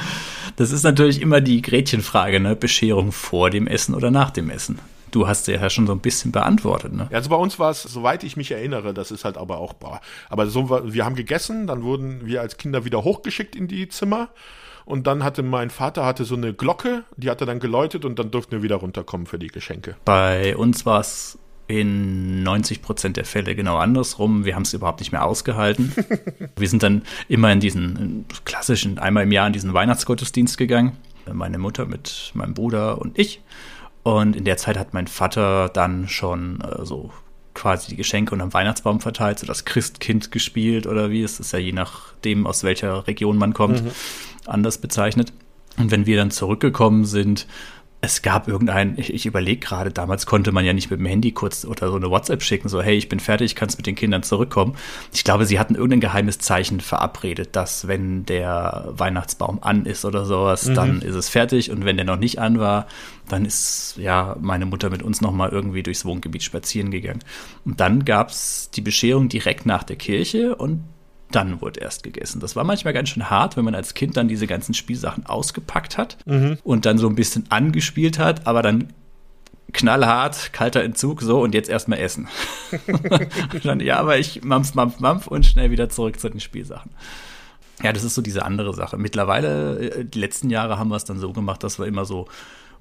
das 0.56 0.70
ist 0.70 0.82
natürlich 0.82 1.22
immer 1.22 1.40
die 1.40 1.62
Gretchenfrage, 1.62 2.40
ne? 2.40 2.56
Bescherung 2.56 3.10
vor 3.10 3.48
dem 3.48 3.66
Essen 3.66 3.94
oder 3.94 4.10
nach 4.10 4.30
dem 4.30 4.50
Essen. 4.50 4.78
Du 5.12 5.26
hast 5.26 5.46
ja 5.46 5.70
schon 5.70 5.86
so 5.86 5.92
ein 5.92 6.00
bisschen 6.00 6.30
beantwortet, 6.30 6.92
ne? 6.92 7.08
Also 7.10 7.30
bei 7.30 7.36
uns 7.36 7.58
war 7.58 7.70
es, 7.70 7.82
soweit 7.82 8.22
ich 8.22 8.36
mich 8.36 8.50
erinnere, 8.50 8.92
das 8.92 9.10
ist 9.10 9.24
halt 9.24 9.38
aber 9.38 9.58
auch, 9.58 9.74
aber 10.28 10.46
so, 10.46 10.68
wir 10.92 11.04
haben 11.06 11.14
gegessen, 11.14 11.66
dann 11.66 11.82
wurden 11.84 12.26
wir 12.26 12.42
als 12.42 12.58
Kinder 12.58 12.84
wieder 12.84 13.02
hochgeschickt 13.02 13.56
in 13.56 13.66
die 13.66 13.88
Zimmer 13.88 14.28
und 14.86 15.06
dann 15.06 15.24
hatte 15.24 15.42
mein 15.42 15.68
Vater 15.68 16.06
hatte 16.06 16.24
so 16.24 16.36
eine 16.36 16.54
Glocke, 16.54 17.04
die 17.16 17.28
hat 17.28 17.40
er 17.40 17.46
dann 17.46 17.58
geläutet 17.58 18.04
und 18.04 18.18
dann 18.18 18.30
durften 18.30 18.52
wir 18.52 18.62
wieder 18.62 18.76
runterkommen 18.76 19.26
für 19.26 19.38
die 19.38 19.48
Geschenke. 19.48 19.96
Bei 20.04 20.56
uns 20.56 20.86
war 20.86 21.00
es 21.00 21.38
in 21.66 22.44
90 22.44 22.82
Prozent 22.82 23.16
der 23.16 23.24
Fälle 23.24 23.56
genau 23.56 23.76
andersrum. 23.76 24.44
Wir 24.44 24.54
haben 24.54 24.62
es 24.62 24.72
überhaupt 24.72 25.00
nicht 25.00 25.10
mehr 25.10 25.24
ausgehalten. 25.24 25.92
wir 26.56 26.68
sind 26.68 26.84
dann 26.84 27.02
immer 27.28 27.52
in 27.52 27.58
diesen 27.58 28.26
klassischen, 28.44 28.98
einmal 28.98 29.24
im 29.24 29.32
Jahr 29.32 29.48
in 29.48 29.52
diesen 29.52 29.74
Weihnachtsgottesdienst 29.74 30.56
gegangen. 30.56 30.96
Meine 31.32 31.58
Mutter 31.58 31.86
mit 31.86 32.30
meinem 32.34 32.54
Bruder 32.54 33.00
und 33.00 33.18
ich. 33.18 33.42
Und 34.04 34.36
in 34.36 34.44
der 34.44 34.56
Zeit 34.56 34.78
hat 34.78 34.94
mein 34.94 35.08
Vater 35.08 35.68
dann 35.68 36.06
schon 36.06 36.60
äh, 36.60 36.84
so 36.84 37.10
quasi 37.56 37.88
die 37.88 37.96
Geschenke 37.96 38.34
unterm 38.34 38.54
Weihnachtsbaum 38.54 39.00
verteilt, 39.00 39.40
so 39.40 39.46
das 39.46 39.64
Christkind 39.64 40.30
gespielt 40.30 40.86
oder 40.86 41.10
wie. 41.10 41.22
Es 41.22 41.40
ist 41.40 41.52
ja 41.52 41.58
je 41.58 41.72
nachdem, 41.72 42.46
aus 42.46 42.62
welcher 42.62 43.06
Region 43.08 43.38
man 43.38 43.54
kommt, 43.54 43.82
mhm. 43.82 43.90
anders 44.46 44.78
bezeichnet. 44.78 45.32
Und 45.78 45.90
wenn 45.90 46.06
wir 46.06 46.16
dann 46.16 46.30
zurückgekommen 46.30 47.04
sind, 47.04 47.46
es 48.02 48.22
gab 48.22 48.46
irgendein, 48.46 48.98
ich, 48.98 49.12
ich 49.12 49.26
überlege 49.26 49.60
gerade, 49.60 49.90
damals 49.90 50.26
konnte 50.26 50.52
man 50.52 50.64
ja 50.64 50.72
nicht 50.72 50.90
mit 50.90 51.00
dem 51.00 51.06
Handy 51.06 51.32
kurz 51.32 51.64
oder 51.64 51.88
so 51.88 51.96
eine 51.96 52.10
WhatsApp 52.10 52.42
schicken, 52.42 52.68
so, 52.68 52.82
hey, 52.82 52.96
ich 52.96 53.08
bin 53.08 53.20
fertig, 53.20 53.56
kannst 53.56 53.78
mit 53.78 53.86
den 53.86 53.94
Kindern 53.94 54.22
zurückkommen. 54.22 54.76
Ich 55.12 55.24
glaube, 55.24 55.46
sie 55.46 55.58
hatten 55.58 55.74
irgendein 55.74 56.00
geheimes 56.00 56.38
Zeichen 56.38 56.80
verabredet, 56.80 57.56
dass 57.56 57.88
wenn 57.88 58.26
der 58.26 58.88
Weihnachtsbaum 58.90 59.62
an 59.62 59.86
ist 59.86 60.04
oder 60.04 60.26
sowas, 60.26 60.66
mhm. 60.66 60.74
dann 60.74 61.02
ist 61.02 61.14
es 61.14 61.28
fertig 61.28 61.70
und 61.70 61.84
wenn 61.84 61.96
der 61.96 62.06
noch 62.06 62.18
nicht 62.18 62.38
an 62.38 62.58
war, 62.58 62.86
dann 63.28 63.44
ist 63.44 63.94
ja 63.96 64.36
meine 64.40 64.66
Mutter 64.66 64.90
mit 64.90 65.02
uns 65.02 65.20
nochmal 65.20 65.48
irgendwie 65.48 65.82
durchs 65.82 66.04
Wohngebiet 66.04 66.42
spazieren 66.42 66.90
gegangen. 66.90 67.24
Und 67.64 67.80
dann 67.80 68.04
gab's 68.04 68.70
die 68.70 68.82
Bescherung 68.82 69.28
direkt 69.28 69.66
nach 69.66 69.82
der 69.82 69.96
Kirche 69.96 70.54
und 70.54 70.84
dann 71.30 71.60
wurde 71.60 71.80
erst 71.80 72.02
gegessen. 72.02 72.40
Das 72.40 72.56
war 72.56 72.64
manchmal 72.64 72.94
ganz 72.94 73.08
schön 73.08 73.28
hart, 73.28 73.56
wenn 73.56 73.64
man 73.64 73.74
als 73.74 73.94
Kind 73.94 74.16
dann 74.16 74.28
diese 74.28 74.46
ganzen 74.46 74.74
Spielsachen 74.74 75.26
ausgepackt 75.26 75.98
hat 75.98 76.18
mhm. 76.24 76.58
und 76.62 76.86
dann 76.86 76.98
so 76.98 77.08
ein 77.08 77.16
bisschen 77.16 77.46
angespielt 77.50 78.18
hat, 78.18 78.46
aber 78.46 78.62
dann 78.62 78.92
knallhart, 79.72 80.52
kalter 80.52 80.82
Entzug, 80.82 81.22
so 81.22 81.40
und 81.40 81.54
jetzt 81.54 81.68
erstmal 81.68 81.98
essen. 81.98 82.28
dann, 83.64 83.80
ja, 83.80 83.98
aber 83.98 84.18
ich 84.18 84.42
mampf, 84.44 84.74
mampf, 84.74 85.00
mampf 85.00 85.26
und 85.26 85.44
schnell 85.44 85.70
wieder 85.70 85.88
zurück 85.88 86.18
zu 86.20 86.28
den 86.28 86.40
Spielsachen. 86.40 86.90
Ja, 87.82 87.92
das 87.92 88.04
ist 88.04 88.14
so 88.14 88.22
diese 88.22 88.44
andere 88.44 88.72
Sache. 88.72 88.96
Mittlerweile, 88.96 89.78
äh, 89.78 90.04
die 90.04 90.18
letzten 90.18 90.48
Jahre 90.48 90.78
haben 90.78 90.88
wir 90.88 90.96
es 90.96 91.04
dann 91.04 91.18
so 91.18 91.32
gemacht, 91.32 91.62
dass 91.62 91.78
wir 91.78 91.86
immer 91.86 92.04
so 92.04 92.26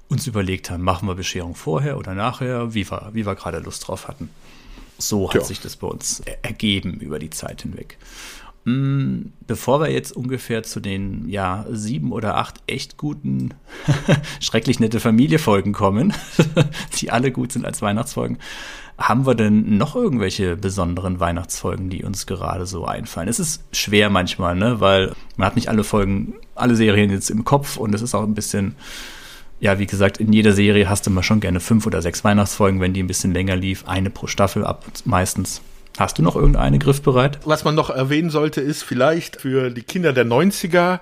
uns 0.08 0.26
überlegt 0.26 0.70
haben, 0.70 0.82
machen 0.82 1.08
wir 1.08 1.16
Bescherung 1.16 1.54
vorher 1.54 1.98
oder 1.98 2.14
nachher, 2.14 2.72
wie 2.74 2.88
wir, 2.88 3.10
wie 3.12 3.26
wir 3.26 3.34
gerade 3.34 3.58
Lust 3.58 3.86
drauf 3.86 4.08
hatten. 4.08 4.30
So 4.98 5.28
hat 5.28 5.36
ja. 5.36 5.44
sich 5.44 5.60
das 5.60 5.76
bei 5.76 5.86
uns 5.86 6.22
ergeben 6.42 6.94
über 7.00 7.18
die 7.18 7.30
Zeit 7.30 7.62
hinweg. 7.62 7.98
Mm, 8.66 9.32
bevor 9.46 9.80
wir 9.80 9.92
jetzt 9.92 10.10
ungefähr 10.10 10.64
zu 10.64 10.80
den 10.80 11.28
ja 11.28 11.64
sieben 11.70 12.10
oder 12.10 12.36
acht 12.36 12.56
echt 12.66 12.96
guten, 12.96 13.54
schrecklich 14.40 14.80
nette 14.80 14.98
Familie-Folgen 14.98 15.72
kommen, 15.72 16.12
die 17.00 17.12
alle 17.12 17.30
gut 17.30 17.52
sind 17.52 17.64
als 17.64 17.80
Weihnachtsfolgen, 17.80 18.38
haben 18.98 19.24
wir 19.24 19.36
denn 19.36 19.76
noch 19.76 19.94
irgendwelche 19.94 20.56
besonderen 20.56 21.20
Weihnachtsfolgen, 21.20 21.90
die 21.90 22.02
uns 22.02 22.26
gerade 22.26 22.66
so 22.66 22.86
einfallen? 22.86 23.28
Es 23.28 23.38
ist 23.38 23.62
schwer 23.70 24.10
manchmal, 24.10 24.56
ne, 24.56 24.80
weil 24.80 25.14
man 25.36 25.46
hat 25.46 25.54
nicht 25.54 25.68
alle 25.68 25.84
Folgen, 25.84 26.34
alle 26.56 26.74
Serien 26.74 27.10
jetzt 27.10 27.30
im 27.30 27.44
Kopf 27.44 27.76
und 27.76 27.94
es 27.94 28.02
ist 28.02 28.16
auch 28.16 28.24
ein 28.24 28.34
bisschen, 28.34 28.74
ja, 29.60 29.78
wie 29.78 29.86
gesagt, 29.86 30.18
in 30.18 30.32
jeder 30.32 30.52
Serie 30.52 30.88
hast 30.88 31.06
du 31.06 31.10
mal 31.10 31.22
schon 31.22 31.40
gerne 31.40 31.60
fünf 31.60 31.86
oder 31.86 32.02
sechs 32.02 32.24
Weihnachtsfolgen, 32.24 32.80
wenn 32.80 32.92
die 32.92 33.02
ein 33.02 33.06
bisschen 33.06 33.32
länger 33.32 33.56
lief, 33.56 33.84
eine 33.86 34.10
pro 34.10 34.26
Staffel 34.26 34.64
ab 34.64 34.84
meistens. 35.04 35.62
Hast 35.98 36.18
du 36.18 36.22
noch 36.22 36.36
irgendeine 36.36 36.78
griffbereit? 36.78 37.38
Was 37.46 37.64
man 37.64 37.74
noch 37.74 37.88
erwähnen 37.88 38.28
sollte, 38.28 38.60
ist 38.60 38.82
vielleicht 38.82 39.40
für 39.40 39.70
die 39.70 39.82
Kinder 39.82 40.12
der 40.12 40.26
90er, 40.26 41.00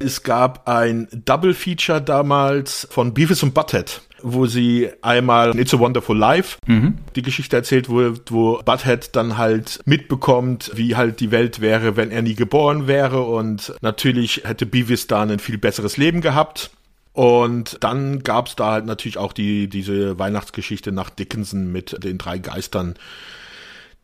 es 0.00 0.24
gab 0.24 0.68
ein 0.68 1.06
Double 1.12 1.54
Feature 1.54 2.02
damals 2.02 2.88
von 2.90 3.14
Beavis 3.14 3.42
und 3.42 3.54
Butthead 3.54 4.02
wo 4.24 4.46
sie 4.46 4.88
einmal 5.02 5.58
It's 5.58 5.74
a 5.74 5.78
Wonderful 5.78 6.16
Life 6.16 6.56
mhm. 6.66 6.98
die 7.16 7.22
Geschichte 7.22 7.56
erzählt, 7.56 7.88
wo, 7.88 8.14
wo 8.28 8.60
Butthead 8.64 9.16
dann 9.16 9.36
halt 9.36 9.80
mitbekommt, 9.84 10.70
wie 10.74 10.96
halt 10.96 11.20
die 11.20 11.30
Welt 11.30 11.60
wäre, 11.60 11.96
wenn 11.96 12.10
er 12.10 12.22
nie 12.22 12.34
geboren 12.34 12.86
wäre 12.86 13.22
und 13.22 13.74
natürlich 13.80 14.42
hätte 14.44 14.64
Beavis 14.64 15.08
dann 15.08 15.30
ein 15.30 15.38
viel 15.40 15.58
besseres 15.58 15.96
Leben 15.96 16.20
gehabt. 16.20 16.70
Und 17.12 17.78
dann 17.80 18.22
gab's 18.22 18.56
da 18.56 18.72
halt 18.72 18.86
natürlich 18.86 19.18
auch 19.18 19.32
die, 19.32 19.68
diese 19.68 20.18
Weihnachtsgeschichte 20.18 20.92
nach 20.92 21.10
Dickinson 21.10 21.70
mit 21.70 22.02
den 22.02 22.18
drei 22.18 22.38
Geistern, 22.38 22.94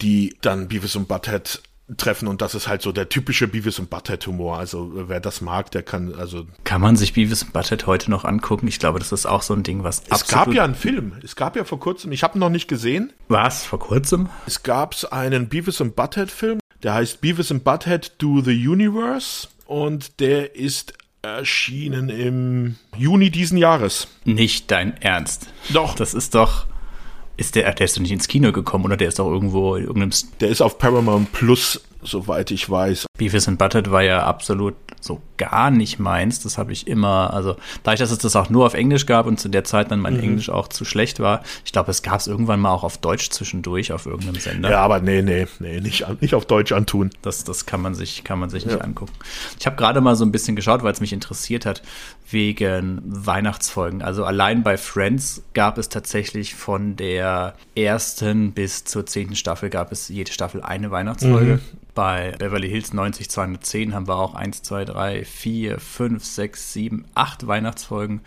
die 0.02 0.36
dann 0.42 0.68
Beavis 0.68 0.94
und 0.94 1.08
Butthead 1.08 1.62
treffen 1.96 2.28
und 2.28 2.42
das 2.42 2.54
ist 2.54 2.68
halt 2.68 2.82
so 2.82 2.92
der 2.92 3.08
typische 3.08 3.48
Beavis 3.48 3.78
und 3.78 3.88
Butthead 3.88 4.26
Humor. 4.26 4.58
Also 4.58 4.90
wer 5.08 5.20
das 5.20 5.40
mag, 5.40 5.70
der 5.70 5.82
kann 5.82 6.14
also 6.14 6.46
kann 6.64 6.82
man 6.82 6.96
sich 6.96 7.14
Beavis 7.14 7.42
und 7.42 7.52
Butthead 7.52 7.86
heute 7.86 8.10
noch 8.10 8.24
angucken. 8.24 8.68
Ich 8.68 8.78
glaube, 8.78 8.98
das 8.98 9.10
ist 9.10 9.26
auch 9.26 9.42
so 9.42 9.54
ein 9.54 9.62
Ding, 9.62 9.84
was 9.84 10.02
es 10.10 10.26
gab 10.28 10.52
ja 10.52 10.64
einen 10.64 10.74
Film. 10.74 11.14
Es 11.22 11.34
gab 11.34 11.56
ja 11.56 11.64
vor 11.64 11.80
kurzem. 11.80 12.12
Ich 12.12 12.22
habe 12.22 12.36
ihn 12.36 12.40
noch 12.40 12.50
nicht 12.50 12.68
gesehen. 12.68 13.12
Was 13.28 13.64
vor 13.64 13.78
kurzem? 13.78 14.28
Es 14.46 14.62
gab 14.62 14.94
einen 15.10 15.48
Beavis 15.48 15.80
und 15.80 15.96
Butthead 15.96 16.30
Film. 16.30 16.60
Der 16.82 16.94
heißt 16.94 17.22
Beavis 17.22 17.50
and 17.50 17.64
Butthead 17.64 18.12
Do 18.18 18.42
the 18.42 18.68
Universe 18.68 19.48
und 19.66 20.20
der 20.20 20.56
ist 20.56 20.92
erschienen 21.36 22.08
im 22.08 22.76
Juni 22.96 23.30
diesen 23.30 23.58
Jahres. 23.58 24.08
Nicht 24.24 24.70
dein 24.70 24.96
Ernst. 25.00 25.52
Doch. 25.72 25.94
Das 25.94 26.14
ist 26.14 26.34
doch 26.34 26.66
ist 27.38 27.54
der, 27.54 27.72
der 27.72 27.84
ist 27.84 27.96
doch 27.96 28.02
nicht 28.02 28.10
ins 28.10 28.26
Kino 28.26 28.50
gekommen, 28.50 28.84
oder? 28.84 28.96
Der 28.96 29.08
ist 29.08 29.20
doch 29.20 29.30
irgendwo 29.30 29.76
in 29.76 29.84
irgendeinem. 29.84 30.10
Der 30.40 30.48
ist 30.48 30.60
auf 30.60 30.78
Paramount 30.78 31.32
Plus, 31.32 31.80
soweit 32.02 32.50
ich 32.50 32.68
weiß. 32.68 33.06
Beavis 33.16 33.46
and 33.46 33.58
Butthead 33.58 33.92
war 33.92 34.02
ja 34.02 34.24
absolut 34.24 34.74
so 35.00 35.22
gar 35.38 35.70
nicht 35.70 35.98
meins. 35.98 36.40
Das 36.40 36.58
habe 36.58 36.72
ich 36.72 36.86
immer, 36.86 37.32
also 37.32 37.56
dadurch, 37.82 38.00
dass 38.00 38.10
es 38.10 38.18
das 38.18 38.36
auch 38.36 38.50
nur 38.50 38.66
auf 38.66 38.74
Englisch 38.74 39.06
gab 39.06 39.26
und 39.26 39.40
zu 39.40 39.48
der 39.48 39.64
Zeit 39.64 39.90
dann 39.90 40.00
mein 40.00 40.16
mhm. 40.16 40.22
Englisch 40.22 40.50
auch 40.50 40.68
zu 40.68 40.84
schlecht 40.84 41.20
war, 41.20 41.42
ich 41.64 41.72
glaube, 41.72 41.90
es 41.90 42.02
gab 42.02 42.20
es 42.20 42.26
irgendwann 42.26 42.60
mal 42.60 42.72
auch 42.72 42.84
auf 42.84 42.98
Deutsch 42.98 43.30
zwischendurch 43.30 43.92
auf 43.92 44.06
irgendeinem 44.06 44.40
Sender. 44.40 44.70
Ja, 44.70 44.80
aber 44.80 45.00
nee, 45.00 45.22
nee, 45.22 45.46
nee, 45.60 45.80
nicht, 45.80 46.04
nicht 46.20 46.34
auf 46.34 46.44
Deutsch 46.44 46.72
antun. 46.72 47.10
Das, 47.22 47.44
das 47.44 47.64
kann 47.64 47.80
man 47.80 47.94
sich, 47.94 48.24
kann 48.24 48.38
man 48.38 48.50
sich 48.50 48.64
ja. 48.64 48.72
nicht 48.72 48.82
angucken. 48.82 49.12
Ich 49.58 49.66
habe 49.66 49.76
gerade 49.76 50.00
mal 50.00 50.16
so 50.16 50.24
ein 50.24 50.32
bisschen 50.32 50.56
geschaut, 50.56 50.82
weil 50.82 50.92
es 50.92 51.00
mich 51.00 51.12
interessiert 51.12 51.64
hat, 51.64 51.82
wegen 52.30 53.00
Weihnachtsfolgen. 53.04 54.02
Also 54.02 54.24
allein 54.24 54.62
bei 54.62 54.76
Friends 54.76 55.42
gab 55.54 55.78
es 55.78 55.88
tatsächlich 55.88 56.54
von 56.54 56.96
der 56.96 57.54
ersten 57.74 58.52
bis 58.52 58.84
zur 58.84 59.06
zehnten 59.06 59.36
Staffel 59.36 59.70
gab 59.70 59.92
es 59.92 60.08
jede 60.08 60.32
Staffel 60.32 60.62
eine 60.62 60.90
Weihnachtsfolge. 60.90 61.54
Mhm. 61.54 61.60
Bei 61.94 62.32
Beverly 62.38 62.68
Hills 62.68 62.92
90 62.92 63.28
210 63.28 63.94
haben 63.94 64.06
wir 64.06 64.16
auch 64.16 64.34
1, 64.34 64.62
2, 64.62 64.84
3, 64.84 65.24
4, 65.28 65.78
5, 65.78 66.24
6, 66.24 66.72
7, 66.72 67.04
8 67.14 67.46
Weihnachtsfolgen 67.46 68.22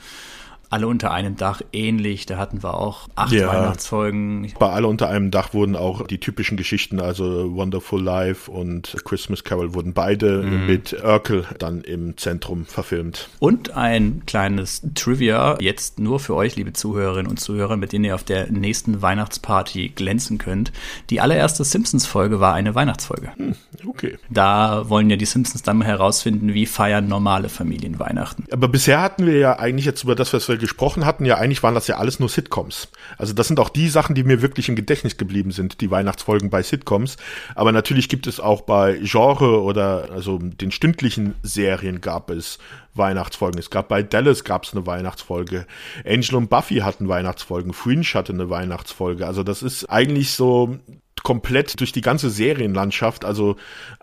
alle 0.72 0.88
unter 0.88 1.12
einem 1.12 1.36
Dach 1.36 1.62
ähnlich. 1.74 2.26
Da 2.26 2.38
hatten 2.38 2.64
wir 2.64 2.76
auch 2.76 3.10
acht 3.16 3.34
ja, 3.34 3.48
Weihnachtsfolgen. 3.48 4.54
Bei 4.58 4.70
alle 4.70 4.88
unter 4.88 5.10
einem 5.10 5.30
Dach 5.30 5.54
wurden 5.54 5.76
auch 5.76 6.08
die 6.08 6.20
typischen 6.20 6.58
Geschichten, 6.58 7.00
also 7.00 7.54
Wonderful 7.54 8.02
Life 8.02 8.50
und 8.50 8.96
Christmas 9.04 9.44
Carol, 9.44 9.74
wurden 9.74 9.94
beide 9.94 10.42
mhm. 10.42 10.68
mit 10.68 11.04
Urkel 11.04 11.46
dann 11.60 11.82
im 11.82 12.18
Zentrum 12.18 12.66
verfilmt. 12.66 13.30
Und 13.40 13.76
ein 13.76 14.24
kleines 14.26 14.82
Trivia, 14.96 15.58
jetzt 15.60 16.00
nur 16.00 16.22
für 16.22 16.36
euch, 16.36 16.56
liebe 16.56 16.72
Zuhörerinnen 16.72 17.30
und 17.30 17.38
Zuhörer, 17.38 17.76
mit 17.76 17.92
denen 17.92 18.06
ihr 18.06 18.16
auf 18.16 18.24
der 18.24 18.50
nächsten 18.50 19.02
Weihnachtsparty 19.02 19.90
glänzen 19.90 20.38
könnt. 20.38 20.72
Die 21.10 21.20
allererste 21.20 21.66
Simpsons-Folge 21.66 22.40
war 22.40 22.54
eine 22.54 22.76
Weihnachtsfolge. 22.76 23.32
Hm, 23.36 23.56
okay. 23.88 24.18
Da 24.30 24.88
wollen 24.88 25.10
ja 25.10 25.18
die 25.18 25.26
Simpsons 25.26 25.64
dann 25.64 25.80
mal 25.80 25.86
herausfinden, 25.88 26.54
wie 26.54 26.66
feiern 26.66 27.10
normale 27.10 27.50
Familien 27.50 28.00
Weihnachten. 28.00 28.46
Aber 28.52 28.70
bisher 28.70 29.02
hatten 29.02 29.26
wir 29.26 29.38
ja 29.38 29.60
eigentlich 29.60 29.86
jetzt 29.86 30.04
über 30.06 30.16
das, 30.16 30.32
was 30.32 30.48
wir 30.48 30.61
gesprochen 30.62 31.06
hatten, 31.06 31.26
ja 31.26 31.36
eigentlich 31.36 31.62
waren 31.64 31.76
das 31.76 31.88
ja 31.88 31.98
alles 31.98 32.22
nur 32.22 32.30
Sitcoms. 32.30 32.88
Also 33.18 33.34
das 33.34 33.50
sind 33.50 33.60
auch 33.60 33.68
die 33.68 33.90
Sachen, 33.90 34.16
die 34.16 34.24
mir 34.24 34.42
wirklich 34.42 34.70
im 34.70 34.78
Gedächtnis 34.78 35.18
geblieben 35.18 35.52
sind, 35.52 35.82
die 35.82 35.92
Weihnachtsfolgen 35.92 36.50
bei 36.50 36.64
Sitcoms. 36.64 37.18
Aber 37.56 37.74
natürlich 37.74 38.08
gibt 38.08 38.28
es 38.28 38.40
auch 38.40 38.62
bei 38.62 39.00
Genre 39.04 39.62
oder 39.62 40.10
also 40.12 40.38
den 40.38 40.72
stündlichen 40.72 41.36
Serien 41.44 42.00
gab 42.00 42.30
es 42.30 42.60
Weihnachtsfolgen. 42.94 43.60
Es 43.60 43.70
gab 43.70 43.90
bei 43.90 44.04
Dallas 44.04 44.44
gab 44.44 44.64
es 44.64 44.74
eine 44.74 44.86
Weihnachtsfolge. 44.86 45.66
Angel 46.06 46.36
und 46.36 46.50
Buffy 46.50 46.78
hatten 46.78 47.10
Weihnachtsfolgen. 47.10 47.74
Fringe 47.74 48.06
hatte 48.14 48.34
eine 48.34 48.50
Weihnachtsfolge. 48.50 49.28
Also 49.28 49.44
das 49.44 49.64
ist 49.64 49.86
eigentlich 49.86 50.32
so 50.32 50.78
komplett 51.24 51.80
durch 51.80 51.92
die 51.92 52.02
ganze 52.02 52.30
Serienlandschaft. 52.30 53.26
Also 53.26 53.56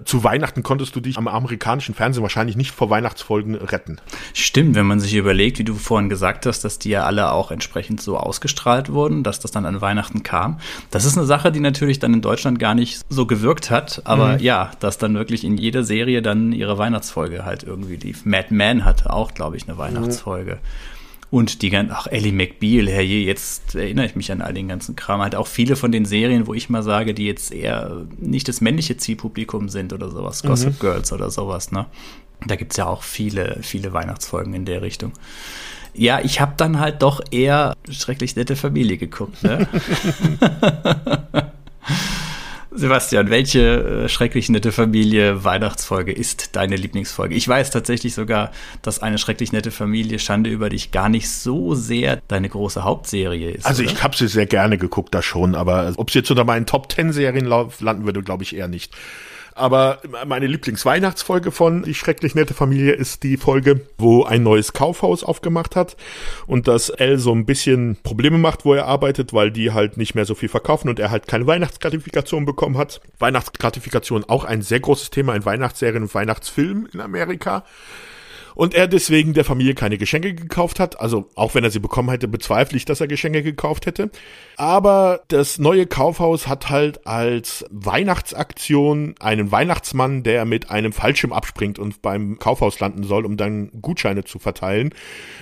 zu 0.04 0.24
Weihnachten 0.24 0.62
konntest 0.62 0.94
du 0.96 1.00
dich 1.00 1.18
am 1.18 1.28
amerikanischen 1.28 1.94
Fernsehen 1.94 2.22
wahrscheinlich 2.22 2.57
nicht 2.57 2.70
vor 2.70 2.90
Weihnachtsfolgen 2.90 3.54
retten. 3.54 4.00
Stimmt, 4.35 4.74
wenn 4.74 4.87
man 4.87 5.00
sich 5.00 5.14
überlegt, 5.14 5.59
wie 5.59 5.64
du 5.64 5.74
vorhin 5.74 6.09
gesagt 6.09 6.46
hast, 6.46 6.64
dass 6.64 6.78
die 6.78 6.90
ja 6.90 7.04
alle 7.04 7.33
auch 7.33 7.50
entsprechend 7.50 8.00
so 8.00 8.16
ausgestrahlt 8.16 8.92
wurden, 8.92 9.22
dass 9.22 9.40
das 9.40 9.50
dann 9.50 9.66
an 9.66 9.81
Weihnachten 9.81 10.22
kam. 10.22 10.61
Das 10.90 11.04
ist 11.04 11.16
eine 11.16 11.26
Sache, 11.26 11.52
die 11.52 11.61
natürlich 11.61 11.98
dann 11.98 12.14
in 12.14 12.20
Deutschland 12.20 12.59
gar 12.59 12.74
nicht 12.74 13.00
so 13.09 13.26
gewirkt 13.26 13.70
hat, 13.70 14.02
aber 14.04 14.35
mhm. 14.35 14.40
ja, 14.40 14.70
dass 14.81 14.98
dann 14.98 15.14
wirklich 15.14 15.44
in 15.44 15.57
jeder 15.57 15.85
Serie 15.85 16.22
dann 16.22 16.52
ihre 16.52 16.78
Weihnachtsfolge 16.78 17.44
halt 17.44 17.62
irgendwie 17.62 17.96
lief. 17.96 18.24
Mad 18.24 18.48
Men 18.50 18.85
hatte 18.85 19.12
auch, 19.12 19.35
glaube 19.35 19.57
ich, 19.57 19.64
eine 19.64 19.74
mhm. 19.74 19.78
Weihnachtsfolge. 19.78 20.54
Mhm. 20.54 20.98
Und 21.31 21.61
die 21.61 21.69
ganzen, 21.69 21.93
ach, 21.95 22.07
Ellie 22.07 22.33
McBeal, 22.33 22.88
herrje, 22.88 23.25
jetzt 23.25 23.75
erinnere 23.75 24.07
ich 24.07 24.17
mich 24.17 24.33
an 24.33 24.41
all 24.41 24.55
den 24.55 24.69
ganzen 24.69 24.97
Kram. 24.97 25.21
Halt 25.21 25.35
auch 25.35 25.47
viele 25.47 25.77
von 25.77 25.93
den 25.93 26.07
Serien, 26.07 26.47
wo 26.47 26.55
ich 26.55 26.71
mal 26.71 26.83
sage, 26.83 27.12
die 27.12 27.27
jetzt 27.27 27.53
eher 27.53 28.07
nicht 28.19 28.49
das 28.49 28.62
männliche 28.62 28.97
Zielpublikum 28.97 29.69
sind 29.69 29.93
oder 29.93 30.11
sowas, 30.11 30.43
mhm. 30.43 30.49
Gossip 30.49 30.81
Girls 30.81 31.12
oder 31.12 31.31
sowas, 31.31 31.71
ne? 31.71 31.87
Da 32.47 32.57
gibt's 32.57 32.77
ja 32.77 32.87
auch 32.87 33.03
viele, 33.03 33.59
viele 33.62 33.93
Weihnachtsfolgen 33.93 34.55
in 34.55 34.64
der 34.64 34.81
Richtung. 34.81 35.12
Ja, 35.93 36.21
ich 36.21 36.41
habe 36.41 36.55
dann 36.57 36.79
halt 36.79 37.03
doch 37.03 37.21
eher 37.31 37.75
schrecklich 37.91 38.37
nette 38.37 38.57
Familie 38.57 38.97
geguckt, 38.97 39.43
ne? 39.43 39.67
Sebastian, 42.79 43.29
welche 43.31 44.05
äh, 44.05 44.09
schrecklich 44.09 44.49
nette 44.49 44.71
Familie 44.73 45.45
Weihnachtsfolge 45.45 46.12
ist 46.12 46.55
deine 46.55 46.77
Lieblingsfolge? 46.77 47.35
Ich 47.35 47.47
weiß 47.47 47.71
tatsächlich 47.71 48.14
sogar, 48.14 48.53
dass 48.83 49.03
eine 49.03 49.19
schrecklich 49.19 49.53
nette 49.53 49.71
Familie 49.71 50.19
Schande 50.19 50.49
über 50.51 50.69
dich 50.69 50.93
gar 50.93 51.09
nicht 51.09 51.29
so 51.29 51.75
sehr 51.75 52.21
deine 52.29 52.49
große 52.49 52.85
Hauptserie 52.85 53.51
ist. 53.51 53.67
Also 53.67 53.83
oder? 53.83 53.93
ich 53.93 54.03
habe 54.03 54.17
sie 54.17 54.29
sehr 54.29 54.47
gerne 54.47 54.79
geguckt, 54.79 55.14
da 55.14 55.23
schon, 55.23 55.55
aber 55.55 55.93
ob 55.97 56.11
sie 56.11 56.21
jetzt 56.21 56.31
unter 56.31 56.45
meinen 56.45 56.67
Top 56.67 56.88
Ten 56.88 57.12
Serien 57.12 57.47
landen 57.47 58.05
würde, 58.05 58.23
glaube 58.23 58.45
ich 58.45 58.55
eher 58.55 58.69
nicht. 58.69 58.95
Aber 59.59 59.99
meine 60.27 60.47
Lieblingsweihnachtsfolge 60.47 61.51
von 61.51 61.83
Die 61.83 61.94
schrecklich 61.94 62.35
nette 62.35 62.55
Familie 62.55 62.92
ist 62.92 63.25
die 63.25 63.37
Folge, 63.37 63.81
wo 63.99 64.25
ein 64.25 64.42
neues 64.42 64.73
Kaufhaus 64.73 65.25
aufgemacht 65.25 65.75
hat 65.75 65.97
und 66.47 66.68
dass 66.68 66.90
Elle 66.90 67.18
so 67.18 67.33
ein 67.33 67.44
bisschen 67.44 67.97
Probleme 68.03 68.38
macht, 68.38 68.64
wo 68.64 68.75
er 68.75 68.87
arbeitet, 68.87 69.33
weil 69.33 69.51
die 69.51 69.73
halt 69.73 69.97
nicht 69.97 70.14
mehr 70.14 70.25
so 70.25 70.35
viel 70.35 70.49
verkaufen 70.49 70.88
und 70.88 71.01
er 71.01 71.11
halt 71.11 71.27
keine 71.27 71.47
Weihnachtsgratifikation 71.47 72.44
bekommen 72.44 72.79
hat. 72.79 73.01
Weihnachtsgratifikation 73.18 74.25
auch 74.25 74.44
ein 74.44 74.62
sehr 74.62 74.81
großes 74.81 75.11
Thema 75.11 75.35
in 75.35 75.44
Weihnachtsserien 75.44 76.05
und 76.05 76.14
Weihnachtsfilmen 76.14 76.87
in 76.92 77.01
Amerika 77.01 77.64
und 78.59 78.75
er 78.75 78.88
deswegen 78.88 79.35
der 79.35 79.44
Familie 79.44 79.75
keine 79.75 79.99
Geschenke 79.99 80.35
gekauft 80.35 80.81
hat. 80.81 81.01
Also 81.01 81.29
auch 81.37 81.55
wenn 81.55 81.62
er 81.62 81.71
sie 81.71 81.79
bekommen 81.79 82.11
hätte, 82.11 82.27
bezweifle 82.27 82.77
ich, 82.77 82.85
dass 82.85 83.01
er 83.01 83.07
Geschenke 83.07 83.44
gekauft 83.44 83.87
hätte. 83.87 84.11
Aber 84.57 85.21
das 85.29 85.61
neue 85.61 85.87
Kaufhaus 85.87 86.49
hat 86.49 86.68
halt 86.68 87.07
als 87.07 87.64
Weihnachtsaktion 87.71 89.14
einen 89.21 89.53
Weihnachtsmann, 89.53 90.25
der 90.25 90.44
mit 90.44 90.71
einem 90.71 90.92
Fallschirm 90.92 91.33
abspringt 91.33 91.79
und 91.79 92.03
beim 92.03 92.40
Kaufhaus 92.40 92.81
landen 92.81 93.05
soll, 93.05 93.27
um 93.27 93.37
dann 93.37 93.71
Gutscheine 93.81 94.25
zu 94.25 94.40
verteilen. 94.40 94.92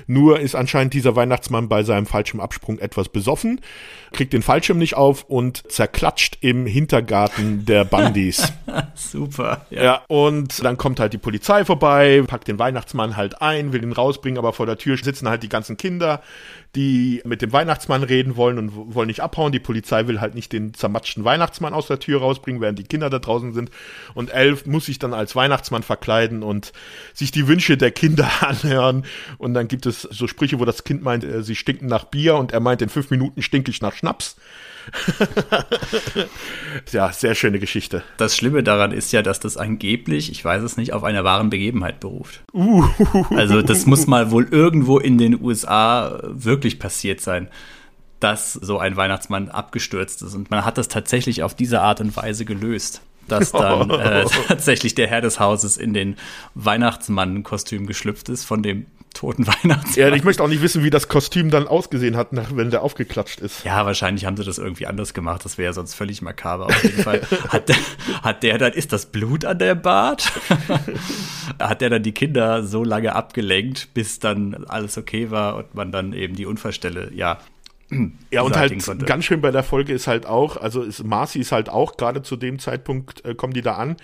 Nur 0.07 0.39
ist 0.39 0.55
anscheinend 0.55 0.93
dieser 0.93 1.17
Weihnachtsmann 1.17 1.71
bei 1.71 1.85
seinem 1.85 2.05
Fallschirmabsprung 2.05 2.79
etwas 2.79 3.09
besoffen, 3.09 3.63
kriegt 4.13 4.35
den 4.35 4.43
Fallschirm 4.43 4.77
nicht 4.77 4.95
auf 4.95 5.25
und 5.25 5.73
zerklatscht 5.73 6.37
im 6.43 6.67
Hintergarten 6.67 7.65
der 7.65 7.87
Bandys. 7.87 8.53
Super. 8.95 9.65
Ja. 9.71 9.83
ja, 9.83 10.05
und 10.09 10.63
dann 10.63 10.77
kommt 10.77 11.01
halt 11.01 11.15
die 11.15 11.19
Polizei 11.19 11.65
vorbei, 11.65 12.23
packt 12.27 12.49
den 12.49 12.59
Weihnachtsmann 12.59 13.06
halt 13.15 13.43
ein, 13.43 13.75
will 13.75 13.83
ihn 13.83 13.93
rausbringen, 13.93 14.39
aber 14.39 14.55
vor 14.55 14.65
der 14.65 14.79
Tür 14.79 14.97
sitzen 14.97 15.29
halt 15.29 15.43
die 15.43 15.51
ganzen 15.51 15.77
Kinder, 15.77 16.23
die 16.75 17.21
mit 17.25 17.43
dem 17.43 17.53
Weihnachtsmann 17.53 18.03
reden 18.03 18.37
wollen 18.37 18.59
und 18.59 18.95
wollen 18.95 19.09
nicht 19.09 19.21
abhauen. 19.21 19.53
Die 19.53 19.61
Polizei 19.61 20.09
will 20.09 20.21
halt 20.21 20.35
nicht 20.35 20.53
den 20.53 20.73
zermatschten 20.75 21.25
Weihnachtsmann 21.25 21.75
aus 21.75 21.87
der 21.87 22.01
Tür 22.01 22.21
rausbringen, 22.21 22.61
während 22.61 22.79
die 22.79 22.85
Kinder 22.85 23.11
da 23.11 23.19
draußen 23.19 23.53
sind. 23.53 23.71
Und 24.15 24.33
Elf 24.33 24.67
muss 24.67 24.87
sich 24.87 24.99
dann 24.99 25.15
als 25.15 25.37
Weihnachtsmann 25.37 25.83
verkleiden 25.83 26.43
und 26.43 26.73
sich 27.13 27.31
die 27.31 27.47
Wünsche 27.47 27.77
der 27.77 27.91
Kinder 27.91 28.31
anhören. 28.41 29.05
Und 29.37 29.55
dann 29.55 29.69
gibt 29.69 29.87
es 29.87 30.03
so 30.03 30.27
Sprüche, 30.27 30.59
wo 30.59 30.65
das 30.65 30.83
Kind 30.83 31.03
meint, 31.03 31.23
äh, 31.23 31.43
sie 31.43 31.55
stinken 31.55 31.87
nach 31.87 32.05
Bier 32.05 32.37
und 32.37 32.53
er 32.53 32.61
meint, 32.61 32.81
in 32.81 32.89
fünf 32.89 33.11
Minuten 33.11 33.43
stinke 33.43 33.71
ich 33.71 33.83
nach 33.83 33.93
Schnaps. 33.93 34.37
ja, 36.93 37.13
sehr 37.13 37.35
schöne 37.35 37.59
Geschichte. 37.59 38.03
Das 38.17 38.37
Schlimme 38.37 38.63
daran 38.63 38.93
ist 38.93 39.13
ja, 39.13 39.23
dass 39.23 39.41
das 39.41 39.57
angeblich, 39.57 40.31
ich 40.31 40.45
weiß 40.45 40.63
es 40.63 40.77
nicht, 40.77 40.93
auf 40.93 41.05
einer 41.05 41.25
wahren 41.25 41.51
Begebenheit 41.51 42.01
beruft. 42.01 42.43
Uh. 42.53 42.85
Also 43.31 43.63
das 43.63 43.87
muss 43.87 44.07
mal 44.07 44.31
wohl 44.31 44.49
irgendwo 44.51 44.99
in 44.99 45.19
den 45.19 45.41
USA 45.41 46.21
wirklich 46.23 46.79
passiert 46.79 47.21
sein 47.21 47.49
dass 48.19 48.55
so 48.55 48.79
ein 48.79 48.97
Weihnachtsmann 48.97 49.51
abgestürzt 49.51 50.23
ist. 50.23 50.35
Und 50.35 50.51
man 50.51 50.65
hat 50.65 50.79
das 50.79 50.89
tatsächlich 50.89 51.43
auf 51.43 51.55
diese 51.55 51.83
Art 51.83 52.01
und 52.01 52.17
Weise 52.17 52.47
gelöst 52.47 53.03
dass 53.29 53.53
dann 53.53 53.91
äh, 53.91 54.25
tatsächlich 54.49 54.95
der 54.95 55.09
Herr 55.09 55.21
des 55.21 55.41
Hauses 55.41 55.77
in 55.77 55.95
den 55.95 56.17
Weihnachtsmann-Kostüm 56.55 57.87
geschlüpft 57.87 58.29
ist 58.29 58.45
von 58.45 58.63
dem 58.63 58.87
toten 59.17 59.47
Weihnachtsmann. 59.47 60.09
Ja, 60.09 60.15
ich 60.15 60.25
möchte 60.25 60.43
auch 60.43 60.49
nicht 60.49 60.63
wissen, 60.63 60.85
wie 60.85 60.91
das 60.91 61.09
Kostüm 61.09 61.51
dann 61.51 61.67
ausgesehen 61.67 62.17
hat, 62.17 62.29
wenn 62.31 62.71
der 62.71 62.83
aufgeklatscht 62.83 63.41
ist. 63.41 63.65
Ja, 63.65 63.85
wahrscheinlich 63.87 64.25
haben 64.25 64.37
sie 64.37 64.45
das 64.45 64.59
irgendwie 64.59 64.87
anders 64.87 65.15
gemacht. 65.15 65.45
Das 65.45 65.59
wäre 65.59 65.73
sonst 65.73 65.95
völlig 65.95 66.23
makaber. 66.23 66.67
Auf 66.67 66.83
jeden 66.83 67.03
Fall 67.03 67.23
hat 67.49 67.69
der, 67.69 67.77
hat 68.23 68.43
der 68.43 68.59
dann, 68.59 68.73
ist 68.73 68.93
das 68.93 69.07
Blut 69.07 69.45
an 69.45 69.59
der 69.59 69.75
Bart? 69.75 70.33
hat 71.59 71.81
der 71.81 71.91
dann 71.91 72.03
die 72.03 72.13
Kinder 72.13 72.63
so 72.63 72.85
lange 72.85 73.15
abgelenkt, 73.15 73.95
bis 73.95 74.19
dann 74.19 74.65
alles 74.69 74.99
okay 74.99 75.31
war 75.31 75.57
und 75.57 75.75
man 75.75 75.93
dann 75.93 76.13
eben 76.13 76.35
die 76.35 76.47
Unfallstelle, 76.47 77.11
ja, 77.15 77.39
ja, 78.31 78.43
und 78.43 78.57
halt 78.57 78.85
konnte. 78.85 79.05
ganz 79.05 79.25
schön 79.25 79.41
bei 79.41 79.51
der 79.51 79.63
Folge 79.63 79.93
ist 79.93 80.07
halt 80.07 80.27
auch, 80.27 80.57
also 80.57 80.83
ist, 80.83 81.05
Marcy 81.05 81.41
ist 81.41 81.53
halt 81.53 81.69
auch, 81.69 81.97
gerade 81.97 82.23
zu 82.23 82.37
dem 82.37 82.59
Zeitpunkt 82.59 83.25
äh, 83.25 83.35
kommen 83.35 83.53
die 83.53 83.63
da 83.63 83.75
an 83.75 83.97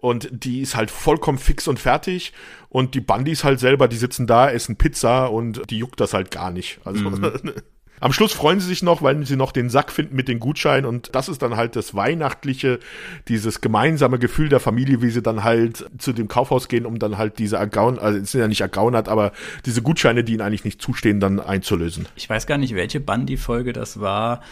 und 0.00 0.28
die 0.32 0.60
ist 0.60 0.76
halt 0.76 0.90
vollkommen 0.90 1.38
fix 1.38 1.68
und 1.68 1.78
fertig 1.78 2.32
und 2.68 2.94
die 2.94 3.00
Bandys 3.00 3.44
halt 3.44 3.60
selber, 3.60 3.88
die 3.88 3.96
sitzen 3.96 4.26
da, 4.26 4.50
essen 4.50 4.76
Pizza 4.76 5.26
und 5.26 5.62
die 5.70 5.78
juckt 5.78 6.00
das 6.00 6.14
halt 6.14 6.30
gar 6.30 6.50
nicht. 6.50 6.78
Also 6.84 7.10
mhm. 7.10 7.52
Am 8.00 8.12
Schluss 8.12 8.32
freuen 8.32 8.60
sie 8.60 8.68
sich 8.68 8.82
noch, 8.82 9.02
weil 9.02 9.26
sie 9.26 9.36
noch 9.36 9.52
den 9.52 9.70
Sack 9.70 9.90
finden 9.90 10.14
mit 10.14 10.28
den 10.28 10.38
Gutscheinen 10.38 10.86
und 10.86 11.14
das 11.14 11.28
ist 11.28 11.42
dann 11.42 11.56
halt 11.56 11.74
das 11.74 11.94
Weihnachtliche, 11.94 12.78
dieses 13.26 13.60
gemeinsame 13.60 14.18
Gefühl 14.18 14.48
der 14.48 14.60
Familie, 14.60 15.02
wie 15.02 15.10
sie 15.10 15.22
dann 15.22 15.42
halt 15.42 15.84
zu 15.98 16.12
dem 16.12 16.28
Kaufhaus 16.28 16.68
gehen, 16.68 16.86
um 16.86 16.98
dann 16.98 17.18
halt 17.18 17.38
diese 17.38 17.56
Ergaun, 17.56 17.98
also 17.98 18.18
es 18.18 18.32
sind 18.32 18.40
ja 18.40 18.48
nicht 18.48 18.60
ergaunert, 18.60 19.08
aber 19.08 19.32
diese 19.66 19.82
Gutscheine, 19.82 20.22
die 20.22 20.34
ihnen 20.34 20.42
eigentlich 20.42 20.64
nicht 20.64 20.80
zustehen, 20.80 21.18
dann 21.18 21.40
einzulösen. 21.40 22.06
Ich 22.14 22.30
weiß 22.30 22.46
gar 22.46 22.58
nicht, 22.58 22.74
welche 22.74 23.00
Bandi-Folge 23.00 23.72
das 23.72 24.00
war. 24.00 24.42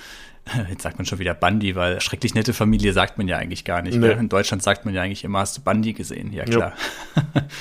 Jetzt 0.71 0.83
sagt 0.83 0.99
man 0.99 1.07
schon 1.07 1.19
wieder 1.19 1.35
Bandi, 1.35 1.75
weil 1.75 2.01
schrecklich 2.01 2.35
nette 2.35 2.53
Familie 2.53 2.93
sagt 2.93 3.19
man 3.19 3.29
ja 3.29 3.37
eigentlich 3.37 3.65
gar 3.65 3.83
nicht. 3.83 3.99
Nee. 3.99 4.13
In 4.13 4.29
Deutschland 4.29 4.63
sagt 4.63 4.85
man 4.85 4.95
ja 4.95 5.03
eigentlich 5.03 5.25
immer, 5.25 5.41
hast 5.41 5.57
du 5.57 5.63
Bandi 5.63 5.93
gesehen? 5.93 6.33
Ja, 6.33 6.45
klar. 6.45 6.75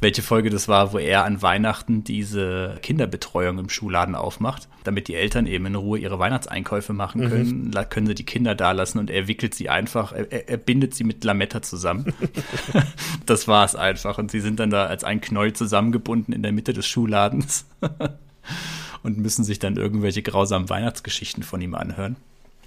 welche 0.00 0.22
Folge 0.22 0.48
das 0.48 0.66
war, 0.66 0.92
wo 0.92 0.98
er 0.98 1.24
an 1.24 1.42
Weihnachten 1.42 2.04
diese 2.04 2.78
Kinderbetreuung 2.82 3.58
im 3.58 3.68
Schuhladen 3.68 4.14
aufmacht, 4.14 4.68
damit 4.82 5.08
die 5.08 5.14
Eltern 5.14 5.46
eben 5.46 5.66
in 5.66 5.74
Ruhe 5.74 5.98
ihre 5.98 6.18
Weihnachtseinkäufe 6.18 6.92
machen 6.92 7.28
können, 7.28 7.70
mhm. 7.74 7.88
können 7.90 8.06
sie 8.06 8.14
die 8.14 8.24
Kinder 8.24 8.54
da 8.54 8.72
lassen 8.72 8.98
und 8.98 9.10
er 9.10 9.28
wickelt 9.28 9.54
sie 9.54 9.68
einfach, 9.68 10.12
er, 10.12 10.48
er 10.48 10.56
bindet 10.56 10.94
sie 10.94 11.04
mit 11.04 11.22
Lametta 11.22 11.60
zusammen. 11.60 12.14
das 13.26 13.46
war 13.46 13.64
es 13.64 13.76
einfach 13.76 14.16
und 14.16 14.30
sie 14.30 14.40
sind 14.40 14.58
dann 14.58 14.70
da 14.70 14.86
als 14.86 15.04
ein 15.04 15.20
Knäuel 15.20 15.52
zusammengebunden 15.52 16.32
in 16.32 16.42
der 16.42 16.52
Mitte 16.52 16.72
des 16.72 16.86
Schuhladens 16.86 17.66
und 19.02 19.18
müssen 19.18 19.44
sich 19.44 19.58
dann 19.58 19.76
irgendwelche 19.76 20.22
grausamen 20.22 20.68
Weihnachtsgeschichten 20.68 21.42
von 21.42 21.60
ihm 21.60 21.74
anhören. 21.74 22.16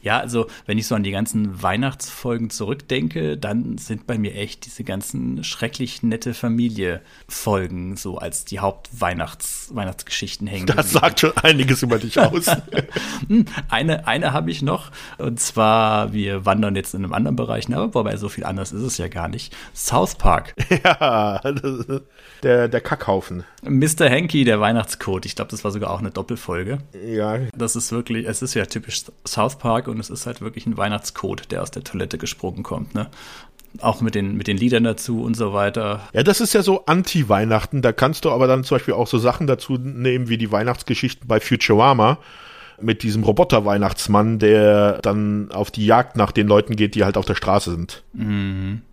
Ja, 0.04 0.20
also 0.20 0.48
wenn 0.66 0.78
ich 0.78 0.86
so 0.86 0.96
an 0.96 1.04
die 1.04 1.12
ganzen 1.12 1.64
Weihnachtsfolgen 1.64 2.50
zurückdenke, 2.50 3.38
dann 3.38 3.78
sind 3.78 4.06
bei 4.06 4.18
mir 4.18 4.36
echt 4.36 4.66
diese 4.66 4.84
ganzen 4.84 5.46
schrecklich 5.46 6.04
nette 6.04 6.34
Familie-Folgen 6.34 7.96
so 7.96 8.18
als 8.18 8.44
die 8.44 8.60
Hauptweihnachtsgeschichten 8.60 10.46
hängen. 10.46 10.66
Das 10.66 10.92
sagt 10.92 11.22
schon 11.22 11.32
einiges 11.38 11.84
über 11.84 12.00
dich 12.00 12.20
aus. 12.20 12.48
Hm, 13.28 13.46
eine 13.70 14.08
eine 14.08 14.34
habe 14.34 14.52
ich 14.52 14.62
noch 14.62 14.92
und 15.18 15.40
zwar 15.40 16.12
wir 16.12 16.46
wandern 16.46 16.76
jetzt 16.76 16.94
in 16.94 17.04
einem 17.04 17.14
anderen 17.14 17.36
Bereich, 17.36 17.74
aber 17.74 17.94
wobei 17.94 18.18
so 18.18 18.28
viel 18.28 18.44
anders 18.44 18.72
ist 18.74 18.82
es 18.82 18.98
ja 18.98 19.08
gar 19.08 19.30
nicht. 19.30 19.56
South 19.74 20.16
Park. 20.16 20.54
Ja, 20.84 21.40
der 22.42 22.68
der 22.68 22.82
Kackhaufen. 22.82 23.46
Mr. 23.64 24.10
Hanky, 24.10 24.44
der 24.44 24.60
Weihnachtscode. 24.60 25.26
Ich 25.26 25.36
glaube, 25.36 25.52
das 25.52 25.64
war 25.64 25.72
sogar 25.72 25.92
auch 25.92 26.00
eine 26.00 26.12
Doppelfolge. 26.12 26.80
Ja. 27.06 27.40
Das 27.56 27.76
ist 27.76 27.92
wirklich, 27.92 28.28
es 28.28 28.42
ist 28.42 28.54
ja 28.56 28.66
typisch 28.66 29.04
South 29.26 29.58
Park 29.58 29.88
und 29.94 30.00
es 30.00 30.10
ist 30.10 30.26
halt 30.26 30.42
wirklich 30.42 30.66
ein 30.66 30.78
Weihnachtscode, 30.78 31.52
der 31.52 31.62
aus 31.62 31.72
der 31.72 31.84
Toilette 31.84 32.18
gesprungen 32.18 32.64
kommt, 32.64 32.94
ne? 32.96 33.10
Auch 33.82 34.02
mit 34.02 34.14
den, 34.14 34.38
mit 34.38 34.46
den 34.46 34.58
Liedern 34.58 34.84
dazu 34.84 35.24
und 35.24 35.36
so 35.36 35.52
weiter. 35.52 36.08
Ja, 36.14 36.22
das 36.22 36.42
ist 36.42 36.54
ja 36.54 36.62
so 36.62 36.86
Anti-Weihnachten. 36.86 37.82
Da 37.82 37.92
kannst 37.92 38.24
du 38.24 38.30
aber 38.30 38.46
dann 38.46 38.64
zum 38.64 38.76
Beispiel 38.76 38.94
auch 38.94 39.08
so 39.08 39.18
Sachen 39.18 39.48
dazu 39.48 39.80
nehmen, 39.80 40.30
wie 40.30 40.38
die 40.38 40.52
Weihnachtsgeschichten 40.52 41.28
bei 41.28 41.40
Futurama 41.40 42.20
mit 42.80 43.02
diesem 43.02 43.24
Roboter-Weihnachtsmann, 43.24 44.38
der 44.38 45.00
dann 45.02 45.52
auf 45.52 45.72
die 45.72 45.88
Jagd 45.88 46.18
nach 46.18 46.32
den 46.32 46.48
Leuten 46.48 46.76
geht, 46.76 46.94
die 46.94 47.04
halt 47.04 47.18
auf 47.18 47.26
der 47.26 47.36
Straße 47.36 47.72
sind. 47.72 48.04
Mhm. 48.14 48.84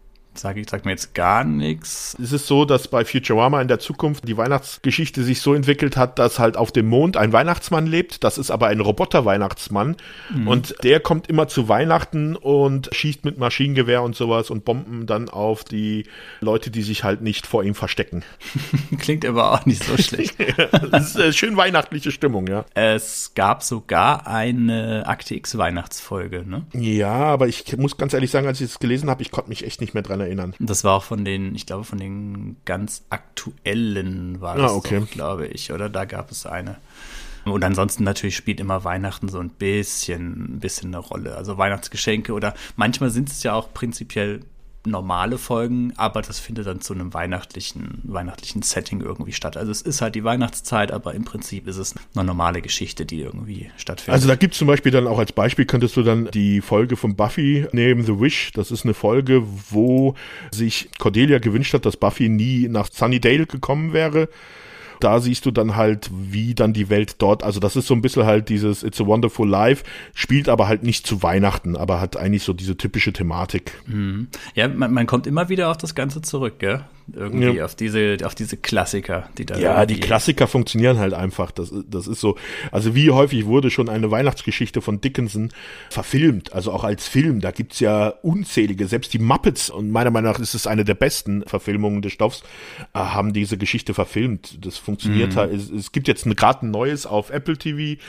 Sag 0.41 0.57
ich, 0.57 0.69
sag 0.69 0.85
mir 0.85 0.93
jetzt 0.93 1.15
gar 1.15 1.45
nichts. 1.45 2.17
Es 2.23 2.33
ist 2.33 2.47
so, 2.47 2.65
dass 2.65 2.89
bei 2.89 3.05
Futurama 3.05 3.61
in 3.61 3.69
der 3.69 3.79
Zukunft 3.79 4.27
die 4.29 4.37
Weihnachtsgeschichte 4.37 5.23
sich 5.23 5.41
so 5.41 5.55
entwickelt 5.55 5.97
hat, 5.97 6.19
dass 6.19 6.39
halt 6.39 6.57
auf 6.57 6.73
dem 6.73 6.87
Mond 6.87 7.17
ein 7.17 7.33
Weihnachtsmann 7.33 7.87
lebt. 7.87 8.25
Das 8.25 8.39
ist 8.39 8.51
aber 8.51 8.69
ein 8.69 8.81
Roboter-Weihnachtsmann. 8.81 9.97
Mhm. 10.35 10.49
Und 10.49 10.77
der 10.83 11.01
kommt 11.01 11.29
immer 11.29 11.49
zu 11.49 11.69
Weihnachten 11.69 12.37
und 12.37 12.89
schießt 12.93 13.25
mit 13.25 13.39
Maschinengewehr 13.39 14.03
und 14.03 14.17
sowas 14.17 14.51
und 14.51 14.65
Bomben 14.65 15.07
dann 15.07 15.29
auf 15.29 15.65
die 15.65 16.05
Leute, 16.41 16.71
die 16.71 16.83
sich 16.83 17.05
halt 17.05 17.21
nicht 17.21 17.47
vor 17.47 17.63
ihm 17.63 17.75
verstecken. 17.75 18.23
Klingt 18.99 19.27
aber 19.27 19.53
auch 19.53 19.67
nicht 19.67 19.85
so 19.85 19.99
schlecht. 19.99 20.37
das 20.91 21.09
ist 21.09 21.21
eine 21.21 21.33
schön 21.33 21.57
weihnachtliche 21.57 22.13
Stimmung, 22.13 22.47
ja. 22.47 22.65
Es 22.75 23.33
gab 23.35 23.63
sogar 23.63 24.27
eine 24.27 25.07
Akte 25.07 25.35
X 25.35 25.59
Weihnachtsfolge, 25.59 26.45
ne? 26.47 26.65
Ja, 26.73 27.13
aber 27.13 27.49
ich 27.49 27.77
muss 27.77 27.97
ganz 27.97 28.15
ehrlich 28.15 28.31
sagen, 28.31 28.47
als 28.47 28.61
ich 28.61 28.71
es 28.71 28.79
gelesen 28.79 29.11
habe, 29.11 29.23
ich 29.23 29.31
konnte 29.31 29.51
mich 29.51 29.67
echt 29.67 29.81
nicht 29.81 29.93
mehr 29.93 30.03
dran 30.03 30.21
dran 30.21 30.30
erinnern. 30.31 30.55
Das 30.59 30.85
war 30.85 30.95
auch 30.95 31.05
von 31.05 31.25
den, 31.25 31.55
ich 31.55 31.67
glaube, 31.67 31.85
von 31.85 31.99
den 31.99 32.57
ganz 32.65 33.05
aktuellen 33.11 34.41
war 34.41 34.57
das, 34.57 34.71
ah, 34.71 34.75
okay. 34.75 35.03
glaube 35.11 35.47
ich, 35.47 35.73
oder? 35.73 35.89
Da 35.89 36.05
gab 36.05 36.31
es 36.31 36.47
eine. 36.47 36.77
Und 37.45 37.65
ansonsten 37.65 38.05
natürlich 38.05 38.37
spielt 38.37 38.61
immer 38.61 38.85
Weihnachten 38.85 39.29
so 39.29 39.39
ein 39.39 39.51
bisschen, 39.51 40.57
ein 40.57 40.61
bisschen 40.61 40.95
eine 40.95 40.99
Rolle. 40.99 41.37
Also 41.37 41.59
Weihnachtsgeschenke 41.59 42.33
oder 42.33 42.55
manchmal 42.77 43.11
sind 43.11 43.31
es 43.31 43.43
ja 43.43 43.55
auch 43.55 43.73
prinzipiell 43.73 44.41
normale 44.87 45.37
Folgen, 45.39 45.93
aber 45.97 46.23
das 46.23 46.39
findet 46.39 46.67
dann 46.67 46.81
zu 46.81 46.95
einem 46.95 47.13
weihnachtlichen, 47.13 48.01
weihnachtlichen 48.05 48.63
Setting 48.63 49.01
irgendwie 49.01 49.33
statt. 49.33 49.57
Also 49.57 49.71
es 49.71 49.83
ist 49.83 50.01
halt 50.01 50.15
die 50.15 50.25
Weihnachtszeit, 50.25 50.91
aber 50.91 51.15
im 51.15 51.25
Prinzip 51.25 51.67
ist 51.67 51.77
es 51.77 51.95
eine 52.15 52.25
normale 52.25 52.63
Geschichte, 52.63 53.05
die 53.05 53.21
irgendwie 53.21 53.71
stattfindet. 53.77 54.15
Also 54.15 54.29
da 54.29 54.37
gibt 54.37 54.55
es 54.55 54.59
zum 54.59 54.69
Beispiel 54.69 54.93
dann 54.93 55.07
auch 55.07 55.19
als 55.19 55.33
Beispiel, 55.33 55.67
könntest 55.67 55.97
du 55.97 56.03
dann 56.03 56.31
die 56.31 56.61
Folge 56.61 56.97
von 56.97 57.15
Buffy 57.15 57.67
nehmen, 57.73 58.05
The 58.05 58.19
Wish. 58.19 58.53
Das 58.53 58.71
ist 58.71 58.85
eine 58.85 58.95
Folge, 58.95 59.43
wo 59.71 60.15
sich 60.51 60.89
Cordelia 60.99 61.39
gewünscht 61.39 61.75
hat, 61.75 61.85
dass 61.85 61.97
Buffy 61.97 62.29
nie 62.29 62.69
nach 62.69 62.89
Sunnydale 62.91 63.47
gekommen 63.47 63.93
wäre 63.93 64.29
da 65.01 65.21
siehst 65.21 65.47
du 65.47 65.51
dann 65.51 65.77
halt, 65.77 66.11
wie 66.13 66.55
dann 66.55 66.73
die 66.73 66.89
Welt 66.89 67.17
dort, 67.19 67.43
also 67.43 67.61
das 67.61 67.77
ist 67.77 67.87
so 67.87 67.95
ein 67.95 68.03
bisschen 68.03 68.25
halt 68.25 68.49
dieses 68.49 68.83
It's 68.83 69.01
a 69.01 69.07
Wonderful 69.07 69.49
Life, 69.49 69.85
spielt 70.15 70.49
aber 70.49 70.69
halt 70.69 70.83
nicht 70.83 71.07
zu 71.07 71.23
Weihnachten, 71.23 71.77
aber 71.77 72.01
hat 72.01 72.17
eigentlich 72.17 72.43
so 72.43 72.53
diese 72.53 72.77
typische 72.77 73.13
Thematik. 73.13 73.73
Mhm. 73.87 74.29
Ja, 74.55 74.69
man, 74.69 74.93
man 74.93 75.07
kommt 75.07 75.27
immer 75.27 75.49
wieder 75.49 75.71
auf 75.71 75.77
das 75.77 75.95
Ganze 75.95 76.23
zurück, 76.23 76.59
gell? 76.59 76.85
Irgendwie 77.15 77.57
ja. 77.57 77.65
auf 77.65 77.75
diese, 77.75 78.19
auf 78.25 78.35
diese 78.35 78.57
Klassiker, 78.57 79.29
die 79.39 79.47
da. 79.47 79.59
Ja, 79.59 79.87
die 79.87 80.01
Klassiker 80.01 80.47
funktionieren 80.47 80.99
halt 80.99 81.15
einfach. 81.15 81.51
Das, 81.51 81.73
das 81.89 82.07
ist 82.07 82.21
so. 82.21 82.37
Also 82.73 82.95
wie 82.95 83.11
häufig 83.11 83.47
wurde 83.47 83.71
schon 83.71 83.89
eine 83.89 84.11
Weihnachtsgeschichte 84.11 84.81
von 84.81 85.01
Dickinson 85.01 85.51
verfilmt, 85.91 86.53
also 86.53 86.73
auch 86.73 86.85
als 86.85 87.09
Film. 87.09 87.41
Da 87.41 87.51
gibt's 87.51 87.81
ja 87.81 88.09
unzählige, 88.23 88.87
selbst 88.87 89.13
die 89.13 89.19
Muppets, 89.19 89.71
und 89.71 89.91
meiner 89.91 90.11
Meinung 90.11 90.33
nach 90.33 90.41
ist 90.41 90.55
es 90.55 90.67
eine 90.67 90.85
der 90.85 90.95
besten 90.95 91.43
Verfilmungen 91.47 92.03
des 92.03 92.13
Stoffs, 92.13 92.43
äh, 92.95 92.99
haben 92.99 93.33
diese 93.33 93.57
Geschichte 93.59 93.95
verfilmt. 93.95 94.65
Das 94.65 94.79
funktioniert 94.79 95.33
mhm. 95.33 95.37
halt. 95.37 95.53
Es, 95.53 95.71
es 95.71 95.93
gibt 95.93 96.09
jetzt 96.09 96.25
gerade 96.37 96.67
ein 96.67 96.71
neues 96.71 97.07
auf 97.07 97.31
Apple 97.31 97.57
TV 97.57 98.01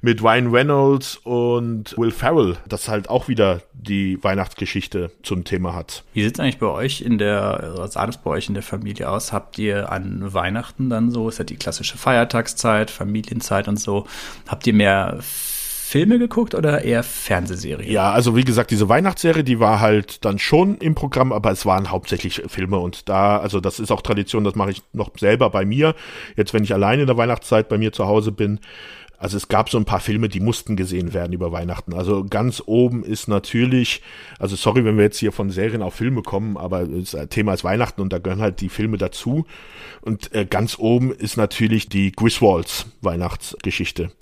mit 0.00 0.22
Ryan 0.22 0.48
Reynolds 0.48 1.16
und 1.18 1.96
Will 1.96 2.10
Ferrell, 2.10 2.56
das 2.68 2.88
halt 2.88 3.08
auch 3.08 3.28
wieder 3.28 3.62
die 3.72 4.22
Weihnachtsgeschichte 4.22 5.10
zum 5.22 5.44
Thema 5.44 5.74
hat. 5.74 6.04
Wie 6.12 6.22
sieht's 6.22 6.40
eigentlich 6.40 6.58
bei 6.58 6.66
euch 6.66 7.00
in 7.00 7.18
der, 7.18 7.74
was 7.76 7.92
sah 7.94 8.06
das 8.06 8.18
bei 8.18 8.30
euch 8.30 8.47
in 8.48 8.54
der 8.54 8.62
Familie 8.62 9.08
aus? 9.08 9.32
Habt 9.32 9.58
ihr 9.58 9.92
an 9.92 10.32
Weihnachten 10.32 10.90
dann 10.90 11.10
so, 11.10 11.28
ist 11.28 11.38
ja 11.38 11.44
die 11.44 11.56
klassische 11.56 11.98
Feiertagszeit, 11.98 12.90
Familienzeit 12.90 13.68
und 13.68 13.78
so, 13.78 14.06
habt 14.46 14.66
ihr 14.66 14.74
mehr 14.74 15.18
Filme 15.20 16.18
geguckt 16.18 16.54
oder 16.54 16.84
eher 16.84 17.02
Fernsehserien? 17.02 17.90
Ja, 17.90 18.12
also 18.12 18.36
wie 18.36 18.44
gesagt, 18.44 18.70
diese 18.70 18.90
Weihnachtsserie, 18.90 19.42
die 19.42 19.58
war 19.58 19.80
halt 19.80 20.22
dann 20.26 20.38
schon 20.38 20.76
im 20.76 20.94
Programm, 20.94 21.32
aber 21.32 21.50
es 21.50 21.64
waren 21.64 21.90
hauptsächlich 21.90 22.42
Filme 22.46 22.78
und 22.78 23.08
da, 23.08 23.38
also 23.38 23.58
das 23.58 23.80
ist 23.80 23.90
auch 23.90 24.02
Tradition, 24.02 24.44
das 24.44 24.54
mache 24.54 24.70
ich 24.70 24.82
noch 24.92 25.10
selber 25.16 25.48
bei 25.48 25.64
mir. 25.64 25.94
Jetzt, 26.36 26.52
wenn 26.52 26.62
ich 26.62 26.74
alleine 26.74 27.02
in 27.02 27.06
der 27.06 27.16
Weihnachtszeit 27.16 27.70
bei 27.70 27.78
mir 27.78 27.90
zu 27.90 28.06
Hause 28.06 28.32
bin, 28.32 28.60
also 29.18 29.36
es 29.36 29.48
gab 29.48 29.68
so 29.68 29.78
ein 29.78 29.84
paar 29.84 29.98
Filme, 29.98 30.28
die 30.28 30.38
mussten 30.38 30.76
gesehen 30.76 31.12
werden 31.12 31.32
über 31.32 31.50
Weihnachten. 31.50 31.92
Also 31.92 32.24
ganz 32.24 32.62
oben 32.64 33.02
ist 33.02 33.26
natürlich, 33.26 34.00
also 34.38 34.54
sorry, 34.54 34.84
wenn 34.84 34.96
wir 34.96 35.04
jetzt 35.04 35.18
hier 35.18 35.32
von 35.32 35.50
Serien 35.50 35.82
auf 35.82 35.94
Filme 35.94 36.22
kommen, 36.22 36.56
aber 36.56 36.86
das 36.86 37.16
Thema 37.28 37.52
ist 37.52 37.64
Weihnachten 37.64 38.00
und 38.00 38.12
da 38.12 38.18
gehören 38.18 38.40
halt 38.40 38.60
die 38.60 38.68
Filme 38.68 38.96
dazu. 38.96 39.44
Und 40.02 40.32
äh, 40.34 40.46
ganz 40.46 40.78
oben 40.78 41.12
ist 41.12 41.36
natürlich 41.36 41.88
die 41.88 42.12
Griswolds 42.12 42.86
Weihnachtsgeschichte. 43.00 44.12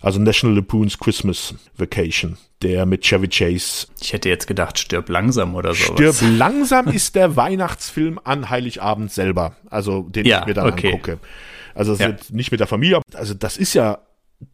Also 0.00 0.18
National 0.18 0.56
Lampoon's 0.56 0.98
Christmas 0.98 1.54
Vacation, 1.76 2.36
der 2.62 2.84
mit 2.84 3.02
Chevy 3.02 3.28
Chase. 3.28 3.86
Ich 4.00 4.12
hätte 4.12 4.28
jetzt 4.28 4.48
gedacht, 4.48 4.76
stirb 4.80 5.08
langsam 5.08 5.54
oder 5.54 5.72
so. 5.74 5.92
Stirb 5.92 6.16
langsam 6.36 6.88
ist 6.88 7.14
der 7.14 7.36
Weihnachtsfilm 7.36 8.18
an 8.24 8.50
Heiligabend 8.50 9.12
selber, 9.12 9.54
also 9.70 10.02
den 10.02 10.26
ja, 10.26 10.40
ich 10.40 10.46
mir 10.46 10.54
dann 10.54 10.72
okay. 10.72 10.88
angucke. 10.88 11.20
Also 11.74 11.94
ja. 11.94 12.16
nicht 12.30 12.50
mit 12.50 12.58
der 12.58 12.66
Familie, 12.66 13.00
also 13.14 13.34
das 13.34 13.56
ist 13.56 13.74
ja 13.74 14.00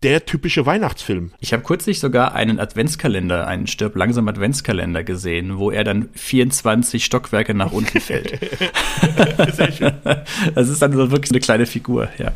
der 0.03 0.26
typische 0.26 0.66
Weihnachtsfilm. 0.66 1.32
Ich 1.41 1.53
habe 1.53 1.62
kürzlich 1.62 1.99
sogar 2.01 2.34
einen 2.34 2.61
Adventskalender, 2.61 3.47
einen 3.47 3.66
Stirb 3.66 3.97
langsam 3.97 4.28
Adventskalender 4.28 5.03
gesehen, 5.05 5.59
wo 5.59 5.70
er 5.70 5.84
dann 5.84 6.09
24 6.14 7.05
Stockwerke 7.05 7.55
nach 7.55 7.72
unten 7.72 8.01
fällt. 8.01 8.39
Sehr 9.55 9.72
schön. 9.72 9.93
Das 10.55 10.68
ist 10.68 10.82
dann 10.82 10.93
so 10.93 11.11
wirklich 11.11 11.30
eine 11.30 11.41
kleine 11.41 11.66
Figur, 11.66 12.09
ja. 12.18 12.32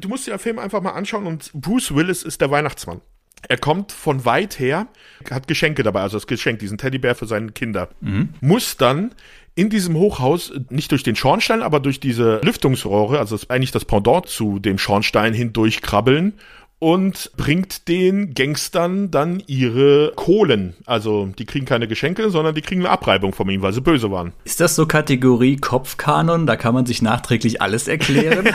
Du 0.00 0.08
musst 0.08 0.26
dir 0.26 0.32
den 0.32 0.38
Film 0.38 0.58
einfach 0.58 0.80
mal 0.80 0.92
anschauen 0.92 1.26
und 1.26 1.50
Bruce 1.52 1.94
Willis 1.94 2.22
ist 2.22 2.40
der 2.40 2.50
Weihnachtsmann. 2.50 3.00
Er 3.48 3.58
kommt 3.58 3.92
von 3.92 4.24
weit 4.24 4.58
her, 4.58 4.88
hat 5.30 5.46
Geschenke 5.46 5.82
dabei, 5.82 6.00
also 6.00 6.16
das 6.16 6.26
Geschenk, 6.26 6.58
diesen 6.58 6.78
Teddybär 6.78 7.14
für 7.14 7.26
seine 7.26 7.52
Kinder. 7.52 7.88
Mhm. 8.00 8.30
Muss 8.40 8.76
dann 8.76 9.14
in 9.54 9.70
diesem 9.70 9.96
Hochhaus 9.96 10.52
nicht 10.70 10.92
durch 10.92 11.02
den 11.02 11.16
Schornstein, 11.16 11.62
aber 11.62 11.80
durch 11.80 11.98
diese 11.98 12.40
Lüftungsrohre, 12.44 13.18
also 13.18 13.34
das 13.34 13.42
ist 13.42 13.50
eigentlich 13.50 13.72
das 13.72 13.84
Pendant 13.84 14.26
zu 14.26 14.60
dem 14.60 14.78
Schornstein 14.78 15.34
hindurchkrabbeln 15.34 16.34
und 16.78 17.32
bringt 17.36 17.88
den 17.88 18.34
Gangstern 18.34 19.10
dann 19.10 19.42
ihre 19.46 20.12
Kohlen. 20.14 20.74
Also 20.86 21.26
die 21.38 21.44
kriegen 21.44 21.66
keine 21.66 21.88
Geschenke, 21.88 22.30
sondern 22.30 22.54
die 22.54 22.62
kriegen 22.62 22.82
eine 22.82 22.90
Abreibung 22.90 23.32
von 23.32 23.48
ihm, 23.48 23.62
weil 23.62 23.72
sie 23.72 23.80
böse 23.80 24.10
waren. 24.10 24.32
Ist 24.44 24.60
das 24.60 24.76
so 24.76 24.86
Kategorie 24.86 25.56
Kopfkanon? 25.56 26.46
Da 26.46 26.56
kann 26.56 26.74
man 26.74 26.86
sich 26.86 27.02
nachträglich 27.02 27.60
alles 27.60 27.88
erklären? 27.88 28.48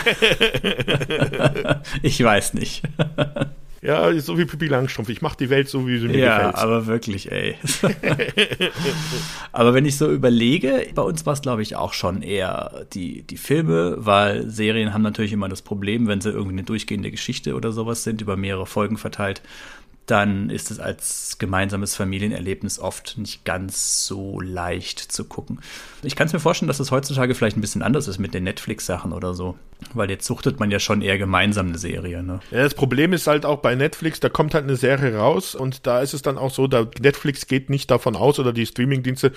ich 2.02 2.24
weiß 2.24 2.54
nicht. 2.54 2.84
Ja, 3.84 4.18
so 4.20 4.38
wie 4.38 4.46
Pippi 4.46 4.68
Langstrumpf. 4.68 5.10
Ich 5.10 5.22
mache 5.22 5.36
die 5.38 5.50
Welt 5.50 5.68
so, 5.68 5.86
wie 5.86 6.00
sie 6.00 6.08
mir 6.08 6.18
ja, 6.18 6.38
gefällt. 6.38 6.56
Ja, 6.56 6.62
aber 6.62 6.88
wirklich, 6.88 7.32
ey. 7.32 7.58
aber 9.52 9.74
wenn 9.74 9.86
ich 9.86 9.98
so 9.98 10.10
überlege, 10.10 10.88
bei 10.96 11.02
uns 11.02 11.26
war 11.26 11.34
es, 11.34 11.42
glaube 11.42 11.62
ich, 11.62 11.76
auch 11.76 11.92
schon 11.92 12.22
eher 12.22 12.86
die, 12.94 13.24
die 13.24 13.36
Filme, 13.36 13.96
weil 13.98 14.50
Serien 14.50 14.94
haben 14.94 15.02
natürlich 15.02 15.34
immer 15.34 15.50
das 15.50 15.62
Problem, 15.62 16.08
wenn 16.08 16.22
sie 16.22 16.30
irgendwie 16.30 16.54
eine 16.54 16.64
durchgehende 16.64 17.12
Geschichte 17.12 17.56
oder 17.56 17.74
sowas 17.74 18.06
sind, 18.06 18.22
über 18.22 18.38
mehrere 18.38 18.66
Folgen 18.66 18.98
verteilt, 18.98 19.42
dann 20.06 20.50
ist 20.50 20.70
es 20.70 20.80
als 20.80 21.38
gemeinsames 21.40 21.96
Familienerlebnis 21.96 22.78
oft 22.78 23.18
nicht 23.18 23.46
ganz 23.46 24.06
so 24.06 24.42
leicht 24.42 25.00
zu 25.00 25.24
gucken. 25.24 25.60
Ich 26.02 26.16
kann 26.16 26.28
es 26.28 26.34
mir 26.34 26.40
vorstellen, 26.40 26.68
dass 26.68 26.82
es 26.82 26.92
heutzutage 26.92 27.36
vielleicht 27.36 27.58
ein 27.58 27.62
bisschen 27.62 27.82
anders 27.82 28.08
ist 28.08 28.18
mit 28.20 28.34
den 28.34 28.44
Netflix-Sachen 28.44 29.14
oder 29.14 29.34
so, 29.34 29.56
weil 29.94 30.10
jetzt 30.10 30.26
suchtet 30.26 30.60
man 30.60 30.72
ja 30.72 30.80
schon 30.80 31.02
eher 31.02 31.18
gemeinsam 31.18 31.68
eine 31.68 31.78
Serie. 31.78 32.22
Ne? 32.22 32.42
Ja, 32.52 32.64
das 32.64 32.74
Problem 32.74 33.14
ist 33.14 33.28
halt 33.28 33.46
auch 33.46 33.60
bei 33.60 33.76
Netflix, 33.76 34.20
da 34.20 34.28
kommt 34.28 34.54
halt 34.54 34.66
eine 34.66 34.76
Serie 34.76 35.16
raus 35.16 35.56
und 35.56 35.88
da 35.88 36.02
ist 36.02 36.14
es 36.14 36.22
dann 36.22 36.38
auch 36.38 36.52
so, 36.52 36.68
da 36.68 36.86
Netflix 37.00 37.48
geht 37.48 37.70
nicht 37.70 37.90
davon 37.90 38.18
aus 38.18 38.40
oder 38.40 38.52
die 38.52 38.66
Streaming-Dienste, 38.66 39.32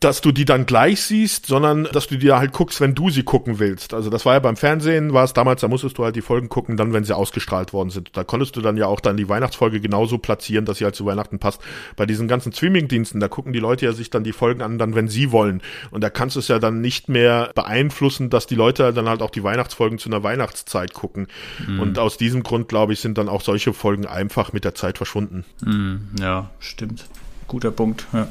dass 0.00 0.22
du 0.22 0.32
die 0.32 0.46
dann 0.46 0.64
gleich 0.64 1.02
siehst, 1.02 1.44
sondern 1.44 1.84
dass 1.92 2.06
du 2.06 2.16
die 2.16 2.32
halt 2.32 2.52
guckst, 2.52 2.80
wenn 2.80 2.94
du 2.94 3.10
sie 3.10 3.22
gucken 3.22 3.58
willst. 3.58 3.92
Also 3.92 4.08
das 4.08 4.24
war 4.24 4.32
ja 4.32 4.38
beim 4.38 4.56
Fernsehen, 4.56 5.12
war 5.12 5.24
es 5.24 5.34
damals, 5.34 5.60
da 5.60 5.68
musstest 5.68 5.98
du 5.98 6.04
halt 6.04 6.16
die 6.16 6.22
Folgen 6.22 6.48
gucken, 6.48 6.78
dann, 6.78 6.94
wenn 6.94 7.04
sie 7.04 7.14
ausgestrahlt 7.14 7.74
worden 7.74 7.90
sind. 7.90 8.16
Da 8.16 8.24
konntest 8.24 8.56
du 8.56 8.62
dann 8.62 8.78
ja 8.78 8.86
auch 8.86 9.00
dann 9.00 9.18
die 9.18 9.28
Weihnachtsfolge 9.28 9.78
genauso 9.78 10.16
platzieren, 10.16 10.64
dass 10.64 10.78
sie 10.78 10.84
halt 10.84 10.96
zu 10.96 11.04
Weihnachten 11.04 11.38
passt. 11.38 11.60
Bei 11.96 12.06
diesen 12.06 12.28
ganzen 12.28 12.50
Streaming-Diensten, 12.50 13.20
da 13.20 13.28
gucken 13.28 13.52
die 13.52 13.58
Leute 13.58 13.84
ja 13.84 13.92
sich 13.92 14.08
dann 14.08 14.24
die 14.24 14.32
Folgen 14.32 14.62
an, 14.62 14.78
dann, 14.78 14.94
wenn 14.94 15.08
sie 15.08 15.32
wollen. 15.32 15.60
Und 15.90 16.02
da 16.02 16.08
kannst 16.08 16.34
du 16.36 16.40
es 16.40 16.48
ja 16.48 16.58
dann 16.58 16.80
nicht 16.80 17.10
mehr 17.10 17.50
beeinflussen, 17.54 18.30
dass 18.30 18.46
die 18.46 18.54
Leute 18.54 18.94
dann 18.94 19.06
halt 19.06 19.20
auch 19.20 19.30
die 19.30 19.44
Weihnachtsfolgen 19.44 19.98
zu 19.98 20.08
einer 20.08 20.22
Weihnachtszeit 20.22 20.94
gucken. 20.94 21.26
Mhm. 21.66 21.78
Und 21.78 21.98
aus 21.98 22.16
diesem 22.16 22.42
Grund, 22.42 22.68
glaube 22.68 22.94
ich, 22.94 23.00
sind 23.00 23.18
dann 23.18 23.28
auch 23.28 23.42
solche 23.42 23.74
Folgen 23.74 24.06
einfach 24.06 24.54
mit 24.54 24.64
der 24.64 24.74
Zeit 24.74 24.96
verschwunden. 24.96 25.44
Mhm, 25.62 26.08
ja, 26.18 26.48
stimmt. 26.58 27.04
Guter 27.48 27.70
Punkt, 27.70 28.06
ja. 28.14 28.28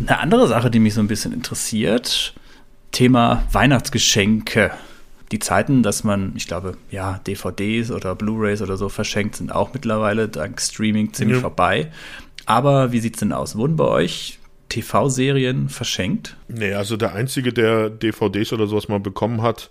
Eine 0.00 0.18
andere 0.18 0.46
Sache, 0.46 0.70
die 0.70 0.78
mich 0.78 0.94
so 0.94 1.00
ein 1.00 1.08
bisschen 1.08 1.32
interessiert, 1.32 2.34
Thema 2.92 3.44
Weihnachtsgeschenke. 3.52 4.70
Die 5.32 5.38
Zeiten, 5.38 5.82
dass 5.82 6.04
man, 6.04 6.34
ich 6.36 6.46
glaube, 6.46 6.76
ja, 6.90 7.20
DVDs 7.26 7.90
oder 7.90 8.14
Blu-rays 8.14 8.62
oder 8.62 8.76
so 8.76 8.88
verschenkt, 8.88 9.36
sind 9.36 9.50
auch 9.50 9.74
mittlerweile 9.74 10.28
dank 10.28 10.60
Streaming 10.60 11.12
ziemlich 11.12 11.38
ja. 11.38 11.40
vorbei. 11.40 11.90
Aber 12.44 12.92
wie 12.92 13.00
sieht's 13.00 13.18
denn 13.18 13.32
aus? 13.32 13.56
Wurden 13.56 13.76
bei 13.76 13.86
euch 13.86 14.38
TV-Serien 14.68 15.68
verschenkt? 15.68 16.36
Nee, 16.48 16.74
also 16.74 16.96
der 16.96 17.14
einzige, 17.14 17.52
der 17.52 17.90
DVDs 17.90 18.52
oder 18.52 18.66
sowas 18.66 18.88
mal 18.88 19.00
bekommen 19.00 19.42
hat, 19.42 19.70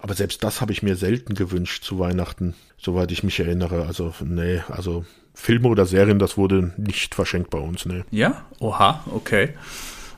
aber 0.00 0.14
selbst 0.14 0.42
das 0.44 0.60
habe 0.60 0.72
ich 0.72 0.82
mir 0.82 0.96
selten 0.96 1.34
gewünscht 1.34 1.84
zu 1.84 1.98
Weihnachten, 1.98 2.54
soweit 2.76 3.12
ich 3.12 3.22
mich 3.22 3.38
erinnere. 3.38 3.86
Also, 3.86 4.12
nee, 4.24 4.60
also 4.68 5.04
Filme 5.38 5.68
oder 5.68 5.84
Serien, 5.84 6.18
das 6.18 6.36
wurde 6.38 6.72
nicht 6.78 7.14
verschenkt 7.14 7.50
bei 7.50 7.58
uns, 7.58 7.84
ne. 7.84 8.04
Ja? 8.10 8.42
Oha, 8.58 9.04
okay. 9.14 9.50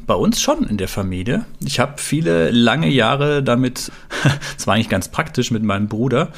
Bei 0.06 0.14
uns 0.14 0.40
schon 0.40 0.64
in 0.68 0.78
der 0.78 0.88
Familie. 0.88 1.44
Ich 1.60 1.80
habe 1.80 1.94
viele 1.96 2.50
lange 2.50 2.88
Jahre 2.88 3.42
damit, 3.42 3.90
das 4.56 4.66
war 4.66 4.74
eigentlich 4.74 4.88
ganz 4.88 5.08
praktisch 5.08 5.50
mit 5.50 5.64
meinem 5.64 5.88
Bruder, 5.88 6.28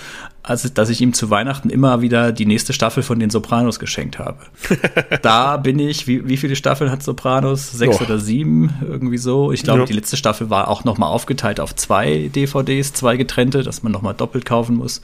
also 0.43 0.71
dass 0.71 0.89
ich 0.89 1.03
ihm 1.03 1.13
zu 1.13 1.29
Weihnachten 1.29 1.69
immer 1.69 2.01
wieder 2.01 2.33
die 2.33 2.47
nächste 2.47 2.73
Staffel 2.73 3.03
von 3.03 3.21
den 3.21 3.29
Sopranos 3.29 3.79
geschenkt 3.79 4.19
habe. 4.19 4.39
da 5.23 5.59
bin 5.59 5.79
ich, 5.79 6.07
wie, 6.07 6.27
wie 6.27 6.39
viele 6.39 6.57
Staffeln 6.57 6.91
hat 6.91 7.03
Sopranos? 7.03 7.71
Sechs 7.71 8.01
oh. 8.01 8.05
oder 8.05 8.19
sieben, 8.19 8.73
irgendwie 8.81 9.19
so. 9.19 9.53
Ich 9.53 9.63
glaube, 9.63 9.81
ja. 9.81 9.87
die 9.87 9.93
letzte 9.93 10.17
Staffel 10.17 10.49
war 10.49 10.69
auch 10.69 10.85
nochmal 10.85 11.11
aufgeteilt 11.11 11.61
auf 11.61 11.77
zwei 11.77 12.31
DVDs, 12.35 12.95
zwei 12.95 13.19
getrennte, 13.19 13.63
dass 13.63 13.83
man 13.83 13.93
nochmal 13.93 14.15
doppelt 14.15 14.47
kaufen 14.47 14.77
muss. 14.77 15.03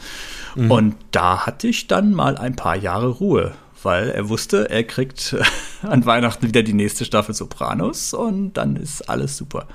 Mhm. 0.57 0.71
Und 0.71 0.95
da 1.13 1.47
hatte 1.47 1.69
ich 1.69 1.87
dann 1.87 2.15
mal 2.15 2.39
ein 2.39 2.57
paar 2.57 2.75
Jahre 2.75 3.09
Ruhe 3.09 3.53
weil 3.83 4.11
er 4.11 4.29
wusste, 4.29 4.71
er 4.71 4.85
kriegt 4.85 5.37
an 5.83 6.07
Weihnachten 6.07 6.47
wieder 6.47 6.63
die 6.63 6.73
nächste 6.73 7.05
Staffel 7.05 7.35
Sopranos 7.35 8.15
und 8.15 8.55
dann 8.55 8.77
ist 8.77 9.09
alles 9.09 9.37
super. 9.37 9.67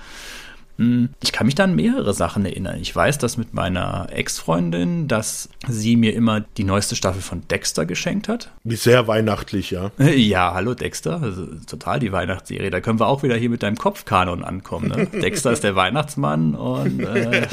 Hm, 0.82 1.10
ich 1.22 1.32
kann 1.32 1.46
mich 1.46 1.54
da 1.54 1.66
an 1.66 1.76
mehrere 1.76 2.14
Sachen 2.14 2.44
erinnern. 2.44 2.80
Ich 2.82 2.96
weiß 2.96 3.20
das 3.20 3.38
mit 3.38 3.54
meiner 3.54 4.08
Ex-Freundin, 4.12 5.08
dass 5.08 5.50
sie 5.68 5.96
mir 5.96 6.16
immer 6.16 6.42
die 6.42 6.64
neueste 6.64 6.96
Staffel 6.96 7.22
von 7.22 7.48
Dexter 7.48 7.86
geschenkt 7.86 8.28
hat. 8.28 8.52
Sehr 8.66 9.08
weihnachtlich, 9.08 9.70
ja. 9.70 9.92
Ja, 10.00 10.56
hallo 10.56 10.74
Dexter, 10.74 11.22
also, 11.22 11.46
total 11.68 12.00
die 12.00 12.12
Weihnachtsserie. 12.12 12.72
Da 12.72 12.82
können 12.82 13.00
wir 13.00 13.08
auch 13.08 13.22
wieder 13.22 13.36
hier 13.36 13.52
mit 13.52 13.62
deinem 13.62 13.78
Kopfkanon 13.78 14.44
ankommen. 14.44 14.88
Ne? 14.88 15.06
Dexter 15.22 15.52
ist 15.52 15.64
der 15.64 15.76
Weihnachtsmann 15.76 16.56
und 16.56 17.00
äh, 17.02 17.48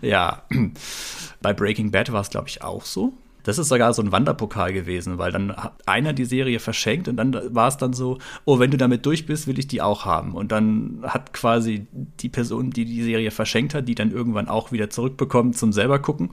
ja, 0.00 0.42
bei 1.42 1.52
Breaking 1.52 1.90
Bad 1.90 2.12
war 2.12 2.22
es, 2.22 2.30
glaube 2.30 2.48
ich, 2.48 2.62
auch 2.62 2.86
so. 2.86 3.12
Das 3.44 3.58
ist 3.58 3.68
sogar 3.68 3.94
so 3.94 4.02
ein 4.02 4.10
Wanderpokal 4.10 4.72
gewesen, 4.72 5.18
weil 5.18 5.30
dann 5.30 5.54
hat 5.54 5.74
einer 5.86 6.12
die 6.12 6.24
Serie 6.24 6.58
verschenkt 6.58 7.06
und 7.08 7.16
dann 7.16 7.38
war 7.54 7.68
es 7.68 7.76
dann 7.76 7.92
so, 7.92 8.18
oh, 8.44 8.58
wenn 8.58 8.70
du 8.70 8.76
damit 8.76 9.06
durch 9.06 9.26
bist, 9.26 9.46
will 9.46 9.58
ich 9.58 9.68
die 9.68 9.82
auch 9.82 10.04
haben. 10.04 10.34
Und 10.34 10.50
dann 10.50 11.00
hat 11.02 11.32
quasi 11.32 11.86
die 11.92 12.30
Person, 12.30 12.70
die 12.70 12.86
die 12.86 13.02
Serie 13.02 13.30
verschenkt 13.30 13.74
hat, 13.74 13.86
die 13.86 13.94
dann 13.94 14.10
irgendwann 14.10 14.48
auch 14.48 14.72
wieder 14.72 14.90
zurückbekommen 14.90 15.52
zum 15.52 15.72
selber 15.72 15.98
gucken, 15.98 16.30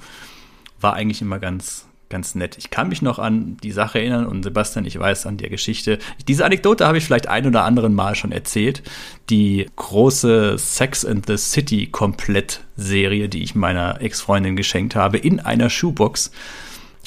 war 0.80 0.94
eigentlich 0.94 1.22
immer 1.22 1.38
ganz, 1.38 1.86
ganz 2.08 2.34
nett. 2.34 2.58
Ich 2.58 2.70
kann 2.70 2.88
mich 2.88 3.02
noch 3.02 3.20
an 3.20 3.58
die 3.62 3.72
Sache 3.72 4.00
erinnern 4.00 4.26
und 4.26 4.44
Sebastian, 4.44 4.86
ich 4.86 4.98
weiß 4.98 5.26
an 5.26 5.38
der 5.38 5.50
Geschichte. 5.50 6.00
Diese 6.30 6.46
Anekdote 6.46 6.88
habe 6.88 6.98
ich 6.98 7.04
vielleicht 7.04 7.28
ein 7.28 7.46
oder 7.46 7.66
anderen 7.66 7.94
Mal 7.94 8.16
schon 8.16 8.32
erzählt. 8.32 8.84
Die 9.30 9.66
große 9.76 10.58
Sex 10.58 11.04
and 11.04 11.26
the 11.26 11.38
City 11.38 11.88
Komplett-Serie, 11.88 13.28
die 13.28 13.44
ich 13.44 13.54
meiner 13.54 14.00
Ex-Freundin 14.02 14.56
geschenkt 14.56 14.96
habe, 14.96 15.18
in 15.18 15.42
einer 15.42 15.70
Schuhbox 15.70 16.32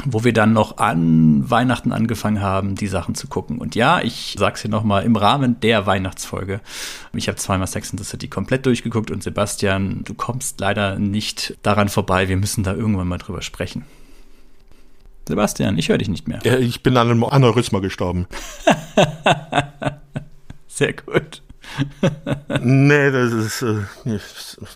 wo 0.04 0.24
wir 0.24 0.32
dann 0.32 0.52
noch 0.52 0.78
an 0.78 1.48
Weihnachten 1.48 1.92
angefangen 1.92 2.40
haben, 2.40 2.74
die 2.74 2.88
Sachen 2.88 3.14
zu 3.14 3.28
gucken. 3.28 3.58
Und 3.58 3.74
ja, 3.74 4.00
ich 4.00 4.34
sag's 4.38 4.62
hier 4.62 4.70
nochmal, 4.70 5.04
im 5.04 5.16
Rahmen 5.16 5.60
der 5.60 5.86
Weihnachtsfolge. 5.86 6.60
Ich 7.12 7.28
habe 7.28 7.36
zweimal 7.36 7.66
Sex 7.66 7.90
in 7.90 7.98
the 7.98 8.04
City 8.04 8.28
komplett 8.28 8.66
durchgeguckt 8.66 9.10
und 9.10 9.22
Sebastian, 9.22 10.02
du 10.04 10.14
kommst 10.14 10.60
leider 10.60 10.98
nicht 10.98 11.56
daran 11.62 11.88
vorbei. 11.88 12.28
Wir 12.28 12.36
müssen 12.36 12.64
da 12.64 12.74
irgendwann 12.74 13.08
mal 13.08 13.18
drüber 13.18 13.42
sprechen. 13.42 13.84
Sebastian, 15.26 15.78
ich 15.78 15.88
höre 15.88 15.98
dich 15.98 16.08
nicht 16.08 16.28
mehr. 16.28 16.40
Ja, 16.44 16.58
ich 16.58 16.82
bin 16.82 16.96
an 16.96 17.10
einem 17.10 17.24
Aneurysma 17.24 17.78
gestorben. 17.78 18.26
Sehr 20.66 20.92
gut. 20.92 21.42
nee, 22.60 23.10
das 23.10 23.32
ist, 23.32 23.62
äh, 23.62 24.18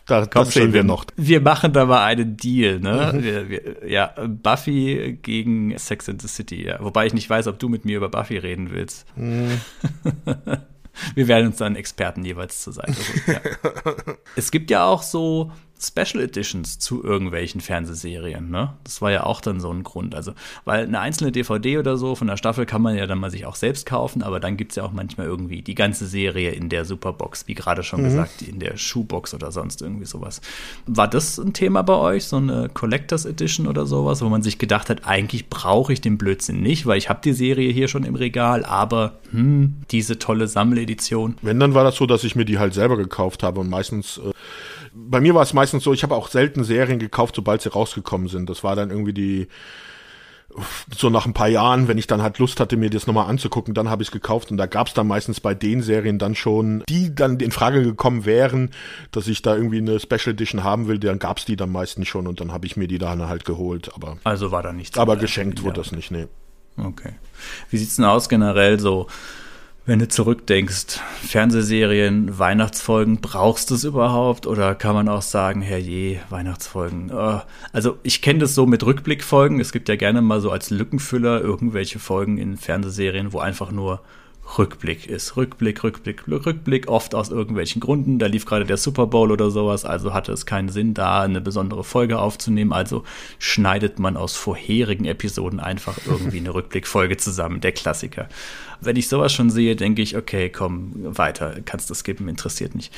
da, 0.07 0.26
Komm 0.26 0.45
das 0.45 0.55
sehen 0.55 0.72
wir 0.72 0.84
noch. 0.84 1.05
Wir 1.16 1.41
machen 1.41 1.72
da 1.72 1.86
mal 1.86 2.05
einen 2.05 2.36
Deal, 2.36 2.80
ne? 2.80 3.12
Mhm. 3.14 3.22
Wir, 3.22 3.49
wir, 3.49 3.89
ja, 3.89 4.14
Buffy 4.26 5.18
gegen 5.22 5.76
Sex 5.78 6.09
in 6.09 6.18
the 6.18 6.28
City, 6.28 6.66
ja. 6.66 6.78
Wobei 6.80 7.07
ich 7.07 7.14
nicht 7.14 7.28
weiß, 7.28 7.47
ob 7.47 7.59
du 7.59 7.68
mit 7.68 7.84
mir 7.84 7.97
über 7.97 8.09
Buffy 8.09 8.39
reden 8.39 8.70
willst. 8.70 9.07
Mhm. 9.16 9.61
wir 11.14 11.28
werden 11.28 11.49
uns 11.49 11.57
dann 11.57 11.76
Experten 11.76 12.24
jeweils 12.24 12.62
zur 12.62 12.72
Seite 12.72 12.95
holen. 12.95 13.41
Ja. 13.45 14.14
es 14.36 14.51
gibt 14.51 14.70
ja 14.70 14.84
auch 14.84 15.03
so 15.03 15.53
Special 15.81 16.22
Editions 16.22 16.79
zu 16.79 17.05
irgendwelchen 17.05 17.61
Fernsehserien, 17.61 18.51
ne? 18.51 18.74
Das 18.85 19.01
war 19.01 19.12
ja 19.12 19.24
auch 19.24 19.41
dann 19.41 19.61
so 19.61 19.70
ein 19.70 19.85
Grund. 19.85 20.14
Also, 20.14 20.33
weil 20.64 20.85
eine 20.85 21.01
einzelne 21.01 21.31
DVD 21.31 21.79
oder 21.79 21.97
so 21.97 22.14
von 22.14 22.26
der 22.26 22.37
Staffel 22.37 22.66
kann 22.66 22.83
man 22.83 22.97
ja 22.97 23.07
dann 23.07 23.18
mal 23.18 23.31
sich 23.31 23.47
auch 23.47 23.55
selbst 23.55 23.87
kaufen, 23.87 24.22
aber 24.22 24.41
dann 24.41 24.57
gibt 24.57 24.72
es 24.72 24.76
ja 24.76 24.85
auch 24.85 24.93
manchmal 24.93 25.26
irgendwie 25.26 25.62
die 25.62 25.74
ganze 25.74 26.07
Serie 26.07 26.51
in 26.51 26.68
der 26.68 26.85
Superbox, 26.85 27.47
wie 27.47 27.55
gerade 27.55 27.83
schon 27.83 28.01
mhm. 28.01 28.05
gesagt, 28.07 28.43
in 28.43 28.59
der 28.59 28.76
Schuhbox 28.76 29.35
oder 29.35 29.53
sonst 29.53 29.81
irgendwie 29.81 30.07
sowas. 30.07 30.41
War 30.87 31.09
das 31.09 31.39
ein 31.39 31.53
Thema 31.53 31.83
bei 31.83 31.95
euch, 31.95 32.24
so 32.24 32.37
eine 32.37 32.68
Collectors 32.68 33.24
Edition 33.24 33.66
oder 33.68 33.87
sowas, 33.87 34.20
wo 34.20 34.29
man 34.29 34.43
sich 34.43 34.59
gedacht 34.59 34.91
hat, 34.91 35.07
eigentlich 35.07 35.49
brauche 35.49 35.93
ich 35.93 36.01
den 36.01 36.18
Blödsinn 36.18 36.61
nicht, 36.61 36.87
weil 36.87 36.99
ich 36.99 37.09
habe 37.09 37.20
die 37.22 37.33
Serie 37.33 37.70
hier 37.72 37.87
schon 37.87 38.03
im 38.03 38.16
Regal, 38.16 38.64
aber 38.64 39.14
hm, 39.31 39.76
diese 39.91 40.18
tolle 40.18 40.49
Sammeledition. 40.49 41.37
Wenn, 41.43 41.61
dann 41.61 41.74
war 41.74 41.85
das 41.85 41.97
so, 41.97 42.07
dass 42.07 42.24
ich 42.24 42.35
mir 42.35 42.45
die 42.45 42.59
halt 42.59 42.74
selber 42.74 42.97
gekauft 42.97 43.45
habe 43.45 43.61
und 43.61 43.70
meistens 43.70 44.18
äh 44.18 44.33
bei 44.95 45.20
mir 45.20 45.34
war 45.34 45.43
es 45.43 45.53
meistens 45.53 45.84
so, 45.84 45.93
ich 45.93 46.03
habe 46.03 46.14
auch 46.14 46.28
selten 46.28 46.64
Serien 46.64 46.99
gekauft, 46.99 47.36
sobald 47.36 47.62
sie 47.62 47.70
rausgekommen 47.70 48.28
sind. 48.28 48.49
Das 48.51 48.64
war 48.64 48.76
dann 48.76 48.91
irgendwie 48.91 49.12
die 49.12 49.49
so 50.97 51.11
nach 51.11 51.26
ein 51.26 51.34
paar 51.34 51.49
Jahren, 51.49 51.89
wenn 51.89 51.99
ich 51.99 52.07
dann 52.07 52.22
halt 52.22 52.39
Lust 52.39 52.59
hatte, 52.59 52.76
mir 52.76 52.91
das 52.91 53.07
nochmal 53.07 53.28
anzugucken, 53.28 53.74
dann 53.74 53.91
habe 53.91 54.03
ich 54.03 54.09
es 54.09 54.12
gekauft 54.12 54.51
und 54.51 54.57
da 54.57 54.66
gab 54.66 54.86
es 54.86 54.95
dann 54.95 55.07
meistens 55.07 55.41
bei 55.41 55.55
den 55.55 55.82
Serien 55.82 56.18
dann 56.18 56.34
schon, 56.34 56.82
die 56.89 57.14
dann 57.14 57.39
in 57.39 57.53
Frage 57.53 57.82
gekommen 57.82 58.24
wären, 58.24 58.70
dass 59.12 59.28
ich 59.28 59.43
da 59.43 59.55
irgendwie 59.55 59.78
eine 59.78 60.01
Special 60.01 60.30
Edition 60.30 60.64
haben 60.64 60.89
will, 60.89 60.99
dann 60.99 61.18
gab 61.18 61.39
es 61.39 61.45
die 61.45 61.57
dann 61.57 61.70
meistens 61.70 62.09
schon 62.09 62.26
und 62.26 62.41
dann 62.41 62.53
habe 62.53 62.66
ich 62.66 62.76
mir 62.76 62.89
die 62.89 62.99
dann 62.99 63.28
halt 63.28 63.45
geholt. 63.45 63.91
Aber 63.95 64.16
also 64.24 64.51
war 64.51 64.62
da 64.62 64.72
nichts. 64.72 64.99
Aber 64.99 65.16
geschenkt 65.16 65.62
wurde 65.62 65.80
das 65.80 65.93
nicht, 65.93 66.11
nee. 66.11 66.26
Okay. 66.76 67.12
Wie 67.70 67.76
sieht's 67.76 67.97
denn 67.97 68.05
aus 68.05 68.28
generell 68.28 68.80
so? 68.80 69.07
Wenn 69.89 70.01
du 70.01 70.07
zurückdenkst, 70.07 71.01
Fernsehserien, 71.22 72.39
Weihnachtsfolgen, 72.39 73.22
brauchst 73.22 73.70
du 73.70 73.74
es 73.74 73.84
überhaupt? 73.84 74.47
Oder 74.47 74.74
kann 74.74 74.95
man 74.95 75.09
auch 75.09 75.22
sagen, 75.22 75.62
herrje, 75.62 76.20
Weihnachtsfolgen? 76.28 77.11
Oh. 77.11 77.41
Also 77.72 77.97
ich 78.03 78.20
kenne 78.20 78.41
das 78.41 78.55
so 78.55 78.66
mit 78.66 78.84
Rückblickfolgen. 78.84 79.61
Es 79.61 79.72
gibt 79.72 79.89
ja 79.89 79.97
gerne 79.97 80.20
mal 80.20 80.43
so 80.43 80.51
als 80.51 80.68
Lückenfüller 80.68 81.41
irgendwelche 81.41 81.99
Folgen 81.99 82.36
in 82.36 82.59
Fernsehserien, 82.59 83.32
wo 83.32 83.39
einfach 83.39 83.70
nur 83.70 84.03
Rückblick 84.57 85.07
ist. 85.07 85.36
Rückblick, 85.36 85.84
Rückblick, 85.84 86.26
Rückblick, 86.26 86.88
oft 86.88 87.14
aus 87.14 87.30
irgendwelchen 87.30 87.80
Gründen. 87.80 88.18
Da 88.18 88.26
lief 88.26 88.46
gerade 88.46 88.64
der 88.64 88.76
Super 88.76 89.07
Bowl 89.07 89.30
oder 89.30 89.51
sowas, 89.51 89.84
also 89.84 90.14
hatte 90.14 90.32
es 90.32 90.46
keinen 90.46 90.70
Sinn, 90.70 90.94
da 90.94 91.22
eine 91.22 91.40
besondere 91.40 91.84
Folge 91.84 92.18
aufzunehmen. 92.18 92.72
Also 92.72 93.05
schneidet 93.38 93.99
man 93.99 94.16
aus 94.16 94.36
vorherigen 94.36 95.05
Episoden 95.05 95.61
einfach 95.61 95.99
irgendwie 96.07 96.38
eine 96.38 96.55
Rückblickfolge 96.55 97.16
zusammen, 97.16 97.61
der 97.61 97.72
Klassiker. 97.72 98.28
Wenn 98.80 98.96
ich 98.96 99.09
sowas 99.09 99.32
schon 99.32 99.51
sehe, 99.51 99.76
denke 99.76 100.03
ich, 100.03 100.16
okay, 100.16 100.49
komm, 100.49 100.92
weiter, 100.96 101.57
kannst 101.64 101.90
du 101.90 101.94
skippen, 101.94 102.28
interessiert 102.28 102.74
nicht. 102.74 102.92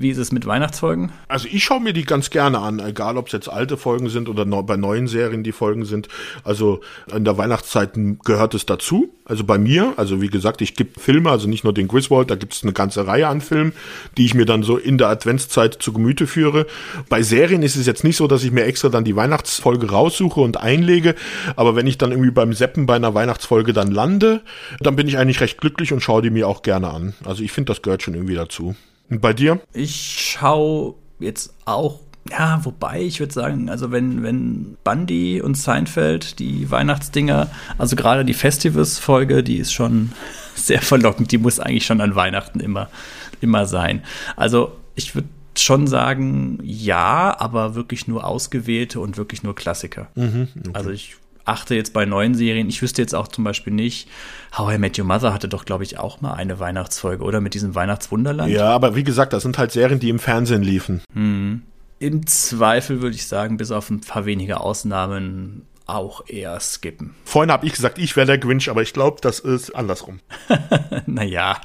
Wie 0.00 0.10
ist 0.10 0.18
es 0.18 0.30
mit 0.30 0.46
Weihnachtsfolgen? 0.46 1.10
Also 1.26 1.48
ich 1.50 1.64
schaue 1.64 1.80
mir 1.80 1.92
die 1.92 2.04
ganz 2.04 2.30
gerne 2.30 2.60
an, 2.60 2.78
egal 2.78 3.16
ob 3.16 3.26
es 3.26 3.32
jetzt 3.32 3.48
alte 3.48 3.76
Folgen 3.76 4.08
sind 4.08 4.28
oder 4.28 4.44
bei 4.44 4.76
neuen 4.76 5.08
Serien 5.08 5.42
die 5.42 5.50
Folgen 5.50 5.84
sind. 5.84 6.06
Also 6.44 6.82
in 7.12 7.24
der 7.24 7.36
Weihnachtszeit 7.36 7.98
gehört 8.24 8.54
es 8.54 8.64
dazu. 8.64 9.12
Also 9.24 9.42
bei 9.42 9.58
mir, 9.58 9.94
also 9.96 10.22
wie 10.22 10.28
gesagt, 10.28 10.62
ich 10.62 10.76
gebe 10.76 10.98
Filme, 11.00 11.30
also 11.30 11.48
nicht 11.48 11.64
nur 11.64 11.74
den 11.74 11.88
Griswold, 11.88 12.30
da 12.30 12.36
gibt 12.36 12.54
es 12.54 12.62
eine 12.62 12.72
ganze 12.72 13.08
Reihe 13.08 13.26
an 13.26 13.40
Filmen, 13.40 13.72
die 14.16 14.24
ich 14.24 14.34
mir 14.34 14.46
dann 14.46 14.62
so 14.62 14.78
in 14.78 14.98
der 14.98 15.08
Adventszeit 15.08 15.82
zu 15.82 15.92
Gemüte 15.92 16.28
führe. 16.28 16.66
Bei 17.08 17.22
Serien 17.22 17.64
ist 17.64 17.74
es 17.74 17.84
jetzt 17.84 18.04
nicht 18.04 18.16
so, 18.16 18.28
dass 18.28 18.44
ich 18.44 18.52
mir 18.52 18.64
extra 18.64 18.90
dann 18.90 19.04
die 19.04 19.16
Weihnachtsfolge 19.16 19.90
raussuche 19.90 20.40
und 20.40 20.58
einlege, 20.58 21.16
aber 21.56 21.74
wenn 21.74 21.88
ich 21.88 21.98
dann 21.98 22.12
irgendwie 22.12 22.30
beim 22.30 22.52
Seppen 22.52 22.86
bei 22.86 22.94
einer 22.94 23.14
Weihnachtsfolge 23.14 23.72
dann 23.72 23.90
lande, 23.90 24.42
dann 24.80 24.94
bin 24.94 25.08
ich 25.08 25.18
eigentlich 25.18 25.40
recht 25.40 25.60
glücklich 25.60 25.92
und 25.92 26.00
schaue 26.00 26.22
die 26.22 26.30
mir 26.30 26.46
auch 26.46 26.62
gerne 26.62 26.88
an. 26.88 27.14
Also 27.24 27.42
ich 27.42 27.50
finde, 27.50 27.72
das 27.72 27.82
gehört 27.82 28.02
schon 28.02 28.14
irgendwie 28.14 28.36
dazu. 28.36 28.76
Und 29.10 29.22
bei 29.22 29.32
dir? 29.32 29.60
Ich 29.72 29.87
schaue 29.88 30.94
jetzt 31.18 31.54
auch 31.64 32.00
ja, 32.30 32.64
wobei 32.64 33.02
ich 33.02 33.20
würde 33.20 33.32
sagen, 33.32 33.70
also 33.70 33.90
wenn, 33.90 34.22
wenn 34.22 34.76
Bundy 34.84 35.40
und 35.40 35.56
Seinfeld, 35.56 36.38
die 36.38 36.70
Weihnachtsdinger, 36.70 37.48
also 37.78 37.96
gerade 37.96 38.24
die 38.24 38.34
Festivals-Folge, 38.34 39.42
die 39.42 39.56
ist 39.56 39.72
schon 39.72 40.12
sehr 40.54 40.82
verlockend, 40.82 41.32
die 41.32 41.38
muss 41.38 41.60
eigentlich 41.60 41.86
schon 41.86 42.00
an 42.00 42.14
Weihnachten 42.14 42.60
immer, 42.60 42.90
immer 43.40 43.66
sein. 43.66 44.02
Also 44.36 44.76
ich 44.94 45.14
würde 45.14 45.28
schon 45.56 45.86
sagen, 45.86 46.58
ja, 46.62 47.34
aber 47.38 47.74
wirklich 47.74 48.06
nur 48.06 48.24
ausgewählte 48.24 49.00
und 49.00 49.16
wirklich 49.16 49.42
nur 49.42 49.54
Klassiker. 49.54 50.08
Mhm, 50.14 50.48
okay. 50.58 50.70
Also 50.72 50.90
ich 50.90 51.16
achte 51.48 51.74
jetzt 51.74 51.92
bei 51.92 52.04
neuen 52.04 52.34
Serien, 52.34 52.68
ich 52.68 52.82
wüsste 52.82 53.02
jetzt 53.02 53.14
auch 53.14 53.28
zum 53.28 53.44
Beispiel 53.44 53.72
nicht, 53.72 54.08
How 54.56 54.74
I 54.74 54.78
Met 54.78 54.98
Your 54.98 55.04
Mother 55.04 55.32
hatte 55.32 55.48
doch, 55.48 55.64
glaube 55.64 55.84
ich, 55.84 55.98
auch 55.98 56.20
mal 56.20 56.34
eine 56.34 56.58
Weihnachtsfolge, 56.58 57.22
oder? 57.24 57.40
Mit 57.40 57.54
diesem 57.54 57.74
Weihnachtswunderland. 57.74 58.52
Ja, 58.52 58.70
aber 58.70 58.94
wie 58.94 59.04
gesagt, 59.04 59.32
das 59.32 59.42
sind 59.42 59.58
halt 59.58 59.72
Serien, 59.72 60.00
die 60.00 60.08
im 60.08 60.18
Fernsehen 60.18 60.62
liefen. 60.62 61.02
Hm. 61.12 61.62
Im 62.00 62.26
Zweifel 62.26 63.02
würde 63.02 63.16
ich 63.16 63.26
sagen, 63.26 63.56
bis 63.56 63.72
auf 63.72 63.90
ein 63.90 64.00
paar 64.00 64.24
wenige 64.24 64.60
Ausnahmen 64.60 65.66
auch 65.88 66.28
eher 66.28 66.60
skippen. 66.60 67.14
Vorhin 67.24 67.50
habe 67.50 67.66
ich 67.66 67.72
gesagt, 67.72 67.98
ich 67.98 68.14
wäre 68.14 68.26
der 68.26 68.38
Grinch, 68.38 68.70
aber 68.70 68.82
ich 68.82 68.92
glaube, 68.92 69.18
das 69.20 69.40
ist 69.40 69.74
andersrum. 69.74 70.20
naja, 71.06 71.60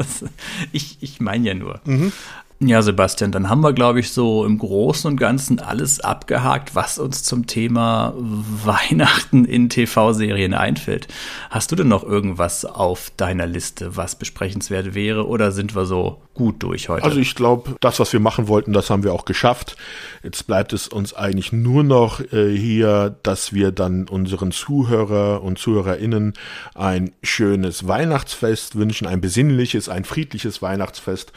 ich, 0.72 0.98
ich 1.00 1.20
meine 1.20 1.48
ja 1.48 1.54
nur. 1.54 1.80
Mhm. 1.84 2.12
Ja, 2.60 2.82
Sebastian, 2.82 3.30
dann 3.30 3.48
haben 3.48 3.60
wir, 3.60 3.72
glaube 3.72 4.00
ich, 4.00 4.10
so 4.10 4.44
im 4.44 4.58
Großen 4.58 5.08
und 5.08 5.16
Ganzen 5.16 5.60
alles 5.60 6.00
abgehakt, 6.00 6.74
was 6.74 6.98
uns 6.98 7.22
zum 7.22 7.46
Thema 7.46 8.14
Weihnachten 8.16 9.44
in 9.44 9.68
TV-Serien 9.68 10.54
einfällt. 10.54 11.06
Hast 11.50 11.70
du 11.70 11.76
denn 11.76 11.86
noch 11.86 12.02
irgendwas 12.02 12.64
auf 12.64 13.12
deiner 13.16 13.46
Liste, 13.46 13.96
was 13.96 14.16
besprechenswert 14.16 14.96
wäre, 14.96 15.28
oder 15.28 15.52
sind 15.52 15.76
wir 15.76 15.86
so 15.86 16.20
gut 16.34 16.60
durch 16.64 16.88
heute? 16.88 17.04
Also 17.04 17.20
ich 17.20 17.36
glaube, 17.36 17.76
das, 17.80 18.00
was 18.00 18.12
wir 18.12 18.18
machen 18.18 18.48
wollten, 18.48 18.72
das 18.72 18.90
haben 18.90 19.04
wir 19.04 19.12
auch 19.12 19.24
geschafft. 19.24 19.76
Jetzt 20.24 20.48
bleibt 20.48 20.72
es 20.72 20.88
uns 20.88 21.14
eigentlich 21.14 21.52
nur 21.52 21.84
noch 21.84 22.20
äh, 22.32 22.56
hier, 22.56 23.16
dass 23.22 23.52
wir 23.52 23.70
dann 23.70 24.08
unseren 24.08 24.50
Zuhörer 24.50 25.44
und 25.44 25.60
Zuhörerinnen 25.60 26.32
ein 26.74 27.12
schönes 27.22 27.86
Weihnachtsfest 27.86 28.74
wünschen, 28.74 29.06
ein 29.06 29.20
besinnliches, 29.20 29.88
ein 29.88 30.04
friedliches 30.04 30.60
Weihnachtsfest 30.60 31.32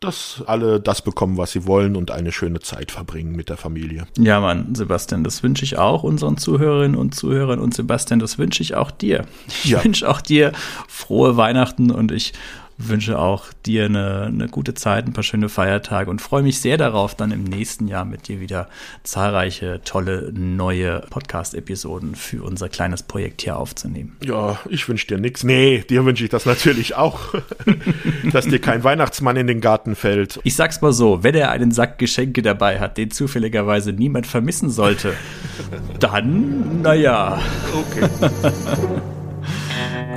dass 0.00 0.42
alle 0.46 0.80
das 0.80 1.02
bekommen, 1.02 1.36
was 1.36 1.52
sie 1.52 1.66
wollen 1.66 1.96
und 1.96 2.10
eine 2.10 2.32
schöne 2.32 2.60
Zeit 2.60 2.90
verbringen 2.90 3.34
mit 3.36 3.48
der 3.48 3.56
Familie. 3.56 4.06
Ja, 4.18 4.40
Mann, 4.40 4.74
Sebastian, 4.74 5.24
das 5.24 5.42
wünsche 5.42 5.64
ich 5.64 5.78
auch 5.78 6.02
unseren 6.02 6.36
Zuhörerinnen 6.36 6.96
und 6.96 7.14
Zuhörern 7.14 7.58
und 7.58 7.74
Sebastian, 7.74 8.20
das 8.20 8.38
wünsche 8.38 8.62
ich 8.62 8.74
auch 8.74 8.90
dir. 8.90 9.24
Ich 9.46 9.70
ja. 9.70 9.82
wünsche 9.82 10.08
auch 10.08 10.20
dir 10.20 10.52
frohe 10.88 11.36
Weihnachten 11.36 11.90
und 11.90 12.12
ich 12.12 12.32
wünsche 12.78 13.18
auch 13.18 13.46
dir 13.66 13.84
eine, 13.86 14.24
eine 14.26 14.48
gute 14.48 14.74
Zeit, 14.74 15.06
ein 15.06 15.12
paar 15.12 15.24
schöne 15.24 15.48
Feiertage 15.48 16.10
und 16.10 16.20
freue 16.20 16.42
mich 16.42 16.60
sehr 16.60 16.76
darauf, 16.76 17.14
dann 17.14 17.30
im 17.30 17.44
nächsten 17.44 17.88
Jahr 17.88 18.04
mit 18.04 18.28
dir 18.28 18.40
wieder 18.40 18.68
zahlreiche 19.02 19.80
tolle 19.84 20.32
neue 20.32 21.00
Podcast-Episoden 21.10 22.14
für 22.14 22.42
unser 22.42 22.68
kleines 22.68 23.02
Projekt 23.02 23.42
hier 23.42 23.56
aufzunehmen. 23.56 24.16
Ja, 24.22 24.58
ich 24.68 24.88
wünsche 24.88 25.06
dir 25.06 25.18
nichts. 25.18 25.44
Nee, 25.44 25.84
dir 25.88 26.04
wünsche 26.04 26.24
ich 26.24 26.30
das 26.30 26.46
natürlich 26.46 26.96
auch, 26.96 27.34
dass 28.32 28.46
dir 28.46 28.58
kein 28.58 28.84
Weihnachtsmann 28.84 29.36
in 29.36 29.46
den 29.46 29.60
Garten 29.60 29.94
fällt. 29.94 30.40
Ich 30.42 30.56
sag's 30.56 30.80
mal 30.80 30.92
so, 30.92 31.22
wenn 31.22 31.34
er 31.34 31.50
einen 31.50 31.70
Sack 31.70 31.98
Geschenke 31.98 32.42
dabei 32.42 32.80
hat, 32.80 32.98
den 32.98 33.10
zufälligerweise 33.10 33.92
niemand 33.92 34.26
vermissen 34.26 34.70
sollte, 34.70 35.14
dann, 36.00 36.82
naja. 36.82 37.40
Okay. 37.72 38.08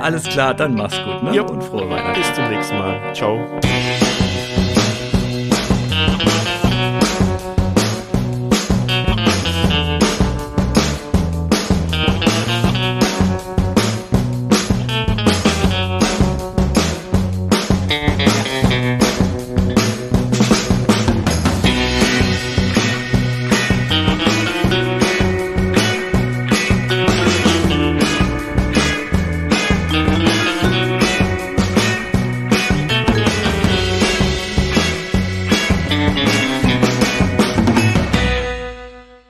Alles 0.00 0.24
klar, 0.24 0.54
dann 0.54 0.74
mach's 0.74 0.98
gut, 1.02 1.22
ne? 1.22 1.34
Ja. 1.34 1.42
Und 1.42 1.62
frohe 1.62 1.88
Weihnachten. 1.88 2.20
Bis 2.20 2.32
zum 2.34 2.48
nächsten 2.48 2.78
Mal. 2.78 3.14
Ciao. 3.14 3.38